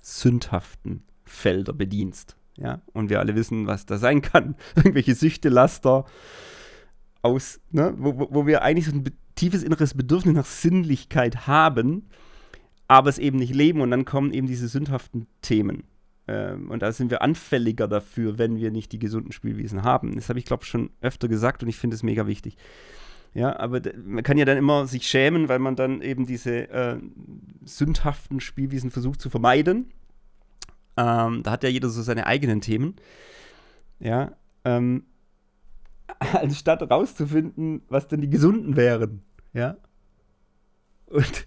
Sündhaften 0.00 1.02
Felder 1.24 1.72
bedienst. 1.72 2.36
Ja, 2.56 2.82
und 2.92 3.10
wir 3.10 3.20
alle 3.20 3.34
wissen, 3.34 3.66
was 3.66 3.86
da 3.86 3.98
sein 3.98 4.22
kann. 4.22 4.54
Irgendwelche 4.76 5.14
Süchte, 5.14 5.48
Laster, 5.48 6.04
aus, 7.22 7.60
ne, 7.70 7.94
wo, 7.96 8.28
wo 8.30 8.46
wir 8.46 8.62
eigentlich 8.62 8.86
so 8.86 8.92
ein 8.92 9.04
tiefes 9.34 9.62
inneres 9.62 9.94
Bedürfnis 9.94 10.34
nach 10.34 10.46
Sinnlichkeit 10.46 11.46
haben, 11.46 12.08
aber 12.90 13.08
es 13.08 13.18
eben 13.18 13.38
nicht 13.38 13.54
leben 13.54 13.82
und 13.82 13.92
dann 13.92 14.04
kommen 14.04 14.32
eben 14.32 14.48
diese 14.48 14.66
sündhaften 14.66 15.28
Themen. 15.42 15.84
Ähm, 16.26 16.72
und 16.72 16.82
da 16.82 16.90
sind 16.90 17.12
wir 17.12 17.22
anfälliger 17.22 17.86
dafür, 17.86 18.36
wenn 18.36 18.56
wir 18.56 18.72
nicht 18.72 18.90
die 18.90 18.98
gesunden 18.98 19.30
Spielwiesen 19.30 19.84
haben. 19.84 20.16
Das 20.16 20.28
habe 20.28 20.40
ich, 20.40 20.44
glaube 20.44 20.64
ich, 20.64 20.68
schon 20.68 20.90
öfter 21.00 21.28
gesagt 21.28 21.62
und 21.62 21.68
ich 21.68 21.76
finde 21.76 21.94
es 21.94 22.02
mega 22.02 22.26
wichtig. 22.26 22.56
Ja, 23.32 23.56
aber 23.60 23.80
man 24.04 24.24
kann 24.24 24.38
ja 24.38 24.44
dann 24.44 24.58
immer 24.58 24.88
sich 24.88 25.06
schämen, 25.06 25.48
weil 25.48 25.60
man 25.60 25.76
dann 25.76 26.02
eben 26.02 26.26
diese 26.26 26.68
äh, 26.68 26.98
sündhaften 27.64 28.40
Spielwiesen 28.40 28.90
versucht 28.90 29.20
zu 29.20 29.30
vermeiden. 29.30 29.92
Ähm, 30.96 31.44
da 31.44 31.52
hat 31.52 31.62
ja 31.62 31.68
jeder 31.68 31.90
so 31.90 32.02
seine 32.02 32.26
eigenen 32.26 32.60
Themen. 32.60 32.96
Ja, 34.00 34.32
ähm, 34.64 35.04
anstatt 36.18 36.82
rauszufinden, 36.90 37.82
was 37.88 38.08
denn 38.08 38.20
die 38.20 38.30
gesunden 38.30 38.74
wären. 38.74 39.22
Ja. 39.52 39.76
Und 41.10 41.44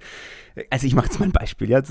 also 0.70 0.86
ich 0.86 0.93
mache 0.95 1.07
jetzt 1.07 1.20
mal 1.20 1.26
ein 1.26 1.32
Beispiel, 1.32 1.70
ja. 1.70 1.82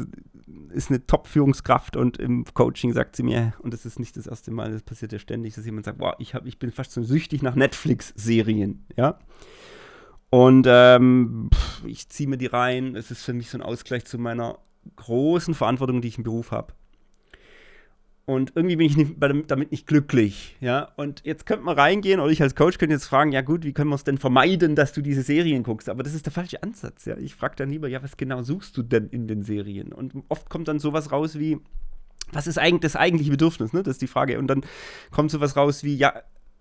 Ist 0.71 0.91
eine 0.91 1.07
Top-Führungskraft 1.07 1.97
und 1.97 2.19
im 2.19 2.45
Coaching 2.55 2.93
sagt 2.93 3.17
sie 3.17 3.23
mir, 3.23 3.55
und 3.59 3.75
das 3.75 3.85
ist 3.85 3.99
nicht 3.99 4.17
das 4.17 4.27
erste 4.27 4.51
Mal, 4.51 4.73
das 4.73 4.83
passiert 4.83 5.13
ja 5.13 5.19
ständig, 5.19 5.55
dass 5.55 5.67
jemand 5.67 5.85
sagt, 5.85 5.99
boah, 5.99 6.17
ich, 6.19 6.35
hab, 6.35 6.47
ich 6.47 6.59
bin 6.59 6.71
fast 6.71 6.93
so 6.93 7.03
süchtig 7.03 7.43
nach 7.43 7.55
Netflix-Serien, 7.55 8.87
ja. 8.97 9.19
Und 10.31 10.67
ähm, 10.67 11.51
ich 11.85 12.09
ziehe 12.09 12.29
mir 12.29 12.39
die 12.39 12.47
rein. 12.47 12.97
Es 12.97 13.11
ist 13.11 13.23
für 13.23 13.35
mich 13.35 13.51
so 13.51 13.59
ein 13.59 13.63
Ausgleich 13.63 14.07
zu 14.07 14.19
meiner 14.19 14.59
großen 14.97 15.55
Verantwortung, 15.55 16.01
die 16.01 16.09
ich 16.09 16.17
im 16.17 16.25
Beruf 16.25 16.53
habe. 16.53 16.73
Und 18.33 18.53
irgendwie 18.55 18.77
bin 18.77 18.87
ich 18.87 18.97
nicht, 18.97 19.15
damit 19.19 19.71
nicht 19.71 19.87
glücklich. 19.87 20.57
Ja? 20.61 20.89
Und 20.97 21.23
jetzt 21.25 21.47
könnte 21.47 21.65
man 21.65 21.79
reingehen, 21.79 22.21
oder 22.21 22.31
ich 22.31 22.43
als 22.43 22.55
Coach 22.55 22.79
könnte 22.79 22.95
jetzt 22.95 23.07
fragen, 23.07 23.33
ja 23.33 23.43
gut, 23.43 23.65
wie 23.65 23.73
können 23.73 23.91
wir 23.91 23.97
es 23.97 24.05
denn 24.05 24.19
vermeiden, 24.19 24.75
dass 24.75 24.93
du 24.93 25.03
diese 25.03 25.23
Serien 25.23 25.63
guckst? 25.63 25.89
Aber 25.89 26.03
das 26.03 26.15
ist 26.15 26.27
der 26.27 26.33
falsche 26.33 26.63
Ansatz. 26.63 27.05
Ja? 27.05 27.17
Ich 27.19 27.35
frage 27.35 27.57
dann 27.57 27.71
lieber, 27.71 27.89
ja, 27.89 28.03
was 28.03 28.17
genau 28.17 28.43
suchst 28.43 28.77
du 28.77 28.83
denn 28.83 29.09
in 29.09 29.29
den 29.29 29.43
Serien? 29.43 29.93
Und 29.93 30.15
oft 30.29 30.51
kommt 30.51 30.69
dann 30.69 30.79
sowas 30.79 31.13
raus 31.13 31.39
wie, 31.39 31.59
was 32.33 32.47
ist 32.47 32.59
eigentlich 32.59 32.93
das 32.93 32.97
eigentliche 32.97 33.31
Bedürfnis? 33.31 33.73
Ne? 33.73 33.83
Das 33.83 33.93
ist 33.93 34.03
die 34.03 34.07
Frage. 34.07 34.39
Und 34.39 34.47
dann 34.49 34.63
kommt 35.11 35.31
sowas 35.31 35.57
raus 35.57 35.85
wie, 35.85 35.97
ja, 35.97 36.15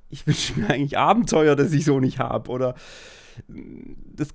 ich 0.09 0.27
wünsche 0.27 0.59
mir 0.59 0.69
eigentlich 0.69 0.97
Abenteuer, 0.97 1.55
das 1.55 1.71
ich 1.73 1.85
so 1.85 1.99
nicht 1.99 2.19
habe. 2.19 2.51
Oder 2.51 2.75
das 3.47 4.29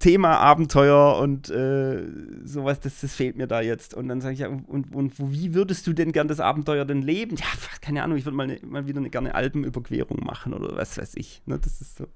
Thema 0.00 0.38
Abenteuer 0.38 1.18
und 1.18 1.50
äh, 1.50 2.02
sowas, 2.42 2.80
das, 2.80 3.02
das 3.02 3.14
fehlt 3.14 3.36
mir 3.36 3.46
da 3.46 3.60
jetzt. 3.60 3.92
Und 3.92 4.08
dann 4.08 4.22
sage 4.22 4.32
ich, 4.32 4.40
ja, 4.40 4.48
und, 4.48 4.94
und 4.94 5.12
wie 5.18 5.54
würdest 5.54 5.86
du 5.86 5.92
denn 5.92 6.12
gern 6.12 6.26
das 6.26 6.40
Abenteuer 6.40 6.86
denn 6.86 7.02
leben? 7.02 7.36
Ja, 7.36 7.44
keine 7.82 8.02
Ahnung, 8.02 8.16
ich 8.16 8.24
würde 8.24 8.36
mal, 8.36 8.46
ne, 8.46 8.58
mal 8.64 8.86
wieder 8.86 8.98
eine 8.98 9.10
gerne 9.10 9.34
Alpenüberquerung 9.34 10.24
machen 10.24 10.54
oder 10.54 10.74
was 10.74 10.96
weiß 10.96 11.16
ich. 11.16 11.42
Ne? 11.44 11.58
Das 11.58 11.82
ist 11.82 11.98
so 11.98 12.06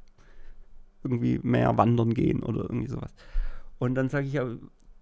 irgendwie 1.02 1.38
mehr 1.42 1.76
wandern 1.76 2.14
gehen 2.14 2.42
oder 2.42 2.62
irgendwie 2.62 2.88
sowas. 2.88 3.14
Und 3.78 3.94
dann 3.96 4.08
sage 4.08 4.26
ich 4.28 4.32
ja, 4.32 4.46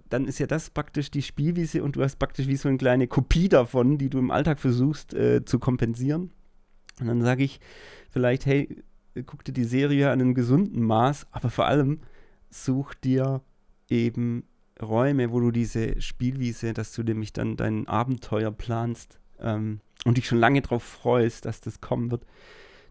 dann 0.08 0.26
ist 0.26 0.40
ja 0.40 0.48
das 0.48 0.68
praktisch 0.68 1.12
die 1.12 1.22
Spielwiese 1.22 1.84
und 1.84 1.94
du 1.94 2.02
hast 2.02 2.18
praktisch 2.18 2.48
wie 2.48 2.56
so 2.56 2.68
eine 2.68 2.78
kleine 2.78 3.06
Kopie 3.06 3.48
davon, 3.48 3.96
die 3.96 4.10
du 4.10 4.18
im 4.18 4.32
Alltag 4.32 4.58
versuchst 4.58 5.14
äh, 5.14 5.44
zu 5.44 5.60
kompensieren. 5.60 6.32
Und 7.00 7.06
dann 7.06 7.22
sage 7.22 7.44
ich 7.44 7.60
vielleicht, 8.10 8.44
hey, 8.44 8.82
guck 9.24 9.44
dir 9.44 9.52
die 9.52 9.64
Serie 9.64 10.10
an 10.10 10.20
einem 10.20 10.34
gesunden 10.34 10.82
Maß, 10.82 11.28
aber 11.30 11.48
vor 11.48 11.66
allem 11.66 12.00
such 12.52 12.94
dir 12.94 13.42
eben 13.88 14.44
Räume, 14.80 15.32
wo 15.32 15.40
du 15.40 15.50
diese 15.50 16.00
Spielwiese, 16.00 16.72
dass 16.72 16.92
du 16.92 17.02
nämlich 17.02 17.32
dann 17.32 17.56
dein 17.56 17.86
Abenteuer 17.88 18.50
planst 18.50 19.18
ähm, 19.38 19.80
und 20.04 20.16
dich 20.18 20.26
schon 20.26 20.38
lange 20.38 20.62
darauf 20.62 20.82
freust, 20.82 21.44
dass 21.44 21.60
das 21.60 21.80
kommen 21.80 22.10
wird, 22.10 22.26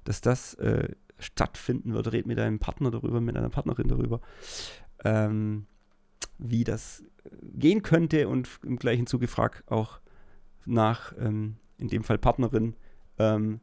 dass 0.03 0.22
das 0.22 0.53
äh, 0.55 0.89
stattfinden 1.20 1.93
wird. 1.93 2.12
Red 2.12 2.26
mit 2.28 2.38
deinem 2.38 2.59
Partner 2.59 2.91
darüber, 2.91 3.22
mit 3.22 3.36
deiner 3.36 3.49
Partnerin 3.49 3.88
darüber, 3.88 4.22
ähm, 5.03 5.66
wie 6.38 6.64
das 6.64 7.03
gehen 7.41 7.84
könnte 7.84 8.28
und 8.28 8.49
im 8.64 8.78
gleichen 8.78 9.07
Zuge 9.07 9.28
frag 9.28 9.64
auch 9.68 9.99
nach, 10.66 11.14
ähm, 11.20 11.57
in 11.78 11.88
dem 11.88 12.03
Fall 12.03 12.18
Partnerin, 12.18 12.76
ähm, 13.20 13.59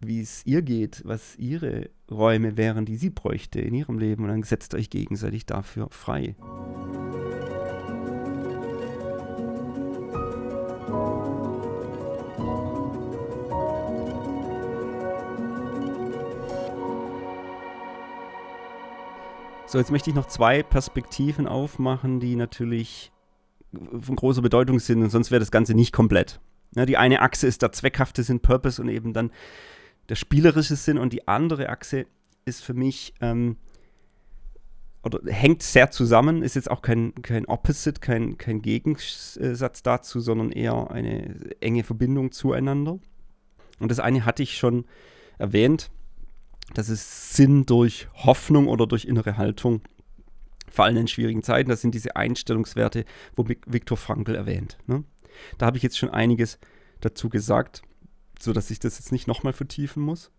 wie 0.00 0.20
es 0.20 0.44
ihr 0.46 0.62
geht, 0.62 1.02
was 1.04 1.36
ihre 1.36 1.90
Räume 2.10 2.56
wären, 2.56 2.84
die 2.84 2.96
sie 2.96 3.10
bräuchte 3.10 3.60
in 3.60 3.74
ihrem 3.74 3.98
Leben. 3.98 4.24
Und 4.24 4.30
dann 4.30 4.42
setzt 4.42 4.74
euch 4.74 4.90
gegenseitig 4.90 5.46
dafür 5.46 5.88
frei. 5.90 6.34
So, 19.66 19.78
jetzt 19.78 19.90
möchte 19.90 20.08
ich 20.08 20.14
noch 20.14 20.26
zwei 20.26 20.62
Perspektiven 20.62 21.48
aufmachen, 21.48 22.20
die 22.20 22.36
natürlich 22.36 23.10
von 24.00 24.14
großer 24.14 24.40
Bedeutung 24.40 24.78
sind, 24.78 25.02
und 25.02 25.10
sonst 25.10 25.32
wäre 25.32 25.40
das 25.40 25.50
Ganze 25.50 25.74
nicht 25.74 25.92
komplett. 25.92 26.38
Ja, 26.76 26.86
die 26.86 26.96
eine 26.96 27.22
Achse 27.22 27.48
ist 27.48 27.62
der 27.62 27.72
zweckhafte 27.72 28.22
Sinn, 28.22 28.38
Purpose 28.38 28.80
und 28.80 28.88
eben 28.88 29.12
dann 29.12 29.32
der 30.08 30.16
spielerische 30.16 30.76
Sinn 30.76 30.98
und 30.98 31.12
die 31.12 31.26
andere 31.28 31.68
Achse 31.68 32.06
ist 32.44 32.62
für 32.62 32.74
mich 32.74 33.14
ähm, 33.20 33.56
oder 35.02 35.20
hängt 35.30 35.62
sehr 35.62 35.90
zusammen, 35.90 36.42
ist 36.42 36.54
jetzt 36.54 36.70
auch 36.70 36.80
kein, 36.80 37.14
kein 37.22 37.44
Opposite, 37.46 38.00
kein, 38.00 38.38
kein 38.38 38.62
Gegensatz 38.62 39.82
dazu, 39.82 40.20
sondern 40.20 40.50
eher 40.50 40.90
eine 40.90 41.52
enge 41.60 41.84
Verbindung 41.84 42.32
zueinander. 42.32 42.98
Und 43.80 43.90
das 43.90 44.00
eine 44.00 44.24
hatte 44.24 44.42
ich 44.42 44.56
schon 44.56 44.86
erwähnt, 45.38 45.90
das 46.72 46.88
ist 46.88 47.34
Sinn 47.34 47.66
durch 47.66 48.08
Hoffnung 48.14 48.68
oder 48.68 48.86
durch 48.86 49.04
innere 49.04 49.36
Haltung, 49.36 49.82
vor 50.70 50.86
allem 50.86 50.96
in 50.96 51.08
schwierigen 51.08 51.42
Zeiten. 51.42 51.68
Das 51.68 51.82
sind 51.82 51.94
diese 51.94 52.16
Einstellungswerte, 52.16 53.04
wo 53.36 53.46
Viktor 53.46 53.98
Frankl 53.98 54.34
erwähnt. 54.34 54.78
Ne? 54.86 55.04
Da 55.58 55.66
habe 55.66 55.76
ich 55.76 55.82
jetzt 55.82 55.98
schon 55.98 56.08
einiges 56.10 56.58
dazu 57.00 57.28
gesagt 57.28 57.82
sodass 58.40 58.70
ich 58.70 58.78
das 58.78 58.98
jetzt 58.98 59.12
nicht 59.12 59.26
nochmal 59.26 59.52
vertiefen 59.52 60.02
muss. 60.02 60.30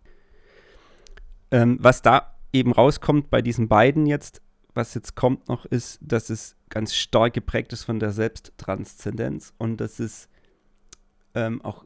Ähm, 1.52 1.78
was 1.80 2.02
da 2.02 2.36
eben 2.54 2.72
rauskommt 2.72 3.30
bei 3.30 3.42
diesen 3.42 3.68
beiden 3.68 4.06
jetzt, 4.06 4.42
was 4.74 4.94
jetzt 4.94 5.16
kommt 5.16 5.48
noch, 5.48 5.66
ist, 5.66 6.00
dass 6.02 6.30
es 6.30 6.56
ganz 6.70 6.96
stark 6.96 7.34
geprägt 7.34 7.74
ist 7.74 7.84
von 7.84 8.00
der 8.00 8.12
Selbsttranszendenz 8.12 9.54
und 9.58 9.78
dass 9.78 10.00
es 10.00 10.30
ähm, 11.34 11.62
auch 11.62 11.86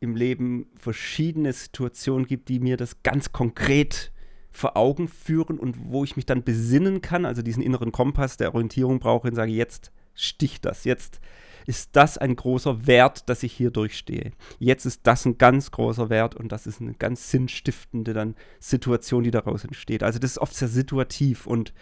im 0.00 0.16
Leben 0.16 0.66
verschiedene 0.74 1.52
Situationen 1.52 2.26
gibt, 2.26 2.48
die 2.48 2.58
mir 2.58 2.76
das 2.76 3.02
ganz 3.02 3.30
konkret 3.32 4.12
vor 4.50 4.76
Augen 4.76 5.08
führen 5.08 5.58
und 5.58 5.76
wo 5.78 6.04
ich 6.04 6.16
mich 6.16 6.26
dann 6.26 6.44
besinnen 6.44 7.00
kann, 7.00 7.24
also 7.24 7.40
diesen 7.40 7.62
inneren 7.62 7.92
Kompass 7.92 8.36
der 8.36 8.54
Orientierung 8.54 8.98
brauche 8.98 9.28
und 9.28 9.34
sage, 9.34 9.52
jetzt 9.52 9.92
sticht 10.14 10.64
das, 10.64 10.84
jetzt 10.84 11.20
ist 11.66 11.90
das 11.92 12.18
ein 12.18 12.36
großer 12.36 12.86
Wert, 12.86 13.28
dass 13.28 13.42
ich 13.42 13.52
hier 13.52 13.70
durchstehe. 13.70 14.32
Jetzt 14.58 14.84
ist 14.84 15.00
das 15.04 15.24
ein 15.24 15.38
ganz 15.38 15.70
großer 15.70 16.10
Wert 16.10 16.34
und 16.34 16.50
das 16.50 16.66
ist 16.66 16.80
eine 16.80 16.94
ganz 16.94 17.30
sinnstiftende 17.30 18.12
dann 18.12 18.34
Situation, 18.60 19.22
die 19.22 19.30
daraus 19.30 19.64
entsteht. 19.64 20.02
Also 20.02 20.18
das 20.18 20.32
ist 20.32 20.38
oft 20.38 20.54
sehr 20.54 20.68
situativ 20.68 21.46
und 21.46 21.72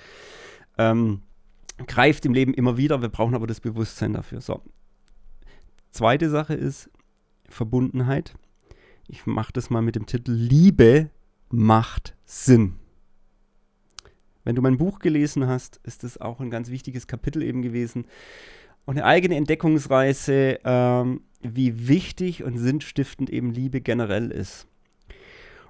ähm, 0.78 1.22
greift 1.86 2.24
im 2.26 2.34
Leben 2.34 2.54
immer 2.54 2.76
wieder. 2.76 3.02
Wir 3.02 3.08
brauchen 3.08 3.34
aber 3.34 3.46
das 3.46 3.60
Bewusstsein 3.60 4.12
dafür. 4.12 4.40
So. 4.40 4.62
Zweite 5.90 6.30
Sache 6.30 6.54
ist 6.54 6.90
Verbundenheit. 7.48 8.34
Ich 9.08 9.26
mache 9.26 9.52
das 9.52 9.70
mal 9.70 9.82
mit 9.82 9.96
dem 9.96 10.06
Titel 10.06 10.32
Liebe 10.32 11.10
macht 11.48 12.16
Sinn. 12.24 12.76
Wenn 14.44 14.54
du 14.54 14.62
mein 14.62 14.78
Buch 14.78 15.00
gelesen 15.00 15.46
hast, 15.46 15.80
ist 15.82 16.04
das 16.04 16.18
auch 16.18 16.40
ein 16.40 16.50
ganz 16.50 16.70
wichtiges 16.70 17.06
Kapitel 17.06 17.42
eben 17.42 17.62
gewesen 17.62 18.06
und 18.84 18.96
eine 18.96 19.04
eigene 19.04 19.36
Entdeckungsreise, 19.36 20.58
ähm, 20.64 21.22
wie 21.42 21.88
wichtig 21.88 22.44
und 22.44 22.58
sinnstiftend 22.58 23.30
eben 23.30 23.50
Liebe 23.50 23.80
generell 23.80 24.30
ist. 24.30 24.66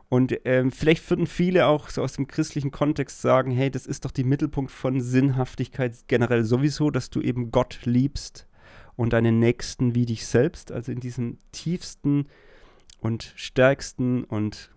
Und 0.08 0.40
ähm, 0.44 0.72
vielleicht 0.72 1.08
würden 1.08 1.28
viele 1.28 1.66
auch 1.66 1.88
so 1.88 2.02
aus 2.02 2.14
dem 2.14 2.26
christlichen 2.26 2.72
Kontext 2.72 3.20
sagen, 3.22 3.52
hey, 3.52 3.70
das 3.70 3.86
ist 3.86 4.04
doch 4.04 4.11
die 4.11 4.24
Mittelpunkt 4.24 4.72
von 4.72 5.00
Sinnhaftigkeit 5.00 5.94
generell 6.08 6.44
sowieso, 6.44 6.90
dass 6.90 7.11
du 7.11 7.20
eben 7.20 7.52
Gott 7.52 7.80
liebst 7.84 8.48
und 8.96 9.12
deinen 9.12 9.38
Nächsten 9.38 9.94
wie 9.94 10.06
dich 10.06 10.26
selbst, 10.26 10.72
also 10.72 10.90
in 10.90 10.98
diesem 10.98 11.38
tiefsten 11.52 12.26
und 12.98 13.32
stärksten 13.36 14.24
und 14.24 14.72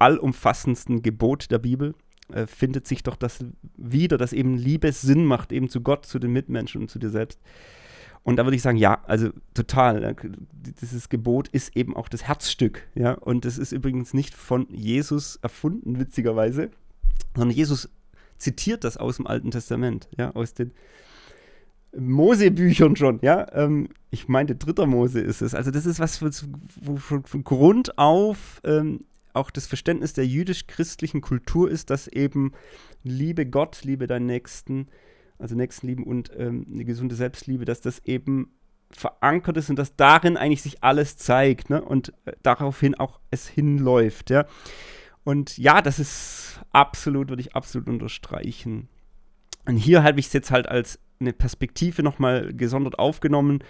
allumfassendsten 0.00 1.02
Gebot 1.02 1.52
der 1.52 1.58
Bibel 1.58 1.94
äh, 2.32 2.46
findet 2.46 2.86
sich 2.86 3.02
doch 3.02 3.16
das 3.16 3.44
wieder, 3.76 4.18
dass 4.18 4.32
eben 4.32 4.56
Liebe 4.56 4.92
Sinn 4.92 5.24
macht, 5.24 5.52
eben 5.52 5.68
zu 5.68 5.80
Gott, 5.80 6.06
zu 6.06 6.18
den 6.18 6.32
Mitmenschen 6.32 6.82
und 6.82 6.90
zu 6.90 6.98
dir 6.98 7.10
selbst. 7.10 7.40
Und 8.24 8.36
da 8.36 8.44
würde 8.44 8.56
ich 8.56 8.62
sagen, 8.62 8.78
ja, 8.78 9.02
also 9.06 9.30
total. 9.52 10.14
Dieses 10.80 11.08
Gebot 11.08 11.48
ist 11.48 11.76
eben 11.76 11.96
auch 11.96 12.08
das 12.08 12.24
Herzstück. 12.24 12.86
Ja? 12.94 13.14
Und 13.14 13.44
das 13.44 13.58
ist 13.58 13.72
übrigens 13.72 14.14
nicht 14.14 14.34
von 14.34 14.68
Jesus 14.70 15.36
erfunden, 15.42 15.98
witzigerweise, 15.98 16.70
sondern 17.34 17.56
Jesus 17.56 17.88
zitiert 18.38 18.84
das 18.84 18.96
aus 18.96 19.16
dem 19.16 19.26
Alten 19.26 19.50
Testament, 19.50 20.08
ja, 20.16 20.32
aus 20.32 20.54
den 20.54 20.72
Mosebüchern 21.96 22.96
schon, 22.96 23.18
ja. 23.22 23.46
Ähm, 23.52 23.88
ich 24.10 24.26
meinte, 24.28 24.56
dritter 24.56 24.86
Mose 24.86 25.20
ist 25.20 25.42
es. 25.42 25.54
Also, 25.54 25.70
das 25.70 25.86
ist 25.86 26.00
was, 26.00 26.22
wo 26.22 26.96
von, 26.96 27.22
von 27.24 27.44
Grund 27.44 27.98
auf 27.98 28.60
ähm, 28.64 29.00
auch 29.32 29.50
das 29.50 29.66
Verständnis 29.66 30.12
der 30.12 30.26
jüdisch-christlichen 30.26 31.20
Kultur 31.20 31.70
ist, 31.70 31.90
dass 31.90 32.08
eben 32.08 32.52
Liebe 33.02 33.46
Gott, 33.46 33.82
Liebe 33.84 34.06
deinen 34.06 34.26
Nächsten, 34.26 34.88
also 35.38 35.54
Nächstenlieben 35.54 36.04
und 36.04 36.30
ähm, 36.36 36.66
eine 36.72 36.84
gesunde 36.84 37.14
Selbstliebe, 37.14 37.64
dass 37.64 37.80
das 37.80 38.00
eben 38.04 38.52
verankert 38.90 39.56
ist 39.56 39.70
und 39.70 39.76
dass 39.76 39.96
darin 39.96 40.36
eigentlich 40.36 40.62
sich 40.62 40.84
alles 40.84 41.16
zeigt 41.16 41.70
ne? 41.70 41.82
und 41.82 42.12
äh, 42.24 42.32
daraufhin 42.42 42.94
auch 42.94 43.20
es 43.30 43.48
hinläuft. 43.48 44.30
Ja? 44.30 44.46
Und 45.24 45.56
ja, 45.58 45.82
das 45.82 45.98
ist 45.98 46.60
absolut, 46.72 47.28
würde 47.28 47.42
ich 47.42 47.54
absolut 47.54 47.88
unterstreichen. 47.88 48.88
Und 49.64 49.76
hier 49.76 50.02
habe 50.02 50.20
ich 50.20 50.26
es 50.26 50.32
jetzt 50.32 50.50
halt 50.50 50.68
als 50.68 50.98
eine 51.20 51.32
Perspektive 51.32 52.02
nochmal 52.02 52.52
gesondert 52.52 52.98
aufgenommen. 52.98 53.62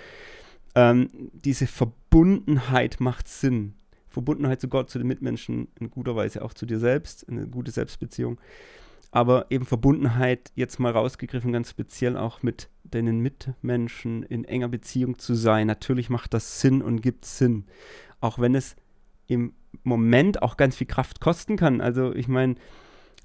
Ähm, 0.75 1.09
diese 1.33 1.67
Verbundenheit 1.67 3.01
macht 3.01 3.29
Sinn. 3.29 3.75
Verbundenheit 4.13 4.61
zu 4.61 4.69
Gott, 4.69 4.91
zu 4.91 4.99
den 4.99 5.09
Mitmenschen, 5.09 5.69
in 5.81 5.91
guter 5.91 6.15
Weise 6.15 6.43
auch 6.43 6.55
zu 6.55 6.67
dir 6.67 6.79
selbst, 6.79 7.29
eine 7.29 7.47
gute 7.47 7.71
Selbstbeziehung. 7.71 8.41
Aber 9.11 9.47
eben 9.51 9.67
Verbundenheit 9.67 10.53
jetzt 10.55 10.79
mal 10.81 10.93
rausgegriffen, 10.93 11.53
ganz 11.53 11.71
speziell 11.71 12.17
auch 12.17 12.43
mit 12.43 12.71
deinen 12.85 13.21
Mitmenschen 13.21 14.23
in 14.23 14.45
enger 14.45 14.69
Beziehung 14.69 15.19
zu 15.19 15.35
sein. 15.35 15.67
Natürlich 15.67 16.09
macht 16.09 16.33
das 16.33 16.61
Sinn 16.61 16.81
und 16.81 17.03
gibt 17.03 17.27
Sinn. 17.27 17.67
Auch 18.21 18.39
wenn 18.39 18.55
es 18.55 18.77
im 19.27 19.53
Moment 19.83 20.43
auch 20.43 20.57
ganz 20.57 20.77
viel 20.77 20.87
Kraft 20.87 21.21
kosten 21.21 21.57
kann. 21.57 21.81
Also 21.81 22.15
ich 22.15 22.29
meine, 22.29 22.55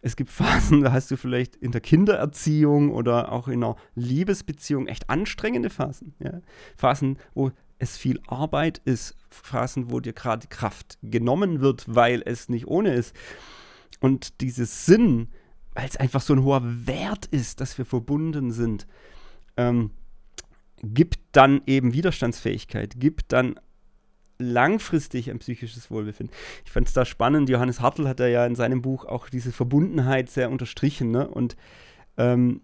es 0.02 0.16
gibt 0.16 0.30
Phasen, 0.32 0.82
da 0.82 0.92
hast 0.92 1.12
du 1.12 1.18
vielleicht 1.18 1.56
in 1.56 1.72
der 1.72 1.82
Kindererziehung 1.82 2.92
oder 2.92 3.32
auch 3.32 3.48
in 3.48 3.64
einer 3.64 3.76
Liebesbeziehung 3.96 4.88
echt 4.88 5.10
anstrengende 5.10 5.70
Phasen. 5.70 6.14
Ja? 6.20 6.42
Phasen, 6.76 7.18
wo 7.34 7.52
es 7.80 7.98
viel 7.98 8.20
Arbeit 8.28 8.80
ist, 8.86 9.16
Phasen, 9.30 9.92
wo 9.92 10.00
dir 10.00 10.14
gerade 10.14 10.48
Kraft 10.48 10.98
genommen 11.02 11.62
wird, 11.62 11.84
weil 11.88 12.24
es 12.26 12.50
nicht 12.50 12.68
ohne 12.68 12.94
ist. 12.94 13.16
Und 14.00 14.42
dieses 14.42 14.86
Sinn, 14.86 15.30
weil 15.74 15.88
es 15.88 15.98
einfach 15.98 16.22
so 16.22 16.34
ein 16.34 16.44
hoher 16.44 16.62
Wert 16.64 17.26
ist, 17.28 17.62
dass 17.62 17.78
wir 17.78 17.86
verbunden 17.86 18.52
sind, 18.52 18.88
ähm, 19.58 19.92
gibt 20.84 21.20
dann 21.32 21.62
eben 21.66 21.94
Widerstandsfähigkeit, 21.94 23.00
gibt 23.00 23.32
dann 23.32 23.60
langfristig 24.40 25.32
ein 25.32 25.40
psychisches 25.40 25.90
Wohlbefinden. 25.90 26.36
Ich 26.66 26.72
fand 26.72 26.88
es 26.88 26.94
da 26.94 27.06
spannend, 27.06 27.50
Johannes 27.50 27.82
Hartl 27.82 28.08
hat 28.08 28.20
ja 28.20 28.46
in 28.46 28.56
seinem 28.56 28.82
Buch 28.82 29.06
auch 29.06 29.30
diese 29.30 29.52
Verbundenheit 29.52 30.30
sehr 30.30 30.52
unterstrichen. 30.52 31.10
Ne? 31.10 31.28
Und 31.28 31.56
ähm, 32.18 32.62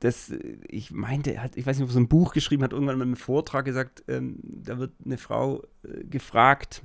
das, 0.00 0.32
ich 0.68 0.90
meinte, 0.90 1.40
hat, 1.42 1.56
ich 1.56 1.66
weiß 1.66 1.76
nicht, 1.76 1.84
ob 1.84 1.90
er 1.90 1.94
so 1.94 2.00
ein 2.00 2.08
Buch 2.08 2.32
geschrieben 2.32 2.62
hat, 2.62 2.72
irgendwann 2.72 2.98
mal 2.98 3.06
im 3.06 3.16
Vortrag 3.16 3.64
gesagt, 3.64 4.04
ähm, 4.08 4.38
da 4.42 4.78
wird 4.78 4.92
eine 5.04 5.16
Frau 5.16 5.62
äh, 5.84 6.04
gefragt, 6.04 6.82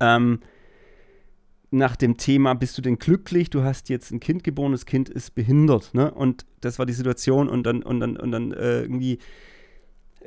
ähm, 0.00 0.40
nach 1.70 1.96
dem 1.96 2.16
Thema, 2.16 2.54
bist 2.54 2.78
du 2.78 2.82
denn 2.82 2.98
glücklich? 2.98 3.50
Du 3.50 3.64
hast 3.64 3.88
jetzt 3.88 4.12
ein 4.12 4.20
Kind 4.20 4.44
geboren, 4.44 4.72
das 4.72 4.86
Kind 4.86 5.08
ist 5.08 5.34
behindert, 5.34 5.94
ne? 5.94 6.12
Und 6.12 6.46
das 6.60 6.78
war 6.78 6.86
die 6.86 6.92
Situation 6.92 7.48
und 7.48 7.64
dann, 7.64 7.82
und 7.82 8.00
dann, 8.00 8.16
und 8.16 8.30
dann 8.30 8.52
äh, 8.52 8.82
irgendwie 8.82 9.18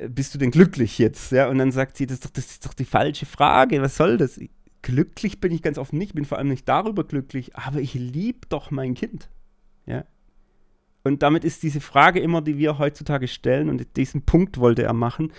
bist 0.08 0.34
du 0.34 0.38
denn 0.38 0.50
glücklich 0.50 0.98
jetzt? 0.98 1.32
Ja, 1.32 1.48
und 1.48 1.58
dann 1.58 1.72
sagt 1.72 1.96
sie, 1.96 2.06
das 2.06 2.16
ist, 2.16 2.24
doch, 2.24 2.30
das 2.30 2.46
ist 2.46 2.66
doch 2.66 2.74
die 2.74 2.84
falsche 2.84 3.26
Frage, 3.26 3.82
was 3.82 3.96
soll 3.96 4.16
das? 4.16 4.40
Glücklich 4.82 5.40
bin 5.40 5.52
ich 5.52 5.60
ganz 5.62 5.76
oft 5.76 5.92
nicht, 5.92 6.14
bin 6.14 6.24
vor 6.24 6.38
allem 6.38 6.48
nicht 6.48 6.68
darüber 6.68 7.04
glücklich, 7.04 7.54
aber 7.54 7.80
ich 7.80 7.94
liebe 7.94 8.40
doch 8.48 8.70
mein 8.70 8.94
Kind. 8.94 9.28
Ja. 9.86 10.04
Und 11.02 11.22
damit 11.22 11.44
ist 11.44 11.62
diese 11.62 11.80
Frage 11.80 12.20
immer, 12.20 12.42
die 12.42 12.58
wir 12.58 12.78
heutzutage 12.78 13.28
stellen, 13.28 13.68
und 13.68 13.96
diesen 13.96 14.22
Punkt 14.22 14.58
wollte 14.58 14.82
er 14.82 14.92
machen, 14.92 15.32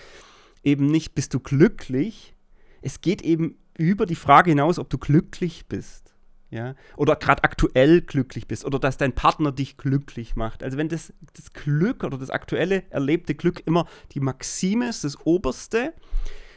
eben 0.62 0.86
nicht, 0.86 1.14
bist 1.14 1.34
du 1.34 1.40
glücklich? 1.40 2.34
Es 2.80 3.00
geht 3.00 3.22
eben 3.22 3.56
über 3.78 4.06
die 4.06 4.16
Frage 4.16 4.50
hinaus, 4.50 4.78
ob 4.78 4.90
du 4.90 4.98
glücklich 4.98 5.66
bist 5.68 6.12
ja, 6.52 6.74
oder 6.96 7.16
gerade 7.16 7.44
aktuell 7.44 8.02
glücklich 8.02 8.46
bist 8.46 8.66
oder 8.66 8.78
dass 8.78 8.98
dein 8.98 9.14
Partner 9.14 9.52
dich 9.52 9.78
glücklich 9.78 10.36
macht. 10.36 10.62
Also 10.62 10.76
wenn 10.76 10.90
das, 10.90 11.14
das 11.32 11.54
Glück 11.54 12.04
oder 12.04 12.18
das 12.18 12.28
aktuelle 12.28 12.84
erlebte 12.90 13.34
Glück 13.34 13.66
immer 13.66 13.86
die 14.12 14.20
Maxime 14.20 14.86
ist, 14.86 15.02
das 15.02 15.18
Oberste, 15.26 15.94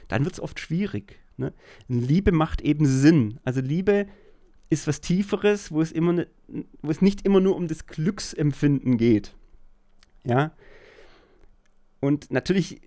dann 0.10 0.26
wird 0.26 0.34
es 0.34 0.42
oft 0.42 0.60
schwierig. 0.60 1.18
Ne? 1.38 1.54
Liebe 1.88 2.34
macht 2.34 2.60
eben 2.60 2.86
Sinn. 2.86 3.40
Also 3.46 3.62
Liebe 3.62 4.08
ist 4.70 4.88
was 4.88 5.02
Tieferes, 5.02 5.72
wo 5.72 5.82
es, 5.82 5.92
immer 5.92 6.14
ne, 6.14 6.28
wo 6.82 6.92
es 6.92 7.02
nicht 7.02 7.26
immer 7.26 7.40
nur 7.40 7.56
um 7.56 7.68
das 7.68 7.88
Glücksempfinden 7.88 8.98
geht. 8.98 9.36
Ja. 10.24 10.52
Und 12.00 12.32
natürlich 12.32 12.82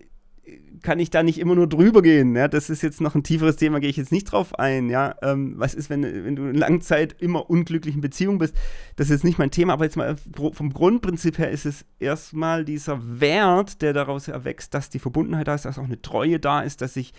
kann 0.82 0.98
ich 0.98 1.10
da 1.10 1.22
nicht 1.22 1.38
immer 1.38 1.54
nur 1.54 1.68
drüber 1.68 2.02
gehen. 2.02 2.34
Ja? 2.36 2.48
Das 2.48 2.70
ist 2.70 2.82
jetzt 2.82 3.00
noch 3.00 3.14
ein 3.14 3.22
tieferes 3.22 3.56
Thema, 3.56 3.80
gehe 3.80 3.90
ich 3.90 3.96
jetzt 3.96 4.12
nicht 4.12 4.24
drauf 4.24 4.58
ein. 4.58 4.88
Ja? 4.90 5.16
Ähm, 5.22 5.54
was 5.56 5.74
ist, 5.74 5.90
wenn, 5.90 6.02
wenn 6.02 6.36
du 6.36 6.46
in 6.48 6.56
lange 6.56 6.80
Zeit 6.80 7.16
immer 7.20 7.50
unglücklich 7.50 7.94
in 7.94 8.00
Beziehung 8.00 8.38
bist? 8.38 8.54
Das 8.96 9.06
ist 9.06 9.10
jetzt 9.16 9.24
nicht 9.24 9.38
mein 9.38 9.50
Thema, 9.50 9.74
aber 9.74 9.84
jetzt 9.84 9.96
mal 9.96 10.16
vom 10.52 10.72
Grundprinzip 10.72 11.38
her 11.38 11.50
ist 11.50 11.66
es 11.66 11.84
erstmal 11.98 12.64
dieser 12.64 13.20
Wert, 13.20 13.82
der 13.82 13.92
daraus 13.92 14.28
erwächst, 14.28 14.74
dass 14.74 14.90
die 14.90 14.98
Verbundenheit 14.98 15.48
da 15.48 15.54
ist, 15.54 15.64
dass 15.64 15.78
auch 15.78 15.84
eine 15.84 16.00
Treue 16.00 16.38
da 16.38 16.60
ist, 16.60 16.80
dass 16.80 16.96
ich 16.96 17.12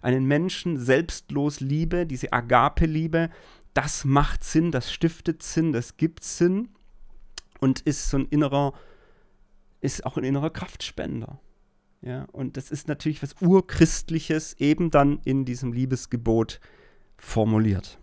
einen 0.00 0.24
Menschen 0.24 0.78
selbstlos 0.78 1.60
liebe, 1.60 2.06
diese 2.06 2.32
Agape-Liebe. 2.32 3.30
Das 3.74 4.04
macht 4.04 4.44
Sinn, 4.44 4.70
das 4.70 4.92
stiftet 4.92 5.42
Sinn, 5.42 5.72
das 5.72 5.96
gibt 5.96 6.24
Sinn 6.24 6.68
und 7.60 7.80
ist 7.80 8.10
so 8.10 8.18
ein 8.18 8.26
innerer, 8.26 8.74
ist 9.80 10.04
auch 10.04 10.16
ein 10.16 10.24
innerer 10.24 10.50
Kraftspender. 10.50 11.40
Ja, 12.02 12.24
und 12.32 12.56
das 12.56 12.70
ist 12.70 12.88
natürlich 12.88 13.22
was 13.22 13.40
Urchristliches, 13.40 14.54
eben 14.58 14.90
dann 14.90 15.20
in 15.24 15.44
diesem 15.44 15.72
Liebesgebot 15.72 16.60
formuliert. 17.16 17.98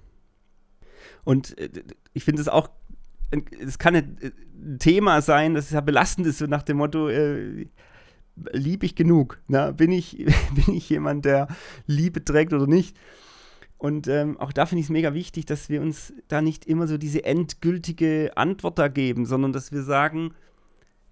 Und 1.26 1.58
äh, 1.58 1.70
ich 2.14 2.24
finde 2.24 2.42
es 2.42 2.48
auch, 2.48 2.70
es 3.60 3.78
kann 3.78 3.96
ein 3.96 4.80
Thema 4.80 5.22
sein, 5.22 5.54
das 5.54 5.70
ja 5.70 5.82
belastend 5.82 6.26
ist, 6.28 6.40
so 6.40 6.46
nach 6.46 6.64
dem 6.64 6.78
Motto, 6.78 7.10
äh, 7.10 7.68
liebe 8.54 8.86
ich 8.86 8.96
genug? 8.96 9.42
Na, 9.48 9.72
bin, 9.72 9.92
ich, 9.92 10.18
bin 10.56 10.76
ich 10.76 10.90
jemand, 10.90 11.26
der 11.26 11.48
Liebe 11.86 12.24
trägt 12.24 12.54
oder 12.54 12.68
nicht? 12.68 12.98
Und 13.80 14.10
ähm, 14.10 14.38
auch 14.38 14.52
da 14.52 14.66
finde 14.66 14.82
ich 14.82 14.88
es 14.88 14.92
mega 14.92 15.14
wichtig, 15.14 15.46
dass 15.46 15.70
wir 15.70 15.82
uns 15.82 16.14
da 16.28 16.42
nicht 16.42 16.66
immer 16.66 16.86
so 16.86 16.98
diese 16.98 17.24
endgültige 17.24 18.34
Antwort 18.36 18.78
da 18.78 18.90
geben, 18.90 19.26
sondern 19.26 19.54
dass 19.54 19.72
wir 19.72 19.84
sagen, 19.84 20.34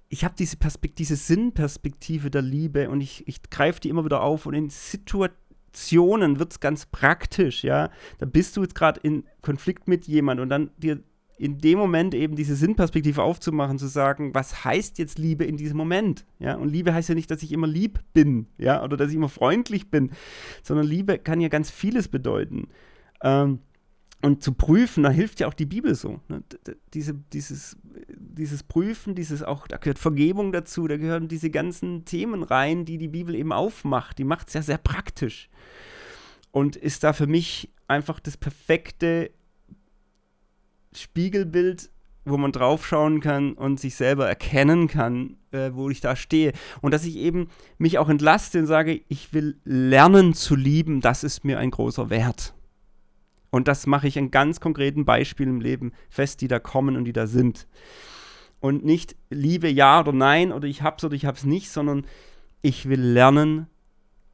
ich 0.09 0.25
habe 0.25 0.35
diese 0.37 0.57
diese 0.97 1.15
Sinnperspektive 1.15 2.29
der 2.29 2.41
Liebe 2.41 2.89
und 2.89 2.99
ich, 2.99 3.25
ich 3.25 3.41
greife 3.49 3.79
die 3.79 3.87
immer 3.87 4.03
wieder 4.03 4.21
auf 4.21 4.45
und 4.45 4.53
in 4.53 4.69
Situationen 4.69 6.39
wird 6.39 6.51
es 6.51 6.59
ganz 6.59 6.85
praktisch, 6.85 7.63
ja. 7.63 7.89
Da 8.17 8.25
bist 8.25 8.57
du 8.57 8.63
jetzt 8.63 8.75
gerade 8.75 8.99
in 9.01 9.23
Konflikt 9.41 9.87
mit 9.87 10.05
jemandem 10.05 10.43
und 10.43 10.49
dann 10.49 10.69
dir 10.77 11.01
in 11.37 11.59
dem 11.59 11.77
Moment 11.77 12.15
eben 12.15 12.35
diese 12.35 12.55
Sinnperspektive 12.55 13.21
aufzumachen, 13.21 13.77
zu 13.77 13.87
sagen, 13.87 14.33
was 14.33 14.65
heißt 14.65 14.97
jetzt 14.97 15.19
Liebe 15.19 15.45
in 15.45 15.55
diesem 15.55 15.77
Moment? 15.77 16.25
Ja, 16.39 16.55
und 16.55 16.69
Liebe 16.69 16.93
heißt 16.93 17.09
ja 17.09 17.15
nicht, 17.15 17.29
dass 17.29 17.43
ich 17.43 17.51
immer 17.51 17.67
lieb 17.67 17.99
bin, 18.13 18.47
ja, 18.57 18.83
oder 18.83 18.97
dass 18.97 19.09
ich 19.09 19.15
immer 19.15 19.29
freundlich 19.29 19.91
bin, 19.91 20.11
sondern 20.63 20.87
Liebe 20.87 21.19
kann 21.19 21.39
ja 21.39 21.47
ganz 21.47 21.69
vieles 21.69 22.07
bedeuten. 22.07 22.69
Ähm, 23.21 23.59
und 24.23 24.41
zu 24.41 24.53
prüfen, 24.53 25.03
da 25.03 25.11
hilft 25.11 25.39
ja 25.39 25.47
auch 25.47 25.53
die 25.53 25.67
Bibel 25.67 25.93
so. 25.93 26.21
Ne? 26.27 26.41
Diese, 26.95 27.13
dieses, 27.33 27.77
dieses 28.09 28.63
Prüfen, 28.63 29.13
dieses 29.13 29.43
auch, 29.43 29.67
da 29.67 29.77
gehört 29.77 29.99
Vergebung 29.99 30.51
dazu, 30.51 30.87
da 30.87 30.97
gehören 30.97 31.27
diese 31.27 31.51
ganzen 31.51 32.03
Themen 32.03 32.41
rein, 32.41 32.83
die 32.83 32.97
die 32.97 33.09
Bibel 33.09 33.35
eben 33.35 33.51
aufmacht. 33.51 34.17
Die 34.17 34.23
macht 34.23 34.47
es 34.47 34.55
ja 34.55 34.63
sehr 34.63 34.79
praktisch. 34.79 35.49
Und 36.49 36.75
ist 36.75 37.03
da 37.03 37.13
für 37.13 37.27
mich 37.27 37.71
einfach 37.87 38.19
das 38.19 38.37
perfekte 38.37 39.29
Spiegelbild, 40.93 41.89
wo 42.25 42.37
man 42.37 42.51
draufschauen 42.51 43.21
kann 43.21 43.53
und 43.53 43.79
sich 43.79 43.95
selber 43.95 44.27
erkennen 44.27 44.87
kann, 44.87 45.37
äh, 45.51 45.71
wo 45.73 45.89
ich 45.89 46.01
da 46.01 46.15
stehe. 46.15 46.53
Und 46.81 46.93
dass 46.93 47.05
ich 47.05 47.15
eben 47.17 47.49
mich 47.77 47.97
auch 47.97 48.09
entlaste 48.09 48.59
und 48.59 48.65
sage, 48.65 49.01
ich 49.07 49.33
will 49.33 49.57
lernen 49.63 50.33
zu 50.33 50.55
lieben, 50.55 51.01
das 51.01 51.23
ist 51.23 51.45
mir 51.45 51.59
ein 51.59 51.71
großer 51.71 52.09
Wert. 52.09 52.53
Und 53.49 53.67
das 53.67 53.87
mache 53.87 54.07
ich 54.07 54.17
in 54.17 54.29
ganz 54.29 54.59
konkreten 54.59 55.05
Beispielen 55.05 55.49
im 55.49 55.61
Leben 55.61 55.93
fest, 56.09 56.41
die 56.41 56.47
da 56.47 56.59
kommen 56.59 56.97
und 56.97 57.05
die 57.05 57.13
da 57.13 57.27
sind. 57.27 57.67
Und 58.59 58.83
nicht 58.83 59.15
Liebe 59.29 59.69
ja 59.69 60.01
oder 60.01 60.11
nein 60.11 60.51
oder 60.51 60.67
ich 60.67 60.81
hab's 60.81 61.03
oder 61.03 61.15
ich 61.15 61.25
hab's 61.25 61.45
nicht, 61.45 61.69
sondern 61.69 62.05
ich 62.61 62.89
will 62.89 63.01
lernen, 63.01 63.67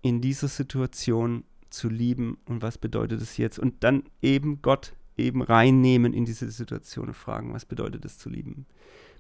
in 0.02 0.22
dieser 0.22 0.50
Situation 0.50 1.46
zu 1.70 1.90
lieben 1.90 2.38
und 2.46 2.62
was 2.62 2.78
bedeutet 2.78 3.22
es 3.22 3.38
jetzt? 3.38 3.58
Und 3.58 3.84
dann 3.84 4.04
eben 4.22 4.62
Gott 4.62 4.94
eben 5.18 5.42
reinnehmen 5.42 6.14
in 6.14 6.26
diese 6.26 6.50
Situation 6.52 7.10
und 7.10 7.14
fragen, 7.14 7.54
was 7.54 7.66
bedeutet 7.66 8.06
es 8.06 8.18
zu 8.18 8.30
lieben? 8.30 8.66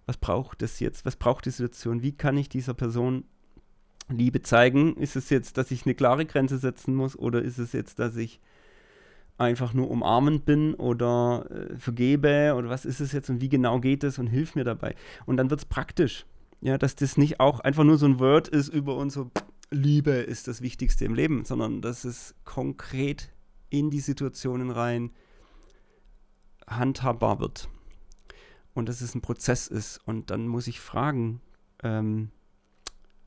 Was 0.06 0.18
braucht 0.18 0.62
es 0.62 0.80
jetzt? 0.80 1.06
Was 1.06 1.16
braucht 1.16 1.46
die 1.46 1.52
Situation? 1.52 2.02
Wie 2.02 2.12
kann 2.12 2.38
ich 2.38 2.50
dieser 2.50 2.74
Person 2.74 3.26
Liebe 4.10 4.42
zeigen, 4.42 4.96
ist 4.98 5.16
es 5.16 5.30
jetzt, 5.30 5.58
dass 5.58 5.72
ich 5.72 5.86
eine 5.86 5.96
klare 5.96 6.26
Grenze 6.26 6.58
setzen 6.58 6.96
muss 6.96 7.18
oder 7.18 7.42
ist 7.42 7.58
es 7.58 7.72
jetzt, 7.74 8.00
dass 8.00 8.16
ich 8.16 8.40
einfach 9.38 9.74
nur 9.74 9.90
umarmend 9.90 10.46
bin 10.46 10.74
oder 10.76 11.48
äh, 11.50 11.78
vergebe 11.78 12.54
oder 12.56 12.70
was 12.70 12.86
ist 12.86 13.00
es 13.00 13.12
jetzt 13.12 13.30
und 13.30 13.42
wie 13.42 13.50
genau 13.50 13.80
geht 13.80 14.04
es 14.04 14.20
und 14.20 14.28
hilf 14.28 14.56
mir 14.56 14.64
dabei. 14.64 14.96
Und 15.26 15.38
dann 15.38 15.50
wird 15.50 15.62
es 15.62 15.66
praktisch. 15.66 16.26
Ja, 16.62 16.78
dass 16.78 16.96
das 16.96 17.18
nicht 17.18 17.42
auch 17.42 17.60
einfach 17.60 17.84
nur 17.84 17.98
so 17.98 18.06
ein 18.06 18.20
Word 18.20 18.48
ist 18.48 18.70
über 18.70 18.96
uns 18.96 19.16
so, 19.16 19.32
Liebe 19.70 20.12
ist 20.12 20.48
das 20.48 20.62
Wichtigste 20.62 21.04
im 21.04 21.14
Leben, 21.14 21.44
sondern 21.44 21.82
dass 21.82 22.06
es 22.06 22.36
konkret 22.46 23.34
in 23.70 23.90
die 23.90 24.00
Situationen 24.00 24.70
rein 24.70 25.12
handhabbar 26.68 27.40
wird. 27.40 27.70
Und 28.74 28.90
dass 28.90 29.02
es 29.02 29.16
ein 29.16 29.22
Prozess 29.22 29.68
ist. 29.68 30.00
Und 30.06 30.30
dann 30.30 30.48
muss 30.48 30.68
ich 30.68 30.80
fragen, 30.80 31.42
ähm, 31.84 32.32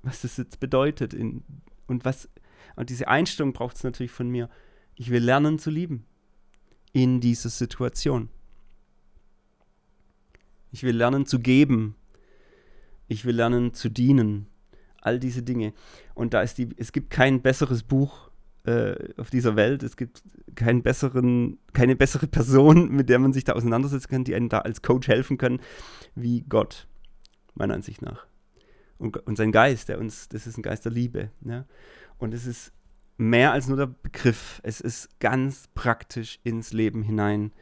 was 0.03 0.23
das 0.23 0.37
jetzt 0.37 0.61
bedeutet 0.61 1.15
in, 1.15 1.45
und 1.87 2.05
was, 2.05 2.29
und 2.77 2.91
diese 2.91 3.09
Einstellung 3.09 3.53
braucht 3.53 3.77
es 3.77 3.85
natürlich 3.85 4.13
von 4.13 4.29
mir. 4.29 4.49
Ich 4.95 5.11
will 5.11 5.23
lernen 5.23 5.59
zu 5.59 5.71
lieben 5.71 6.05
in 6.93 7.21
dieser 7.21 7.51
Situation. 7.51 8.29
Ich 10.71 10.83
will 10.83 10.97
lernen 10.97 11.27
zu 11.27 11.41
geben. 11.41 11.97
Ich 13.09 13.25
will 13.25 13.37
lernen 13.37 13.75
zu 13.75 13.89
dienen. 13.89 14.47
All 15.01 15.21
diese 15.21 15.43
Dinge. 15.43 15.73
Und 16.15 16.35
da 16.35 16.43
ist 16.43 16.59
die, 16.59 16.69
es 16.77 16.93
gibt 16.93 17.11
kein 17.11 17.43
besseres 17.43 17.83
Buch 17.83 18.26
äh, 18.67 19.15
auf 19.17 19.31
dieser 19.31 19.57
Welt. 19.57 19.83
Es 19.83 19.97
gibt 19.97 20.23
keinen 20.55 20.83
besseren, 20.83 21.59
keine 21.73 21.97
bessere 21.97 22.27
Person, 22.27 22.91
mit 22.91 23.09
der 23.09 23.19
man 23.19 23.33
sich 23.33 23.45
da 23.45 23.53
auseinandersetzen 23.53 24.09
kann, 24.09 24.25
die 24.25 24.35
einem 24.35 24.49
da 24.49 24.61
als 24.61 24.83
Coach 24.83 25.09
helfen 25.09 25.39
kann, 25.39 25.61
wie 26.15 26.43
Gott, 26.43 26.87
meiner 27.55 27.75
Ansicht 27.75 28.03
nach. 28.03 28.27
Und, 28.99 29.17
und 29.27 29.37
sein 29.37 29.53
Geist, 29.53 29.89
der 29.89 29.99
uns, 29.99 30.29
das 30.29 30.47
ist 30.47 30.57
ein 30.57 30.63
Geist 30.63 30.85
der 30.85 30.93
Liebe. 30.93 31.31
Ja? 31.45 31.65
Und 32.19 32.35
es 32.35 32.47
ist 32.47 32.73
mehr 33.19 33.53
als 33.53 33.69
nur 33.69 33.77
der 33.77 33.87
Begriff. 33.87 34.61
Es 34.63 34.81
ist 34.81 35.21
ganz 35.21 35.69
praktisch 35.75 36.41
ins 36.43 36.73
Leben 36.73 37.03
hinein 37.03 37.53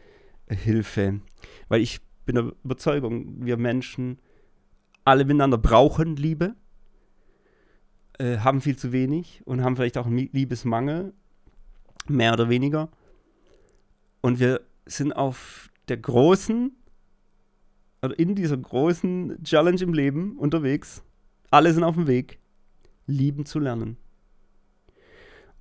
äh, 0.46 0.56
Hilfe. 0.56 1.20
Weil 1.68 1.80
ich 1.80 2.00
bin 2.24 2.36
der 2.36 2.52
Überzeugung, 2.64 3.44
wir 3.44 3.56
Menschen 3.56 4.18
alle 5.04 5.24
miteinander 5.24 5.58
brauchen 5.58 6.16
Liebe, 6.16 6.54
äh, 8.18 8.38
haben 8.38 8.60
viel 8.60 8.76
zu 8.76 8.92
wenig 8.92 9.42
und 9.44 9.62
haben 9.62 9.76
vielleicht 9.76 9.98
auch 9.98 10.06
einen 10.06 10.28
Liebesmangel, 10.32 11.12
mehr 12.06 12.32
oder 12.32 12.48
weniger. 12.48 12.88
Und 14.20 14.40
wir 14.40 14.60
sind 14.86 15.12
auf 15.12 15.70
der 15.88 15.96
großen, 15.96 16.72
oder 18.02 18.18
in 18.18 18.34
dieser 18.34 18.56
großen 18.56 19.42
Challenge 19.44 19.82
im 19.82 19.94
Leben 19.94 20.36
unterwegs. 20.38 21.02
Alle 21.50 21.72
sind 21.72 21.84
auf 21.84 21.94
dem 21.94 22.06
Weg, 22.06 22.38
lieben 23.06 23.46
zu 23.46 23.58
lernen. 23.58 23.96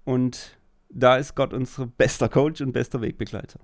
Und 0.04 0.58
da 0.90 1.18
ist 1.18 1.36
Gott 1.36 1.54
unser 1.54 1.88
bester 1.88 2.30
Coach 2.30 2.62
und 2.62 2.74
bester 2.74 3.02
Wegbegleiter. 3.02 3.60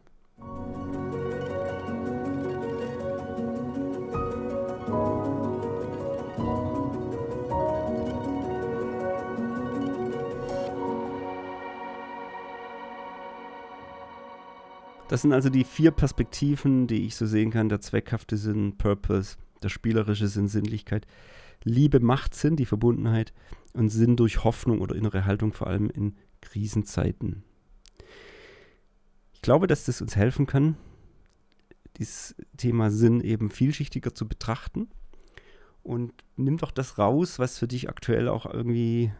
Das 15.10 15.24
sind 15.24 15.34
also 15.34 15.49
die 15.49 15.64
vier 15.64 15.89
Perspektiven, 15.89 16.86
die 16.86 17.07
ich 17.07 17.16
so 17.16 17.26
sehen 17.26 17.49
kann. 17.49 17.68
Der 17.68 17.82
zweckhafte 17.82 18.38
Sinn, 18.38 18.78
Purpose, 18.78 19.38
der 19.64 19.70
spielerische 19.70 20.28
Sinn, 20.28 20.47
Sinnlichkeit. 20.47 21.07
Liebe 21.64 21.99
macht 21.99 22.36
Sinn, 22.36 22.55
die 22.55 22.68
Verbundenheit 22.68 23.34
und 23.74 23.89
Sinn 23.89 24.16
durch 24.16 24.43
Hoffnung 24.43 24.82
oder 24.82 24.95
innere 24.95 25.26
Haltung, 25.26 25.51
vor 25.51 25.66
allem 25.66 25.89
in 25.89 26.16
Krisenzeiten. 26.41 27.43
Ich 29.34 29.41
glaube, 29.41 29.66
dass 29.66 29.86
das 29.86 29.99
uns 29.99 30.16
helfen 30.16 30.45
kann, 30.45 30.78
dieses 31.97 32.36
Thema 32.55 32.91
Sinn 32.91 33.20
eben 33.20 33.49
vielschichtiger 33.49 34.14
zu 34.14 34.28
betrachten. 34.28 34.89
Und 35.82 36.14
nimm 36.36 36.57
doch 36.57 36.72
das 36.72 36.99
raus, 36.99 37.39
was 37.39 37.57
für 37.57 37.68
dich 37.68 37.89
aktuell 37.89 38.28
auch 38.28 38.45
irgendwie 38.45 39.12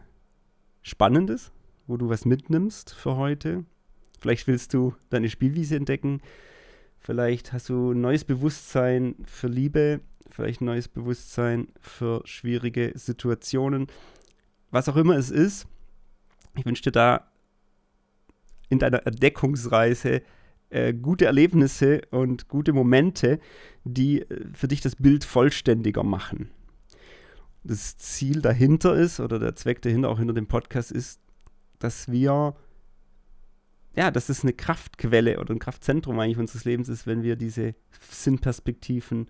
spannend 0.82 1.30
ist, 1.30 1.50
wo 1.88 1.96
du 1.96 2.08
was 2.08 2.24
mitnimmst 2.24 2.94
für 2.94 3.16
heute, 3.16 3.64
Vielleicht 4.20 4.46
willst 4.46 4.74
du 4.74 4.94
deine 5.08 5.30
Spielwiese 5.30 5.76
entdecken. 5.76 6.20
Vielleicht 6.98 7.52
hast 7.52 7.70
du 7.70 7.92
ein 7.92 8.00
neues 8.00 8.24
Bewusstsein 8.24 9.14
für 9.24 9.48
Liebe, 9.48 10.00
vielleicht 10.30 10.60
ein 10.60 10.66
neues 10.66 10.88
Bewusstsein 10.88 11.68
für 11.80 12.22
schwierige 12.26 12.92
Situationen. 12.94 13.86
Was 14.70 14.88
auch 14.88 14.96
immer 14.96 15.16
es 15.16 15.30
ist, 15.30 15.66
ich 16.56 16.66
wünsche 16.66 16.82
dir 16.82 16.92
da 16.92 17.30
in 18.68 18.78
deiner 18.78 19.06
Entdeckungsreise 19.06 20.22
äh, 20.68 20.92
gute 20.92 21.24
Erlebnisse 21.24 22.02
und 22.10 22.48
gute 22.48 22.72
Momente, 22.72 23.40
die 23.84 24.22
äh, 24.22 24.46
für 24.52 24.68
dich 24.68 24.80
das 24.80 24.96
Bild 24.96 25.24
vollständiger 25.24 26.04
machen. 26.04 26.50
Das 27.64 27.96
Ziel 27.96 28.40
dahinter 28.40 28.94
ist, 28.94 29.20
oder 29.20 29.38
der 29.38 29.56
Zweck 29.56 29.82
dahinter, 29.82 30.08
auch 30.10 30.18
hinter 30.18 30.34
dem 30.34 30.46
Podcast, 30.46 30.92
ist, 30.92 31.20
dass 31.78 32.10
wir 32.10 32.54
ja, 33.94 34.10
dass 34.10 34.28
es 34.28 34.42
eine 34.42 34.52
Kraftquelle 34.52 35.40
oder 35.40 35.54
ein 35.54 35.58
Kraftzentrum 35.58 36.18
eigentlich 36.18 36.38
unseres 36.38 36.64
Lebens 36.64 36.88
ist, 36.88 37.06
wenn 37.06 37.22
wir 37.22 37.36
diese 37.36 37.74
Sinnperspektiven 38.10 39.28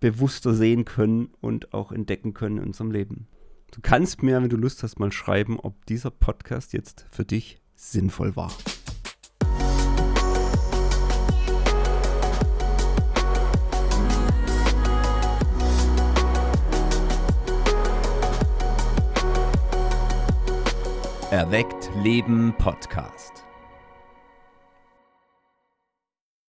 bewusster 0.00 0.54
sehen 0.54 0.84
können 0.84 1.30
und 1.40 1.72
auch 1.72 1.92
entdecken 1.92 2.34
können 2.34 2.58
in 2.58 2.64
unserem 2.64 2.90
Leben. 2.90 3.28
Du 3.72 3.80
kannst 3.80 4.22
mir, 4.22 4.40
wenn 4.40 4.48
du 4.48 4.56
Lust 4.56 4.82
hast, 4.82 4.98
mal 4.98 5.12
schreiben, 5.12 5.58
ob 5.58 5.86
dieser 5.86 6.10
Podcast 6.10 6.72
jetzt 6.72 7.06
für 7.10 7.24
dich 7.24 7.60
sinnvoll 7.74 8.36
war. 8.36 8.52
Erweckt 21.30 21.90
Leben 22.02 22.54
Podcast. 22.56 23.35